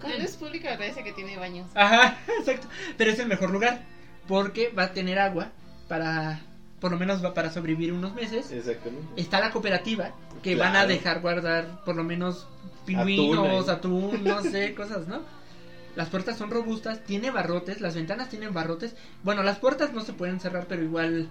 Cuando 0.00 0.18
es 0.18 0.36
pública 0.36 0.70
me 0.72 0.76
parece 0.78 1.02
que 1.02 1.12
tiene 1.12 1.36
baños. 1.36 1.68
Ajá, 1.74 2.18
exacto. 2.38 2.68
Pero 2.96 3.10
es 3.10 3.18
el 3.18 3.26
mejor 3.28 3.50
lugar 3.50 3.82
porque 4.28 4.70
va 4.70 4.84
a 4.84 4.92
tener 4.92 5.18
agua 5.18 5.50
para, 5.88 6.40
por 6.80 6.90
lo 6.90 6.98
menos 6.98 7.24
va 7.24 7.34
para 7.34 7.50
sobrevivir 7.50 7.92
unos 7.92 8.14
meses. 8.14 8.50
Exactamente. 8.52 9.06
Está 9.20 9.40
la 9.40 9.50
cooperativa 9.50 10.12
que 10.42 10.54
Claro. 10.54 10.72
van 10.72 10.82
a 10.82 10.86
dejar 10.86 11.20
guardar 11.20 11.82
por 11.84 11.96
lo 11.96 12.04
menos 12.04 12.46
pingüinos, 12.86 13.68
Atún 13.68 14.04
atún, 14.14 14.24
no 14.24 14.42
sé, 14.42 14.74
cosas, 14.76 15.06
¿no? 15.08 15.22
Las 15.96 16.08
puertas 16.08 16.36
son 16.36 16.50
robustas, 16.50 17.04
tiene 17.04 17.30
barrotes, 17.30 17.80
las 17.80 17.94
ventanas 17.94 18.28
tienen 18.28 18.52
barrotes. 18.52 18.94
Bueno, 19.22 19.42
las 19.42 19.58
puertas 19.58 19.92
no 19.92 20.00
se 20.02 20.12
pueden 20.12 20.40
cerrar, 20.40 20.66
pero 20.68 20.82
igual 20.82 21.30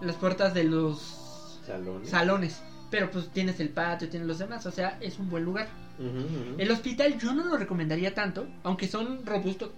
las 0.00 0.16
puertas 0.16 0.52
de 0.52 0.64
los 0.64 1.60
Salones. 1.64 2.10
salones. 2.10 2.62
Pero 2.94 3.10
pues 3.10 3.28
tienes 3.30 3.58
el 3.58 3.70
patio, 3.70 4.08
tienes 4.08 4.28
los 4.28 4.38
demás, 4.38 4.64
o 4.66 4.70
sea, 4.70 4.98
es 5.00 5.18
un 5.18 5.28
buen 5.28 5.42
lugar. 5.44 5.66
El 6.58 6.70
hospital 6.70 7.18
yo 7.18 7.34
no 7.34 7.44
lo 7.44 7.56
recomendaría 7.56 8.14
tanto, 8.14 8.46
aunque 8.62 8.86
son 8.86 9.26
robustos, 9.26 9.70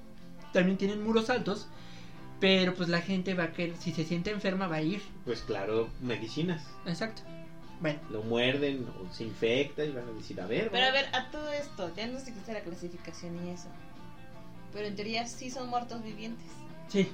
también 0.52 0.76
tienen 0.76 1.02
muros 1.02 1.30
altos, 1.30 1.66
pero 2.40 2.74
pues 2.74 2.90
la 2.90 3.00
gente 3.00 3.32
va 3.32 3.44
a 3.44 3.52
querer, 3.52 3.74
si 3.78 3.92
se 3.92 4.04
siente 4.04 4.30
enferma 4.30 4.66
va 4.66 4.76
a 4.76 4.82
ir. 4.82 5.00
Pues 5.24 5.40
claro, 5.40 5.88
medicinas. 6.02 6.62
Exacto. 6.84 7.22
Bueno, 7.80 7.98
Lo 8.10 8.22
muerden 8.22 8.86
o 9.02 9.10
se 9.14 9.24
infecta 9.24 9.82
y 9.82 9.92
van 9.92 10.06
a 10.06 10.12
decir, 10.12 10.38
a 10.38 10.46
ver. 10.46 10.68
Pero 10.70 10.84
a 10.86 10.90
ver, 10.90 11.06
a 11.14 11.30
todo 11.30 11.50
esto, 11.52 11.90
ya 11.96 12.06
no 12.08 12.18
sé 12.20 12.34
qué 12.34 12.52
la 12.52 12.60
clasificación 12.60 13.46
y 13.46 13.50
eso. 13.52 13.68
Pero 14.74 14.88
en 14.88 14.94
teoría 14.94 15.26
sí 15.26 15.48
son 15.48 15.70
muertos 15.70 16.02
vivientes. 16.02 16.46
sí. 16.88 17.08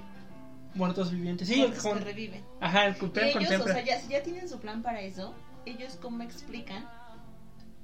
Muertos 0.75 1.13
vivientes. 1.13 1.47
Sí, 1.47 1.59
muertos 1.59 1.83
con- 1.83 1.99
que 1.99 2.05
reviven. 2.07 2.43
ajá, 2.59 2.87
el 2.87 2.97
Y 2.97 3.07
plan 3.09 3.29
ellos, 3.29 3.61
o 3.61 3.65
sea, 3.67 3.85
ya, 3.85 4.01
si 4.01 4.09
ya 4.09 4.23
tienen 4.23 4.49
su 4.49 4.59
plan 4.59 4.83
para 4.83 5.03
eso, 5.03 5.35
ellos 5.67 5.99
cómo 6.01 6.23
explican 6.23 6.89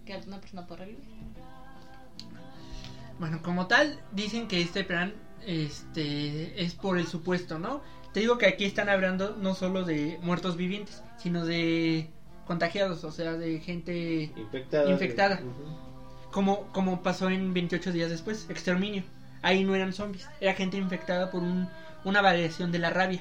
que 0.05 0.17
una 0.27 0.41
persona 0.41 0.67
puede 0.67 0.87
revivir. 0.87 1.05
Bueno, 3.19 3.41
como 3.43 3.67
tal, 3.67 3.99
dicen 4.13 4.49
que 4.49 4.61
este 4.61 4.85
plan 4.85 5.13
este 5.47 6.63
es 6.63 6.75
por 6.75 6.99
el 6.99 7.07
supuesto, 7.07 7.59
¿no? 7.59 7.81
Te 8.13 8.21
digo 8.21 8.39
que 8.39 8.47
aquí 8.47 8.65
están 8.65 8.89
hablando 8.89 9.37
no 9.37 9.55
solo 9.55 9.85
de 9.85 10.19
muertos 10.23 10.57
vivientes, 10.57 11.03
sino 11.19 11.45
de 11.45 12.11
contagiados, 12.47 13.05
o 13.05 13.13
sea, 13.13 13.33
de 13.33 13.61
gente 13.61 14.33
Infectada. 14.89 15.41
Como 16.33 16.73
como 16.73 17.03
pasó 17.03 17.31
en 17.31 17.53
28 17.53 17.93
días 17.93 18.11
después, 18.11 18.47
exterminio. 18.49 19.03
Ahí 19.43 19.65
no 19.65 19.75
eran 19.75 19.93
zombies, 19.93 20.29
era 20.41 20.55
gente 20.55 20.77
infectada 20.77 21.31
por 21.31 21.43
un, 21.43 21.69
una 22.05 22.21
variación 22.21 22.73
de 22.73 22.79
la 22.79 22.91
rabia. 22.91 23.21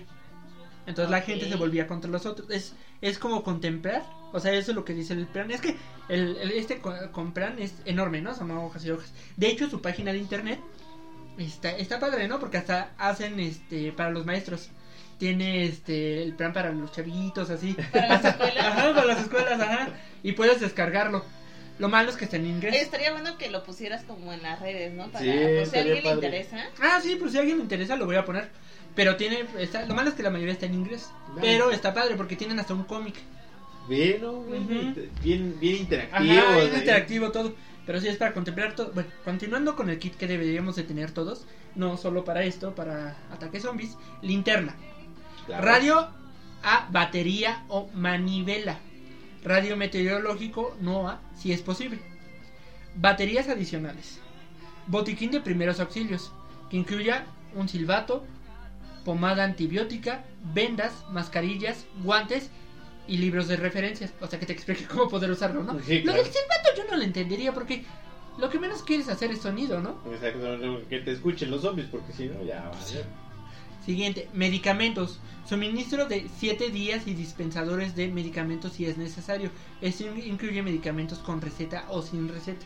Entonces 0.87 1.11
la 1.11 1.21
gente 1.21 1.47
se 1.49 1.55
volvía 1.55 1.85
contra 1.85 2.09
los 2.09 2.25
otros. 2.25 2.49
Es, 2.49 2.73
es 3.01 3.19
como 3.19 3.43
contemplar, 3.43 4.03
o 4.33 4.39
sea, 4.39 4.53
eso 4.53 4.71
es 4.71 4.75
lo 4.75 4.85
que 4.85 4.93
dice 4.93 5.13
el 5.13 5.27
plan. 5.27 5.51
Es 5.51 5.61
que 5.61 5.75
el, 6.09 6.37
el- 6.37 6.51
este 6.51 6.79
co- 6.79 7.11
con 7.11 7.33
plan 7.33 7.59
es 7.59 7.75
enorme, 7.85 8.21
¿no? 8.21 8.33
Son 8.33 8.49
hojas 8.51 8.83
y 8.85 8.89
hojas. 8.91 9.11
De 9.35 9.47
hecho, 9.47 9.69
su 9.69 9.81
página 9.81 10.11
de 10.13 10.19
internet 10.19 10.59
está, 11.37 11.71
está 11.71 11.99
padre, 11.99 12.27
¿no? 12.27 12.39
Porque 12.39 12.57
hasta 12.57 12.91
hacen 12.97 13.39
este 13.39 13.91
para 13.91 14.09
los 14.09 14.25
maestros. 14.25 14.69
Tiene 15.17 15.65
este 15.65 16.21
el 16.23 16.33
plan 16.33 16.53
para 16.53 16.71
los 16.71 16.91
chavitos, 16.91 17.49
así. 17.49 17.73
Para 17.91 18.07
las 18.07 18.23
escuelas. 18.25 18.65
Ajá, 18.65 18.93
para 18.93 19.05
las 19.05 19.21
escuelas, 19.21 19.59
ajá. 19.59 19.89
Y 20.21 20.33
puedes 20.33 20.59
descargarlo. 20.61 21.25
Lo 21.79 21.89
malo 21.89 22.09
es 22.11 22.15
que 22.17 22.25
está 22.25 22.37
en 22.37 22.45
inglés. 22.45 22.75
Estaría 22.75 23.11
bueno 23.11 23.37
que 23.37 23.49
lo 23.49 23.63
pusieras 23.63 24.03
como 24.03 24.31
en 24.31 24.41
las 24.43 24.59
redes, 24.59 24.93
¿no? 24.93 25.07
Para 25.11 25.25
Sí, 25.25 25.31
si 25.69 25.77
a 25.77 25.81
alguien 25.81 26.03
le 26.03 26.09
interesa. 26.11 26.63
Ah, 26.79 26.99
sí, 27.01 27.15
pues 27.15 27.31
si 27.31 27.37
a 27.37 27.41
alguien 27.41 27.57
le 27.57 27.63
interesa 27.63 27.95
lo 27.97 28.05
voy 28.05 28.15
a 28.15 28.25
poner. 28.25 28.49
Pero 28.97 29.15
tiene, 29.15 29.45
está, 29.59 29.85
lo 29.85 29.93
malo 29.93 30.09
es 30.09 30.15
que 30.15 30.23
la 30.23 30.31
mayoría 30.31 30.53
está 30.53 30.65
en 30.65 30.73
inglés. 30.73 31.11
Pero 31.39 31.69
está 31.69 31.93
padre 31.93 32.15
porque 32.15 32.35
tienen 32.35 32.59
hasta 32.59 32.73
un 32.73 32.83
cómic. 32.83 33.13
Bien, 33.87 34.19
¿no? 34.19 34.41
Bien, 34.41 35.11
bien, 35.23 35.59
bien 35.59 35.75
interactivo. 35.75 36.33
Ajá, 36.33 36.61
¿sí? 36.61 36.77
interactivo 36.79 37.31
todo. 37.31 37.53
Pero 37.85 38.01
sí 38.01 38.07
es 38.07 38.17
para 38.17 38.33
contemplar 38.33 38.75
todo. 38.75 38.91
Bueno, 38.93 39.07
continuando 39.23 39.75
con 39.75 39.91
el 39.91 39.99
kit 39.99 40.15
que 40.15 40.25
deberíamos 40.25 40.75
de 40.75 40.83
tener 40.83 41.11
todos. 41.11 41.45
No 41.75 41.95
solo 41.95 42.25
para 42.25 42.43
esto, 42.43 42.73
para 42.73 43.15
ataques 43.31 43.61
zombies. 43.61 43.95
Linterna. 44.23 44.75
Claro. 45.45 45.63
Radio 45.63 46.07
a 46.63 46.87
batería 46.91 47.65
o 47.67 47.91
manivela. 47.93 48.79
Radio 49.43 49.77
meteorológico 49.77 50.75
NOAA, 50.81 51.21
si 51.35 51.51
es 51.51 51.61
posible. 51.61 51.99
Baterías 52.95 53.47
adicionales. 53.47 54.19
Botiquín 54.87 55.29
de 55.29 55.39
primeros 55.39 55.79
auxilios, 55.79 56.31
que 56.71 56.77
incluya 56.77 57.27
un 57.53 57.69
silbato, 57.69 58.25
pomada 59.07 59.45
antibiótica, 59.45 60.25
vendas, 60.53 60.91
mascarillas, 61.11 61.85
guantes 62.03 62.49
y 63.07 63.15
libros 63.19 63.47
de 63.47 63.55
referencias. 63.55 64.11
O 64.19 64.27
sea, 64.27 64.37
que 64.37 64.45
te 64.45 64.51
explique 64.51 64.83
cómo 64.93 65.07
poder 65.07 65.31
usarlo, 65.31 65.63
¿no? 65.63 65.79
Sí, 65.79 66.01
Lo 66.01 66.11
del 66.11 66.25
silbato 66.25 66.69
yo 66.75 66.83
no 66.91 66.97
lo 66.97 67.03
entendería 67.03 67.53
porque 67.53 67.85
lo 68.37 68.49
que 68.49 68.59
menos 68.59 68.83
quieres 68.83 69.07
hacer 69.07 69.31
es 69.31 69.39
sonido, 69.39 69.79
¿no? 69.79 69.95
Exacto, 70.11 70.57
que 70.89 70.99
te 70.99 71.11
escuchen 71.13 71.49
los 71.49 71.61
zombies, 71.61 71.87
porque 71.89 72.11
si 72.11 72.25
no, 72.25 72.43
ya 72.43 72.63
va 72.69 72.77
a 72.77 72.81
ser. 72.81 73.05
Siguiente, 73.85 74.27
medicamentos. 74.33 75.21
Suministro 75.47 76.05
de 76.07 76.27
7 76.39 76.69
días 76.69 77.07
y 77.07 77.13
dispensadores 77.13 77.95
de 77.95 78.09
medicamentos 78.09 78.73
si 78.73 78.87
es 78.87 78.97
necesario. 78.97 79.51
Esto 79.79 80.03
in- 80.05 80.21
incluye 80.33 80.61
medicamentos 80.61 81.19
con 81.19 81.39
receta 81.39 81.85
o 81.87 82.01
sin 82.01 82.27
receta. 82.27 82.65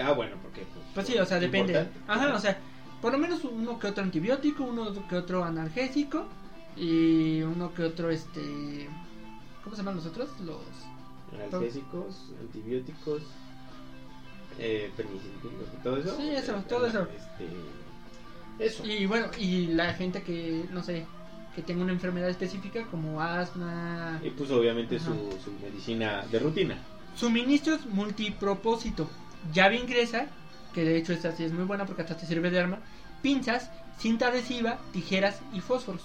Ah, 0.00 0.12
bueno, 0.12 0.36
porque. 0.40 0.62
Pues 0.94 1.08
sí, 1.08 1.18
o 1.18 1.26
sea, 1.26 1.40
depende. 1.40 1.72
importante. 1.72 1.98
Ajá, 2.06 2.32
o 2.36 2.38
sea, 2.38 2.58
por 3.00 3.12
lo 3.12 3.18
menos 3.18 3.44
uno 3.44 3.78
que 3.78 3.86
otro 3.88 4.02
antibiótico, 4.04 4.64
uno 4.64 5.06
que 5.08 5.16
otro 5.16 5.44
analgésico 5.44 6.26
y 6.76 7.42
uno 7.42 7.72
que 7.74 7.84
otro, 7.84 8.10
este... 8.10 8.88
¿Cómo 9.64 9.76
se 9.76 9.82
llaman 9.82 9.96
los 9.96 10.06
otros? 10.06 10.28
Los... 10.40 10.58
Analgésicos, 11.32 12.30
antibióticos, 12.40 13.22
eh, 14.58 14.90
penicilinas, 14.96 15.82
todo 15.82 15.96
eso. 15.98 16.16
Sí, 16.16 16.28
eso, 16.30 16.56
Eh, 16.56 16.62
todo 16.68 16.86
eso. 16.86 17.02
Este, 17.02 18.64
eso. 18.66 18.84
Y 18.84 19.06
bueno, 19.06 19.28
y 19.38 19.68
la 19.68 19.94
gente 19.94 20.22
que, 20.22 20.64
no 20.72 20.82
sé, 20.82 21.06
que 21.54 21.62
tenga 21.62 21.84
una 21.84 21.92
enfermedad 21.92 22.28
específica 22.28 22.84
como 22.86 23.20
asma, 23.20 24.20
Y 24.24 24.30
pues 24.30 24.50
obviamente 24.50 24.98
su, 24.98 25.14
su 25.44 25.52
medicina 25.62 26.26
de 26.30 26.38
rutina. 26.40 26.78
suministros 27.14 27.86
multipropósito, 27.86 29.08
llave 29.52 29.76
ingresa, 29.76 30.26
que 30.74 30.84
de 30.84 30.96
hecho 30.96 31.12
esta 31.12 31.32
sí 31.32 31.44
es 31.44 31.52
muy 31.52 31.64
buena 31.64 31.86
porque 31.86 32.02
hasta 32.02 32.16
te 32.16 32.26
sirve 32.26 32.50
de 32.50 32.60
arma, 32.60 32.78
pinzas, 33.22 33.70
cinta 33.98 34.28
adhesiva, 34.28 34.78
tijeras 34.92 35.40
y 35.52 35.60
fósforos, 35.60 36.02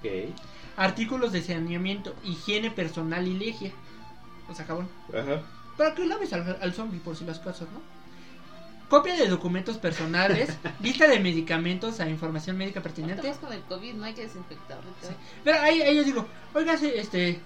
Ok. 0.00 0.34
artículos 0.76 1.32
de 1.32 1.42
saneamiento, 1.42 2.14
higiene 2.24 2.70
personal 2.70 3.26
y 3.26 3.34
legia, 3.38 3.72
o 4.48 4.54
sea, 4.54 4.64
jabón, 4.66 4.88
Ajá. 5.10 5.42
para 5.76 5.94
que 5.94 6.04
laves 6.06 6.32
al, 6.32 6.58
al 6.60 6.72
zombie 6.74 6.98
por 7.00 7.16
si 7.16 7.24
las 7.24 7.38
cosas, 7.38 7.68
¿no? 7.72 7.80
Copia 8.88 9.14
de 9.16 9.26
documentos 9.26 9.78
personales, 9.78 10.50
lista 10.80 11.08
de 11.08 11.18
medicamentos 11.18 11.98
a 12.00 12.08
información 12.10 12.58
médica 12.58 12.82
pertinente. 12.82 13.32
Con 13.40 13.52
el 13.52 13.62
COVID, 13.62 13.94
no 13.94 14.04
hay 14.04 14.12
que 14.12 14.22
desinfectarlo. 14.22 14.90
y 14.90 15.00
todo. 15.00 15.14
Pero 15.44 15.60
ahí, 15.60 15.80
ahí 15.80 15.96
yo 15.96 16.04
digo, 16.04 16.26
oiga, 16.52 16.76
sí, 16.76 16.92
este, 16.94 17.40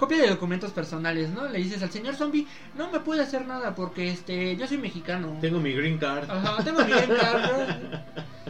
copia 0.00 0.18
de 0.18 0.30
documentos 0.30 0.72
personales, 0.72 1.30
¿no? 1.30 1.46
Le 1.46 1.58
dices 1.58 1.82
al 1.82 1.90
señor 1.90 2.16
zombie, 2.16 2.46
no 2.76 2.90
me 2.90 3.00
puede 3.00 3.22
hacer 3.22 3.46
nada 3.46 3.74
porque, 3.74 4.10
este, 4.10 4.56
yo 4.56 4.66
soy 4.66 4.78
mexicano. 4.78 5.36
Tengo 5.40 5.60
mi 5.60 5.72
green 5.72 5.98
card. 5.98 6.28
Ajá, 6.28 6.64
tengo 6.64 6.82
mi 6.84 6.90
green 6.90 7.10
card, 7.16 7.42
¿no? 7.42 8.00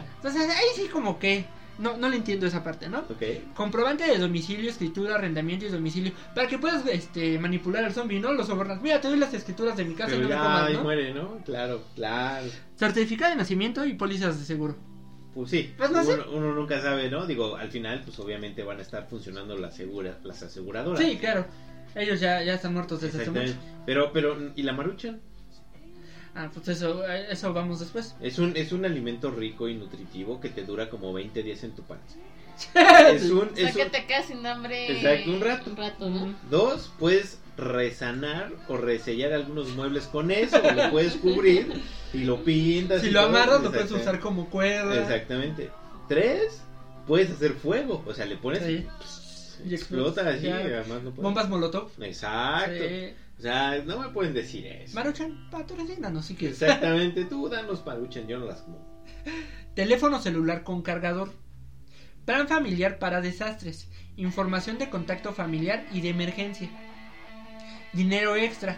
Entonces, 0.15 0.49
ahí 0.49 0.67
sí 0.75 0.87
como 0.87 1.19
que, 1.19 1.45
no, 1.77 1.97
no 1.97 2.07
le 2.09 2.15
entiendo 2.15 2.47
esa 2.47 2.63
parte, 2.63 2.87
¿no? 2.87 2.99
Ok. 2.99 3.53
Comprobante 3.53 4.05
de 4.05 4.17
domicilio, 4.17 4.69
escritura, 4.69 5.15
arrendamiento 5.15 5.65
y 5.65 5.69
domicilio. 5.69 6.13
Para 6.33 6.47
que 6.47 6.57
puedas, 6.57 6.85
este, 6.87 7.37
manipular 7.37 7.83
al 7.83 7.91
zombie, 7.93 8.19
¿no? 8.19 8.31
Lo 8.31 8.43
sobornas. 8.45 8.81
Mira, 8.81 9.01
te 9.01 9.09
doy 9.09 9.17
las 9.17 9.33
escrituras 9.33 9.75
de 9.75 9.83
mi 9.85 9.93
casa 9.93 10.11
y 10.11 10.19
Pero 10.19 10.23
no 10.23 10.29
me 10.29 10.35
ya 10.35 10.41
comas, 10.41 10.63
ahí 10.63 10.73
¿no? 10.75 10.83
muere, 10.83 11.13
¿no? 11.13 11.37
Claro, 11.43 11.83
claro. 11.95 12.47
Certificado 12.77 13.31
de 13.31 13.37
nacimiento 13.37 13.85
y 13.85 13.93
pólizas 13.93 14.39
de 14.39 14.45
seguro. 14.45 14.90
Pues 15.33 15.49
sí, 15.49 15.73
Pues 15.77 15.89
no 15.91 16.03
sé. 16.03 16.13
uno, 16.15 16.25
uno 16.31 16.53
nunca 16.53 16.81
sabe, 16.81 17.09
¿no? 17.09 17.25
Digo, 17.25 17.55
al 17.55 17.69
final, 17.71 18.01
pues 18.03 18.19
obviamente 18.19 18.63
van 18.63 18.79
a 18.79 18.81
estar 18.81 19.07
funcionando 19.07 19.57
las, 19.57 19.75
segura, 19.75 20.17
las 20.23 20.43
aseguradoras. 20.43 20.99
Sí, 21.01 21.17
claro. 21.17 21.45
Ellos 21.95 22.19
ya, 22.19 22.41
ya 22.43 22.55
están 22.55 22.73
muertos 22.73 23.01
desde 23.01 23.21
hace 23.21 23.31
mucho. 23.31 23.53
Pero, 23.85 24.11
pero, 24.13 24.37
¿y 24.55 24.63
la 24.63 24.73
maruchan? 24.73 25.21
Ah, 26.35 26.49
pues 26.53 26.67
eso, 26.69 27.05
eso 27.07 27.53
vamos 27.53 27.79
después. 27.81 28.15
Es 28.21 28.39
un, 28.39 28.55
es 28.55 28.71
un 28.71 28.85
alimento 28.85 29.31
rico 29.31 29.67
y 29.67 29.75
nutritivo 29.75 30.39
que 30.39 30.49
te 30.49 30.63
dura 30.63 30.89
como 30.89 31.11
20 31.13 31.43
días 31.43 31.63
en 31.63 31.71
tu 31.71 31.83
panza. 31.83 32.15
Es 33.13 33.29
un, 33.29 33.49
O 33.49 33.55
sea 33.55 33.69
es 33.69 33.75
que 33.75 33.83
un- 33.85 33.91
te 33.91 34.05
quedas 34.05 34.25
sin 34.27 34.45
hambre. 34.45 34.97
Exacto, 34.97 35.31
un 35.31 35.41
rato. 35.41 35.69
Un 35.71 35.77
rato, 35.77 36.09
¿no? 36.09 36.33
Dos, 36.49 36.91
puedes 36.99 37.39
resanar 37.61 38.51
o 38.67 38.75
resellar 38.77 39.31
algunos 39.33 39.69
muebles 39.75 40.05
con 40.07 40.31
eso, 40.31 40.57
o 40.61 40.71
lo 40.71 40.91
puedes 40.91 41.13
cubrir 41.15 41.81
y 42.13 42.19
lo 42.25 42.43
pintas. 42.43 43.01
Si 43.01 43.07
y 43.07 43.11
lo 43.11 43.21
todo. 43.21 43.29
amarras, 43.29 43.61
lo 43.63 43.69
puedes 43.69 43.83
Exactamente. 43.85 44.09
usar 44.09 44.19
como 44.19 44.49
cuerda. 44.49 45.01
Exactamente. 45.01 45.69
Tres, 46.09 46.61
puedes 47.07 47.31
hacer 47.31 47.53
fuego, 47.53 48.03
o 48.05 48.13
sea, 48.13 48.25
le 48.25 48.35
pones 48.37 48.63
Sí. 48.63 48.85
y 49.65 49.69
Y 49.69 49.75
explota 49.75 50.27
así, 50.27 50.47
además 50.49 50.87
no 51.03 51.11
puedes- 51.11 51.21
Bombas 51.21 51.47
Molotov. 51.49 51.89
Exacto. 52.01 52.83
Sí. 52.83 53.13
O 53.37 53.41
sea, 53.41 53.81
no 53.85 53.99
me 53.99 54.09
pueden 54.09 54.33
decir 54.33 54.65
eso. 54.67 54.93
Maruchan, 54.95 55.49
patrocínanos 55.49 56.25
si 56.25 56.35
quieres. 56.35 56.61
Exactamente, 56.61 57.25
tú 57.25 57.47
danos 57.49 57.79
paruchan, 57.79 58.27
yo 58.27 58.37
no 58.39 58.45
las 58.45 58.61
como. 58.61 59.03
Teléfono 59.75 60.19
celular 60.21 60.63
con 60.63 60.81
cargador. 60.81 61.31
Plan 62.25 62.47
familiar 62.47 62.99
para 62.99 63.21
desastres. 63.21 63.87
Información 64.15 64.77
de 64.77 64.89
contacto 64.89 65.33
familiar 65.33 65.85
y 65.91 66.01
de 66.01 66.09
emergencia. 66.09 66.69
Dinero 67.93 68.35
extra. 68.35 68.77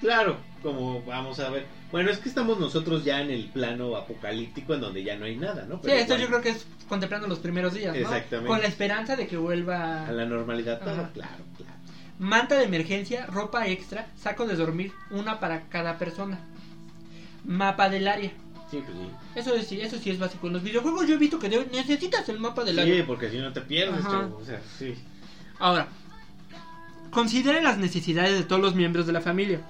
Claro, 0.00 0.36
como 0.62 1.02
vamos 1.04 1.38
a 1.40 1.48
ver. 1.50 1.66
Bueno, 1.90 2.10
es 2.10 2.18
que 2.18 2.28
estamos 2.28 2.58
nosotros 2.58 3.04
ya 3.04 3.20
en 3.20 3.30
el 3.30 3.44
plano 3.48 3.96
apocalíptico 3.96 4.74
en 4.74 4.80
donde 4.80 5.02
ya 5.04 5.16
no 5.16 5.24
hay 5.24 5.36
nada, 5.36 5.64
¿no? 5.68 5.80
Sí, 5.82 5.90
esto 5.92 6.16
yo 6.16 6.26
creo 6.26 6.40
que 6.42 6.50
es 6.50 6.66
contemplando 6.88 7.28
los 7.28 7.38
primeros 7.38 7.72
días, 7.74 7.94
¿no? 7.94 8.00
Exactamente. 8.00 8.48
Con 8.48 8.60
la 8.60 8.66
esperanza 8.68 9.16
de 9.16 9.26
que 9.26 9.36
vuelva 9.36 10.06
A 10.06 10.12
la 10.12 10.26
normalidad 10.26 10.80
todo, 10.80 10.94
claro, 11.12 11.44
claro. 11.56 11.72
manta 12.18 12.56
de 12.58 12.64
emergencia, 12.64 13.26
ropa 13.26 13.66
extra, 13.68 14.08
saco 14.16 14.46
de 14.46 14.56
dormir, 14.56 14.92
una 15.10 15.40
para 15.40 15.62
cada 15.68 15.96
persona. 15.98 16.38
Mapa 17.44 17.88
del 17.88 18.08
área. 18.08 18.32
Sí, 18.70 18.82
pues 18.84 18.98
sí. 18.98 19.10
Eso 19.36 19.54
es- 19.54 19.68
sí, 19.68 19.80
eso 19.80 19.96
sí 19.98 20.10
es 20.10 20.18
básico. 20.18 20.48
En 20.48 20.54
los 20.54 20.62
videojuegos 20.64 21.06
yo 21.06 21.14
he 21.14 21.18
visto 21.18 21.38
que 21.38 21.48
necesitas 21.48 22.28
el 22.28 22.40
mapa 22.40 22.64
del 22.64 22.74
Sí, 22.74 22.80
área. 22.80 23.06
porque 23.06 23.30
si 23.30 23.38
no 23.38 23.52
te 23.52 23.60
pierdes, 23.60 24.04
O 24.04 24.44
sea, 24.44 24.60
sí. 24.78 24.94
Ahora, 25.60 25.86
considere 27.16 27.62
las 27.62 27.78
necesidades 27.78 28.38
de 28.38 28.44
todos 28.44 28.60
los 28.60 28.74
miembros 28.74 29.06
de 29.06 29.14
la 29.14 29.22
familia 29.22 29.62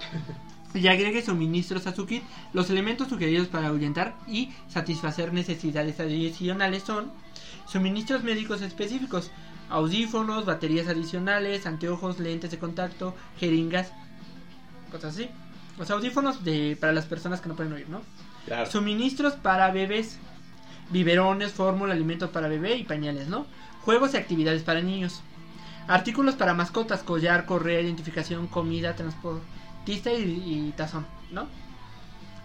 y 0.74 0.88
agregue 0.88 1.22
suministros 1.22 1.86
a 1.86 1.94
su 1.94 2.05
kit. 2.05 2.24
Los 2.53 2.70
elementos 2.70 3.07
sugeridos 3.07 3.47
para 3.47 3.68
ahuyentar 3.68 4.16
y 4.26 4.51
satisfacer 4.66 5.32
necesidades 5.32 6.01
adicionales 6.01 6.82
son 6.82 7.12
suministros 7.68 8.24
médicos 8.24 8.62
específicos, 8.62 9.30
audífonos, 9.70 10.44
baterías 10.44 10.88
adicionales, 10.88 11.66
anteojos, 11.66 12.18
lentes 12.18 12.51
de 12.51 12.59
contacto, 12.59 13.14
jeringas, 13.38 13.92
cosas 14.90 15.14
así. 15.14 15.28
Los 15.78 15.88
audífonos 15.92 16.42
de, 16.42 16.76
para 16.80 16.92
las 16.92 17.05
personas 17.07 17.40
que 17.40 17.49
no 17.49 17.55
pueden 17.55 17.74
oír, 17.74 17.88
¿no? 17.88 18.03
Claro. 18.44 18.68
Suministros 18.68 19.34
para 19.34 19.70
bebés, 19.70 20.18
biberones, 20.90 21.53
fórmula, 21.53 21.94
alimentos 21.94 22.30
para 22.30 22.49
bebé 22.49 22.74
y 22.74 22.82
pañales, 22.82 23.28
¿no? 23.28 23.47
Juegos 23.82 24.14
y 24.14 24.16
actividades 24.16 24.64
para 24.64 24.80
niños. 24.80 25.22
Artículos 25.89 26.34
para 26.34 26.55
mascotas, 26.55 27.03
collar, 27.03 27.47
correa, 27.47 27.80
identificación, 27.80 28.47
comida, 28.49 28.95
transportista 28.97 30.12
y, 30.12 30.22
y 30.68 30.72
tazón, 30.76 31.07
¿no? 31.30 31.47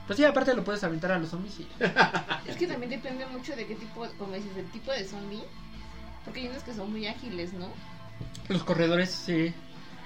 Pues 0.08 0.18
sí, 0.18 0.26
aparte 0.26 0.54
lo 0.54 0.64
puedes 0.64 0.84
aventar 0.84 1.12
a 1.14 1.20
los 1.20 1.30
zombies 1.30 1.60
y... 1.62 1.68
Es 2.50 2.58
que 2.58 2.68
también 2.68 2.89
depende 2.92 3.26
mucho 3.28 3.56
de 3.56 3.66
qué 3.66 3.76
tipo, 3.76 4.06
como 4.18 4.34
dices, 4.34 4.54
del 4.56 4.70
tipo 4.72 4.92
de 4.92 5.06
zombie. 5.06 5.44
Porque 6.26 6.42
hay 6.42 6.48
unos 6.50 6.64
que 6.64 6.74
son 6.74 6.92
muy 6.92 7.08
ágiles, 7.08 7.54
¿no? 7.54 7.68
Los 8.50 8.64
corredores, 8.64 9.10
sí. 9.12 9.54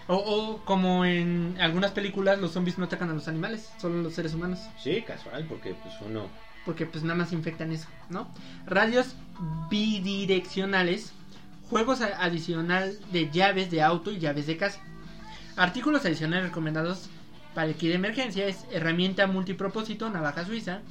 O, 0.08 0.16
o 0.16 0.66
como 0.66 1.04
en 1.06 1.58
algunas 1.60 1.92
películas, 1.92 2.40
los 2.40 2.52
zombies 2.52 2.78
no 2.78 2.86
atacan 2.86 3.10
a 3.10 3.14
los 3.14 3.28
animales, 3.28 3.74
solo 3.78 4.02
los 4.04 4.14
seres 4.14 4.34
humanos. 4.34 4.60
Sí, 4.78 5.02
casual, 5.02 5.46
porque 5.48 5.74
pues 5.74 5.96
uno. 6.02 6.30
porque 6.64 6.86
pues 6.86 7.04
nada 7.04 7.16
más 7.16 7.32
infectan 7.34 7.72
eso, 7.72 7.88
¿no? 8.10 8.28
Radios 8.66 9.16
bidireccionales, 9.70 11.14
juegos 11.70 12.02
adicional 12.02 12.98
de 13.12 13.30
llaves 13.32 13.72
de 13.72 13.82
auto 13.82 14.12
y 14.12 14.20
llaves 14.20 14.48
de 14.48 14.58
casa. 14.58 14.80
Artículos 15.56 16.06
adicionales 16.06 16.46
recomendados 16.46 17.10
para 17.54 17.68
el 17.68 17.76
kit 17.76 17.90
de 17.90 17.96
emergencia 17.96 18.46
es 18.48 18.66
herramienta 18.72 19.28
multipropósito, 19.28 20.10
navaja 20.10 20.46
suiza, 20.46 20.82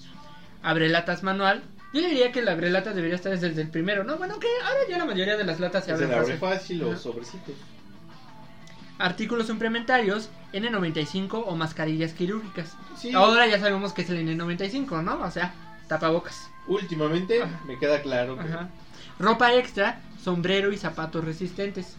abrelatas 0.62 1.22
manual. 1.22 1.62
Yo 1.92 2.00
diría 2.00 2.32
que 2.32 2.42
la 2.42 2.52
abrelata 2.52 2.92
debería 2.92 3.14
estar 3.16 3.38
desde 3.38 3.60
el 3.60 3.68
primero, 3.68 4.02
¿no? 4.02 4.16
Bueno, 4.16 4.38
que 4.40 4.48
ahora 4.64 4.80
ya 4.88 4.98
la 4.98 5.04
mayoría 5.04 5.36
de 5.36 5.44
las 5.44 5.60
latas 5.60 5.84
se 5.84 5.96
Se 5.96 6.04
abren 6.04 6.18
abre 6.18 6.36
fácil. 6.38 6.80
fácil 6.80 6.82
o 6.84 6.96
sobrecitos. 6.96 7.54
Artículos 8.98 9.48
suplementarios, 9.48 10.28
N95 10.52 11.42
o 11.46 11.56
mascarillas 11.56 12.12
quirúrgicas. 12.12 12.76
Sí. 12.96 13.12
Ahora 13.12 13.46
ya 13.46 13.58
sabemos 13.60 13.92
que 13.92 14.02
es 14.02 14.10
el 14.10 14.26
N95, 14.26 15.02
¿no? 15.02 15.20
O 15.20 15.30
sea, 15.30 15.52
tapabocas. 15.88 16.50
Últimamente 16.66 17.42
Ajá. 17.42 17.60
me 17.66 17.78
queda 17.78 18.02
claro 18.02 18.36
que. 18.36 18.48
Ajá. 18.48 18.68
Ropa 19.18 19.54
extra, 19.54 20.00
sombrero 20.22 20.72
y 20.72 20.78
zapatos 20.78 21.24
resistentes. 21.24 21.96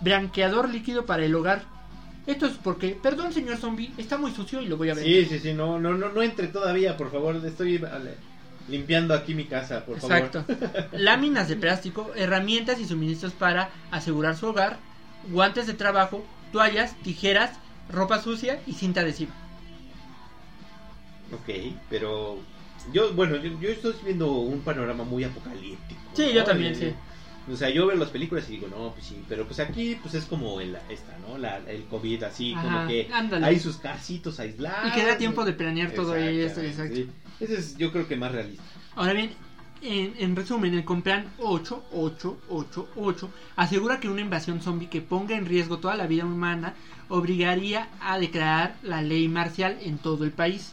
Branqueador 0.00 0.68
líquido 0.68 1.06
para 1.06 1.24
el 1.24 1.34
hogar. 1.34 1.64
Esto 2.26 2.46
es 2.46 2.54
porque, 2.54 2.98
perdón 3.00 3.32
señor 3.32 3.56
zombie, 3.58 3.92
está 3.96 4.18
muy 4.18 4.32
sucio 4.32 4.60
y 4.60 4.66
lo 4.66 4.76
voy 4.76 4.90
a 4.90 4.94
ver. 4.94 5.04
Sí, 5.04 5.26
sí, 5.26 5.38
sí, 5.38 5.54
no, 5.54 5.78
no, 5.78 5.94
no, 5.94 6.08
no 6.08 6.22
entre 6.22 6.48
todavía, 6.48 6.96
por 6.96 7.12
favor. 7.12 7.36
Estoy 7.44 7.80
limpiando 8.68 9.14
aquí 9.14 9.34
mi 9.34 9.44
casa, 9.44 9.84
por 9.84 9.98
Exacto. 9.98 10.44
favor. 10.44 10.88
Láminas 10.92 11.48
de 11.48 11.56
plástico, 11.56 12.10
herramientas 12.16 12.80
y 12.80 12.86
suministros 12.86 13.32
para 13.32 13.70
asegurar 13.92 14.36
su 14.36 14.48
hogar, 14.48 14.78
guantes 15.30 15.68
de 15.68 15.74
trabajo, 15.74 16.24
toallas, 16.52 16.96
tijeras, 17.02 17.52
ropa 17.88 18.20
sucia 18.20 18.60
y 18.66 18.72
cinta 18.72 19.02
adhesiva. 19.02 19.32
Ok, 21.32 21.76
pero 21.88 22.38
yo, 22.92 23.12
bueno, 23.14 23.36
yo, 23.36 23.58
yo 23.60 23.68
estoy 23.70 23.94
viendo 24.04 24.32
un 24.32 24.60
panorama 24.60 25.04
muy 25.04 25.24
apocalíptico. 25.24 26.00
Sí, 26.14 26.26
¿no? 26.26 26.30
yo 26.30 26.44
también, 26.44 26.74
sí. 26.74 26.92
O 27.52 27.56
sea, 27.56 27.70
yo 27.70 27.86
veo 27.86 27.96
las 27.96 28.08
películas 28.08 28.48
y 28.48 28.52
digo, 28.52 28.66
no, 28.68 28.92
pues 28.92 29.06
sí, 29.06 29.22
pero 29.28 29.46
pues 29.46 29.60
aquí 29.60 29.96
pues 30.02 30.14
es 30.14 30.24
como 30.24 30.60
el, 30.60 30.76
esta, 30.88 31.16
¿no? 31.26 31.38
La, 31.38 31.58
el 31.58 31.84
COVID 31.84 32.24
así, 32.24 32.54
como 32.54 32.88
que 32.88 33.08
ándale. 33.12 33.46
hay 33.46 33.60
sus 33.60 33.76
casitos 33.76 34.40
aislados. 34.40 34.88
Y 34.88 34.92
que 34.92 35.06
da 35.06 35.16
tiempo 35.16 35.44
de 35.44 35.52
planear 35.52 35.92
todo 35.92 36.16
esto, 36.16 36.60
exacto. 36.60 36.96
sí. 36.96 37.08
Ese 37.38 37.58
es 37.58 37.76
yo 37.76 37.92
creo 37.92 38.08
que 38.08 38.16
más 38.16 38.32
realista. 38.32 38.64
Ahora 38.96 39.12
bien, 39.12 39.30
en, 39.82 40.14
en 40.18 40.34
resumen, 40.34 40.74
el 40.74 40.84
Complan 40.84 41.30
8888 41.38 43.30
asegura 43.54 44.00
que 44.00 44.08
una 44.08 44.22
invasión 44.22 44.60
zombie 44.60 44.88
que 44.88 45.00
ponga 45.00 45.36
en 45.36 45.46
riesgo 45.46 45.78
toda 45.78 45.94
la 45.94 46.08
vida 46.08 46.24
humana 46.24 46.74
obligaría 47.08 47.90
a 48.00 48.18
declarar 48.18 48.74
la 48.82 49.02
ley 49.02 49.28
marcial 49.28 49.78
en 49.82 49.98
todo 49.98 50.24
el 50.24 50.32
país 50.32 50.72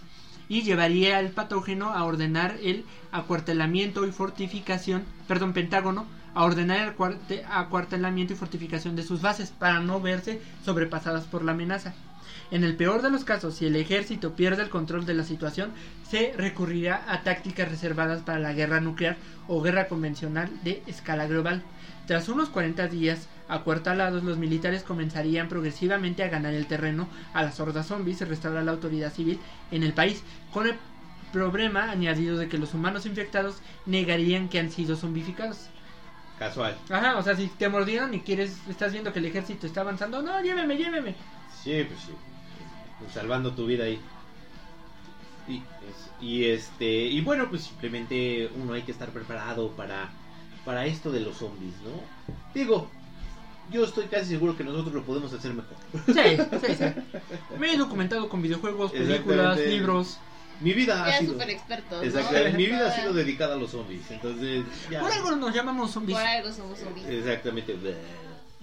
y 0.54 0.62
llevaría 0.62 1.18
al 1.18 1.30
patógeno 1.30 1.89
a 1.89 2.04
ordenar 2.04 2.58
el 2.62 2.86
acuartelamiento 3.12 4.06
y 4.06 4.12
fortificación, 4.12 5.04
perdón, 5.28 5.51
Pentágono, 5.51 6.06
a 6.36 6.43
ordenar 6.43 6.88
el 6.88 6.95
cuarte- 6.95 7.43
acuartelamiento 7.49 8.34
y 8.34 8.36
fortificación 8.36 8.95
de 8.95 9.01
sus 9.01 9.20
bases 9.20 9.49
para 9.49 9.80
no 9.80 9.99
verse 9.99 10.39
sobrepasadas 10.64 11.24
por 11.24 11.43
la 11.43 11.54
amenaza. 11.54 11.95
En 12.51 12.64
el 12.64 12.76
peor 12.76 13.01
de 13.01 13.10
los 13.10 13.24
casos, 13.24 13.56
si 13.56 13.66
el 13.66 13.76
ejército 13.76 14.34
pierde 14.34 14.62
el 14.62 14.70
control 14.70 15.08
de 15.08 15.16
la 15.16 15.24
situación, 15.24 15.72
se 16.08 16.34
recurrirá 16.38 17.04
a 17.08 17.24
tácticas 17.24 17.70
reservadas 17.70 18.22
para 18.22 18.38
la 18.38 18.54
guerra 18.54 18.80
nuclear 18.80 19.18
o 19.47 19.60
guerra 19.60 19.88
convencional 19.88 20.51
de 20.64 20.84
escala 20.86 21.26
global. 21.26 21.64
Tras 22.08 22.28
unos 22.28 22.49
40 22.49 22.88
días 22.88 23.28
acuartelados, 23.47 24.24
los 24.24 24.38
militares 24.38 24.84
comenzarían 24.84 25.47
progresivamente 25.47 26.24
a 26.24 26.30
ganar 26.30 26.54
el 26.54 26.68
terreno 26.68 27.08
a 27.34 27.43
las 27.43 27.60
hordas 27.60 27.88
zombies 27.88 28.22
y 28.22 28.26
restaurar 28.26 28.64
la 28.64 28.72
autoridad 28.72 29.14
civil 29.14 29.39
en 29.72 29.84
el 29.84 29.93
país, 29.93 30.24
con 30.51 30.68
el 30.68 30.76
problema 31.32 31.89
añadido 31.89 32.38
de 32.38 32.47
que 32.47 32.58
los 32.58 32.74
humanos 32.74 33.06
infectados 33.06 33.58
negarían 33.86 34.49
que 34.49 34.60
han 34.60 34.72
sido 34.72 34.95
zombificados. 34.95 35.68
Casual. 36.38 36.78
Ajá, 36.89 37.18
o 37.18 37.24
sea, 37.24 37.36
si 37.36 37.47
te 37.47 37.70
mordieron 37.70 38.14
y 38.14 38.22
quieres, 38.22 38.58
estás 38.70 38.91
viendo 38.91 39.14
que 39.14 39.20
el 39.20 39.26
ejército 39.26 39.66
está 39.66 39.82
avanzando, 39.82 40.22
no, 40.22 40.41
lléveme, 40.41 40.78
lléveme. 40.78 41.16
Sí, 41.64 41.86
pues 41.88 41.99
sí. 42.01 42.12
Pues 42.99 43.14
salvando 43.14 43.54
tu 43.54 43.66
vida 43.66 43.86
ahí. 43.86 43.99
Y, 45.47 45.62
y 46.22 46.45
este 46.45 46.86
y 46.86 47.22
bueno, 47.22 47.49
pues 47.49 47.64
simplemente 47.64 48.49
uno 48.56 48.74
hay 48.74 48.84
que 48.84 48.93
estar 48.93 49.10
preparado 49.10 49.72
para 49.72 50.10
para 50.66 50.86
esto 50.86 51.11
de 51.11 51.20
los 51.20 51.38
zombies, 51.38 51.74
¿no? 51.84 52.34
Digo, 52.53 52.89
yo 53.72 53.84
estoy 53.84 54.05
casi 54.05 54.30
seguro 54.30 54.55
que 54.55 54.64
nosotros 54.64 54.93
lo 54.93 55.03
podemos 55.03 55.34
hacer 55.34 55.53
mejor. 55.53 55.76
Sí, 56.05 56.68
sí, 56.68 56.76
sí. 56.76 56.86
Me 57.59 57.74
he 57.74 57.78
documentado 57.78 58.30
con 58.30 58.41
videojuegos, 58.41 58.91
películas, 58.91 59.22
Exactamente. 59.22 59.68
libros. 59.68 60.18
Mi 60.61 60.74
vida 60.74 61.03
ha 61.03 61.09
Ya 61.09 61.20
sido 61.20 61.34
super 61.34 61.49
expertos. 61.49 61.97
¿no? 61.99 62.03
Exactamente, 62.03 62.57
mi 62.57 62.66
vida 62.68 62.88
ha 62.88 62.95
sido 62.95 63.14
dedicada 63.14 63.55
a 63.55 63.57
los 63.57 63.72
zombies, 63.72 64.09
entonces 64.11 64.64
ya. 64.89 65.01
Por 65.01 65.11
algo 65.11 65.32
nos 65.36 65.53
llamamos 65.53 65.91
zombies. 65.91 66.18
Por 66.18 66.28
algo 66.28 66.51
somos 66.51 66.80
zombies. 66.80 67.07
Exactamente. 67.07 67.76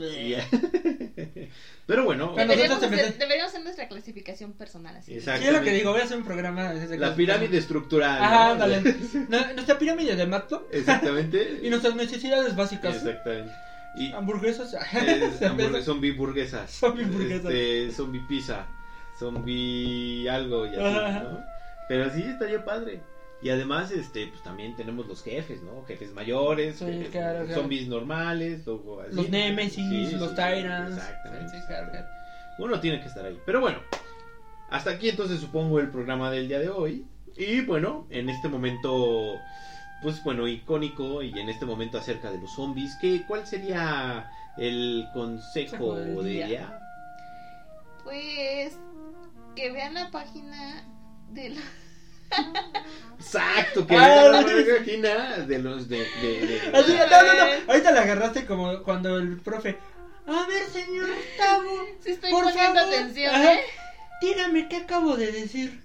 Pero 1.86 2.05
bueno, 2.05 2.32
Pero 2.36 2.48
Deberíamos, 2.51 2.82
hacer, 2.82 2.92
empecé- 2.98 3.18
deberíamos 3.18 3.51
hacer 3.53 3.64
nuestra 3.64 3.88
clasificación 3.88 4.53
personal 4.53 4.96
así. 4.96 5.14
Exacto. 5.14 5.46
Es 5.46 5.53
lo 5.53 5.61
que 5.62 5.72
digo, 5.72 5.90
voy 5.92 6.01
a 6.01 6.05
hacer 6.05 6.16
un 6.16 6.24
programa. 6.24 6.72
la 6.72 7.14
pirámide 7.14 7.59
estructural. 7.59 8.59
Nuestra 9.55 9.78
pirámide 9.78 10.14
de 10.16 10.26
Matlock 10.26 10.72
Exactamente. 10.72 11.61
y 11.62 11.68
nuestras 11.70 11.94
necesidades 11.96 12.55
básicas. 12.57 12.96
Exactamente. 12.96 13.53
Y 13.96 14.12
Hamburguesas. 14.12 14.72
es 14.72 14.80
cerveza. 14.90 15.51
hamburg- 15.51 15.82
zombie 15.82 16.12
burguesas. 16.12 16.70
Zombie 16.70 17.05
hamburguesas. 17.05 17.53
Este, 17.53 17.90
zombie 17.92 18.22
pizza. 18.28 18.66
Zombie 19.18 20.28
algo 20.30 20.66
y 20.66 20.70
así. 20.76 21.24
¿no? 21.24 21.40
Pero 21.88 22.09
sí 22.14 22.22
estaría 22.22 22.64
padre. 22.64 23.01
Y 23.43 23.49
además, 23.49 23.91
este, 23.91 24.26
pues 24.26 24.43
también 24.43 24.76
tenemos 24.76 25.07
los 25.07 25.22
jefes, 25.22 25.62
¿no? 25.62 25.82
Jefes 25.86 26.12
mayores, 26.12 26.76
Sí, 26.78 26.84
jefes- 26.84 27.11
claro, 27.11 27.47
claro. 27.47 27.61
zombies 27.62 27.88
normales, 27.88 28.68
o 28.68 29.01
así. 29.01 29.16
Los 29.16 29.30
Nemesis, 29.30 29.74
Sí, 30.11 30.16
los 30.16 30.30
sí, 30.30 30.36
Tyrants. 30.36 30.97
Exactamente. 30.97 31.51
Sí, 31.61 31.66
claro, 31.66 31.91
claro. 31.91 32.07
Uno 32.59 32.80
tiene 32.80 33.01
que 33.01 33.07
estar 33.07 33.24
ahí. 33.24 33.38
Pero 33.47 33.61
bueno, 33.61 33.78
hasta 34.68 34.91
aquí 34.91 35.09
entonces 35.09 35.41
supongo 35.41 35.80
el 35.80 35.88
programa 35.88 36.30
del 36.30 36.49
día 36.49 36.59
de 36.59 36.68
hoy. 36.68 37.07
Y 37.36 37.62
bueno, 37.62 38.07
en 38.11 38.28
este 38.28 38.49
momento, 38.49 39.36
pues 40.03 40.22
bueno, 40.22 40.47
icónico 40.47 41.22
y 41.22 41.30
en 41.38 41.49
este 41.49 41.64
momento 41.64 41.97
acerca 41.97 42.30
de 42.30 42.38
los 42.38 42.53
zombies, 42.53 42.95
¿qué, 43.01 43.24
¿cuál 43.26 43.47
sería 43.47 44.30
el 44.59 45.07
consejo 45.14 45.97
del 45.97 46.14
de 46.22 46.30
día. 46.30 46.47
ella? 46.47 46.80
Pues 48.05 48.76
que 49.57 49.72
vean 49.72 49.95
la 49.95 50.11
página 50.11 50.84
de 51.30 51.51
la... 51.51 51.61
Exacto, 53.18 53.87
que 53.87 53.97
Ah, 53.97 54.28
la 54.31 54.43
de 54.43 55.59
los 55.59 55.89
de... 55.89 55.99
de- 55.99 56.47
de- 56.47 56.76
Así, 56.76 56.93
no, 56.95 57.07
no, 57.22 57.35
no. 57.35 57.72
Ahorita 57.72 57.91
la 57.93 58.03
agarraste 58.03 58.47
como 58.47 58.83
cuando 58.83 59.18
el 59.18 59.37
profe. 59.41 59.78
A 60.26 60.47
ver, 60.47 60.64
señor 60.66 61.09
Tavo, 61.37 61.87
Sí 62.03 62.12
estoy 62.12 62.31
Por 62.31 62.45
poniendo 62.45 62.81
favor. 62.81 62.95
atención, 62.95 63.35
Ajá. 63.35 63.55
¿eh? 63.55 63.61
dígame 64.22 64.68
qué 64.68 64.76
acabo 64.76 65.16
de 65.16 65.33
decir. 65.33 65.83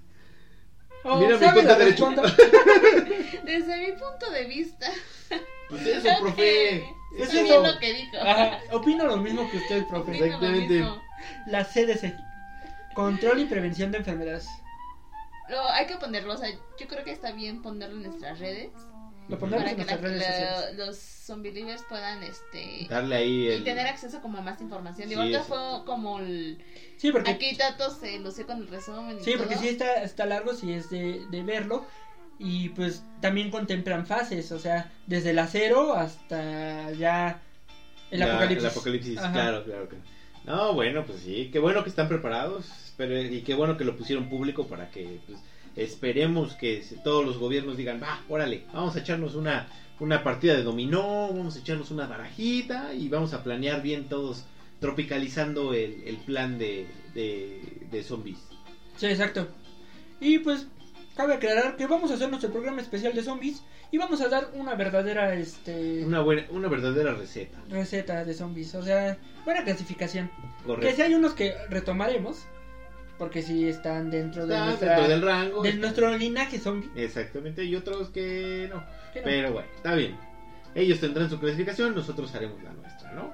Oh, 1.03 1.17
Mira 1.19 1.33
mi 1.35 1.39
¿sabe 1.39 1.53
cuenta 1.53 1.75
derecho. 1.75 2.09
Desde 3.43 3.77
mi 3.77 3.91
punto 3.93 4.31
de 4.31 4.45
vista. 4.45 4.91
Pues 5.69 5.85
eso, 5.85 6.09
profe. 6.21 6.77
Es 6.77 6.83
Está 7.19 7.33
eso. 7.41 7.43
bien 7.43 7.63
lo 7.73 7.79
que 7.79 7.93
dijo. 7.93 8.17
Ajá, 8.21 8.59
opino 8.71 9.05
lo 9.05 9.17
mismo 9.17 9.49
que 9.51 9.57
usted, 9.57 9.85
profe. 9.87 10.17
Exactamente. 10.17 10.83
La 11.47 11.63
CDC. 11.63 12.13
Control 12.93 13.39
y 13.39 13.45
prevención 13.45 13.91
de 13.91 13.99
enfermedades. 13.99 14.47
Lo, 15.49 15.69
hay 15.69 15.85
que 15.85 15.97
ponerlo, 15.97 16.33
o 16.33 16.37
sea, 16.37 16.49
yo 16.49 16.87
creo 16.87 17.03
que 17.03 17.11
está 17.11 17.31
bien 17.31 17.61
ponerlo 17.61 17.95
en 17.97 18.03
nuestras 18.03 18.39
redes. 18.39 18.71
Lo 19.27 19.39
ponemos 19.39 19.63
Para 19.63 19.71
en 19.71 19.77
que 19.77 19.95
nuestras 20.01 20.75
la- 20.77 20.85
los 20.85 20.97
zombie 20.97 21.51
livers 21.51 21.81
puedan 21.89 22.21
este 22.21 22.85
Darle 22.87 23.15
ahí 23.15 23.31
y 23.45 23.47
el... 23.47 23.63
tener 23.63 23.87
acceso 23.87 24.21
como 24.21 24.37
a 24.37 24.41
más 24.41 24.61
información. 24.61 25.05
Sí, 25.07 25.09
Digo, 25.09 25.21
ahorita 25.21 25.39
eso. 25.39 25.47
fue 25.47 25.85
como 25.85 26.19
el... 26.19 26.63
Sí, 26.97 27.11
porque, 27.11 27.31
Aquí 27.31 27.55
Tato 27.55 27.89
se 27.89 28.19
lució 28.19 28.45
con 28.45 28.57
el 28.59 28.67
resumen 28.67 29.17
y 29.19 29.23
sí, 29.23 29.33
porque 29.35 29.55
todo. 29.55 29.63
sí 29.63 29.69
está, 29.69 30.03
está 30.03 30.27
largo, 30.27 30.53
sí 30.53 30.71
es 30.73 30.91
de, 30.91 31.25
de 31.31 31.41
verlo. 31.43 31.85
Y 32.37 32.69
pues 32.69 33.01
también 33.21 33.49
contemplan 33.49 34.05
fases, 34.05 34.51
o 34.51 34.59
sea, 34.59 34.91
desde 35.07 35.33
la 35.33 35.47
cero 35.47 35.93
hasta 35.95 36.91
ya 36.91 37.39
el 38.11 38.19
la- 38.19 38.25
apocalipsis. 38.27 38.63
El 38.63 38.69
apocalipsis, 38.71 39.17
Ajá. 39.17 39.31
claro, 39.33 39.63
claro, 39.63 39.87
claro. 39.89 40.03
No, 40.43 40.73
bueno, 40.73 41.03
pues 41.03 41.21
sí, 41.21 41.49
qué 41.51 41.57
bueno 41.57 41.81
que 41.83 41.89
están 41.89 42.07
preparados, 42.07 42.84
pero, 42.97 43.21
y 43.21 43.41
qué 43.41 43.53
bueno 43.53 43.77
que 43.77 43.85
lo 43.85 43.95
pusieron 43.95 44.29
público 44.29 44.67
para 44.67 44.89
que 44.89 45.19
pues, 45.27 45.39
esperemos 45.75 46.53
que 46.55 46.83
todos 47.03 47.25
los 47.25 47.37
gobiernos 47.37 47.77
digan, 47.77 48.01
va, 48.01 48.21
órale, 48.29 48.63
vamos 48.73 48.95
a 48.95 48.99
echarnos 48.99 49.35
una, 49.35 49.67
una 49.99 50.23
partida 50.23 50.55
de 50.55 50.63
dominó, 50.63 51.29
vamos 51.29 51.55
a 51.55 51.59
echarnos 51.59 51.91
una 51.91 52.07
barajita 52.07 52.93
y 52.93 53.09
vamos 53.09 53.33
a 53.33 53.43
planear 53.43 53.81
bien 53.81 54.05
todos, 54.05 54.45
tropicalizando 54.79 55.73
el, 55.73 56.03
el 56.05 56.17
plan 56.17 56.57
de, 56.57 56.87
de, 57.13 57.61
de 57.91 58.03
zombies. 58.03 58.39
Sí, 58.97 59.07
exacto. 59.07 59.47
Y 60.19 60.39
pues 60.39 60.67
cabe 61.15 61.33
aclarar 61.33 61.75
que 61.75 61.87
vamos 61.87 62.11
a 62.11 62.15
hacer 62.15 62.29
nuestro 62.29 62.51
programa 62.51 62.81
especial 62.81 63.13
de 63.13 63.23
zombies 63.23 63.63
y 63.91 63.97
vamos 63.97 64.21
a 64.21 64.27
dar 64.27 64.49
una 64.53 64.75
verdadera 64.75 65.35
este 65.35 66.03
Una, 66.05 66.21
buena, 66.21 66.45
una 66.49 66.67
verdadera 66.67 67.13
receta, 67.13 67.57
receta 67.69 68.25
de 68.25 68.33
zombies, 68.33 68.75
o 68.75 68.83
sea, 68.83 69.17
buena 69.45 69.63
clasificación. 69.63 70.29
Que 70.61 70.67
correcto. 70.67 70.95
si 70.95 71.01
hay 71.01 71.13
unos 71.13 71.33
que 71.33 71.53
retomaremos 71.69 72.45
porque 73.17 73.41
sí 73.41 73.67
están 73.67 74.09
dentro 74.11 74.45
de 74.45 74.53
Está 74.53 74.65
nuestra 74.65 74.89
dentro 74.89 75.07
del 75.09 75.21
rango. 75.21 75.61
de 75.63 75.73
nuestro 75.73 76.17
linaje 76.17 76.59
zombie. 76.59 76.89
Exactamente, 76.95 77.63
y 77.63 77.75
otros 77.75 78.09
que 78.09 78.69
no. 78.71 78.83
que 79.13 79.19
no. 79.19 79.25
Pero 79.25 79.53
bueno, 79.53 79.67
está 79.75 79.95
bien. 79.95 80.17
Ellos 80.73 80.99
tendrán 80.99 81.29
su 81.29 81.39
clasificación, 81.39 81.95
nosotros 81.95 82.33
haremos 82.35 82.61
la 82.61 82.73
nuestra, 82.73 83.11
¿no? 83.13 83.33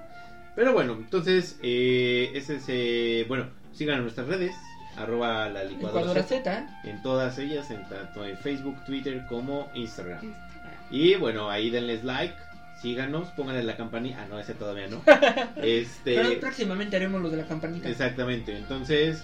Pero 0.56 0.74
bueno, 0.74 0.94
entonces, 0.94 1.58
eh, 1.64 2.32
ese 2.36 2.58
es, 2.58 2.66
eh, 2.68 3.26
bueno, 3.28 3.48
sigan 3.72 3.98
en 3.98 4.04
nuestras 4.04 4.28
redes, 4.28 4.54
arroba 4.98 5.50
la 5.50 5.64
licuadora, 5.64 6.02
Licuadora 6.02 6.24
Z, 6.24 6.44
Z. 6.44 6.82
en 6.84 7.02
todas 7.02 7.40
ellas, 7.40 7.72
en 7.72 7.88
tanto 7.88 8.26
en 8.26 8.38
Facebook, 8.38 8.76
Twitter 8.86 9.26
como 9.28 9.72
Instagram. 9.74 10.24
Instagram. 10.24 10.76
Y 10.92 11.16
bueno, 11.16 11.50
ahí 11.50 11.70
denles 11.70 12.04
like, 12.04 12.36
síganos, 12.82 13.30
pónganle 13.30 13.64
la 13.64 13.78
campanita, 13.78 14.24
ah 14.24 14.28
no, 14.30 14.40
ese 14.40 14.54
todavía 14.54 14.88
no. 14.88 15.02
este, 15.64 16.16
Pero 16.16 16.40
próximamente 16.40 16.98
haremos 16.98 17.22
lo 17.22 17.30
de 17.30 17.38
la 17.38 17.46
campanita. 17.46 17.90
exactamente, 17.90 18.56
entonces, 18.56 19.24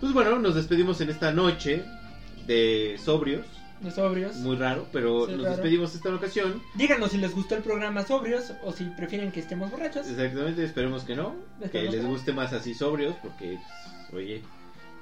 pues 0.00 0.12
bueno, 0.12 0.38
nos 0.38 0.54
despedimos 0.54 1.00
en 1.00 1.10
esta 1.10 1.32
noche 1.32 1.84
de 2.46 2.98
sobrios, 3.02 3.46
De 3.80 3.90
sobrios. 3.90 4.36
muy 4.36 4.56
raro, 4.56 4.86
pero 4.92 5.26
Sí, 5.26 5.32
nos 5.32 5.42
raro. 5.44 5.56
despedimos 5.56 5.94
esta 5.94 6.14
ocasión. 6.14 6.62
Díganos 6.74 7.10
si 7.12 7.18
les 7.18 7.34
gustó 7.34 7.54
el 7.56 7.62
programa 7.62 8.04
sobrios 8.06 8.52
o 8.62 8.72
si 8.72 8.84
prefieren 8.84 9.32
que 9.32 9.40
estemos 9.40 9.70
borrachos. 9.70 10.06
Exactamente, 10.08 10.64
esperemos 10.64 11.04
que 11.04 11.16
no. 11.16 11.34
Que 11.58 11.64
Esperemos 11.66 11.94
les 11.94 12.02
que 12.04 12.08
guste 12.10 12.32
más 12.32 12.52
así 12.52 12.74
sobrios, 12.74 13.14
porque, 13.22 13.58
pues, 14.10 14.22
oye, 14.24 14.42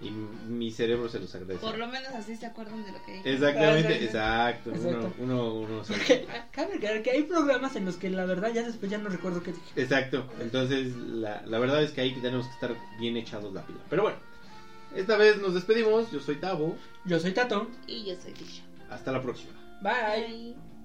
y 0.01 0.11
mi 0.11 0.73
cerebro 0.73 1.09
se 1.09 1.21
los 1.21 1.33
agradece. 1.35 1.61
Por 1.65 1.79
lo 1.79 1.87
menos 1.87 2.09
así 2.15 2.35
se 2.35 2.47
acuerdan 2.47 2.85
de 2.85 2.91
lo 2.91 3.05
que 3.05 3.13
dije. 3.13 3.33
Exactamente, 3.35 4.05
exacto. 4.05 4.71
Exacto. 4.71 5.13
Uno, 5.21 5.53
uno, 5.53 5.55
uno 5.61 5.85
sabe. 5.85 6.27
Cabe 6.51 6.75
aclarar 6.75 7.03
que 7.03 7.11
hay 7.13 7.23
programas 7.23 7.77
en 7.77 7.85
los 7.85 7.97
que 7.97 8.11
la 8.11 8.25
verdad 8.25 8.53
ya 8.53 8.63
después 8.65 8.91
ya 8.91 8.99
no 8.99 9.09
recuerdo 9.09 9.43
qué 9.45 9.53
dije. 9.53 9.81
Exacto, 9.81 10.27
entonces 10.41 10.97
la, 10.97 11.43
la 11.47 11.59
verdad 11.61 11.83
es 11.85 11.93
que 11.93 12.01
ahí 12.01 12.13
tenemos 12.21 12.47
que 12.49 12.53
estar 12.55 12.75
bien 12.99 13.17
echados 13.17 13.53
la 13.55 13.63
pila. 13.65 13.79
Pero 13.89 14.03
bueno, 14.03 14.19
esta 14.95 15.17
vez 15.17 15.41
nos 15.41 15.55
despedimos. 15.55 16.11
Yo 16.11 16.21
soy 16.21 16.37
Tavo. 16.37 16.77
Yo 17.05 17.19
soy 17.19 17.33
Tato. 17.33 17.69
Y 17.87 18.05
yo 18.05 18.15
soy 18.21 18.33
Tisha. 18.33 18.63
Hasta 18.91 19.13
la 19.13 19.23
próxima. 19.23 19.53
Bye. 19.83 19.93
Bye. 20.27 20.57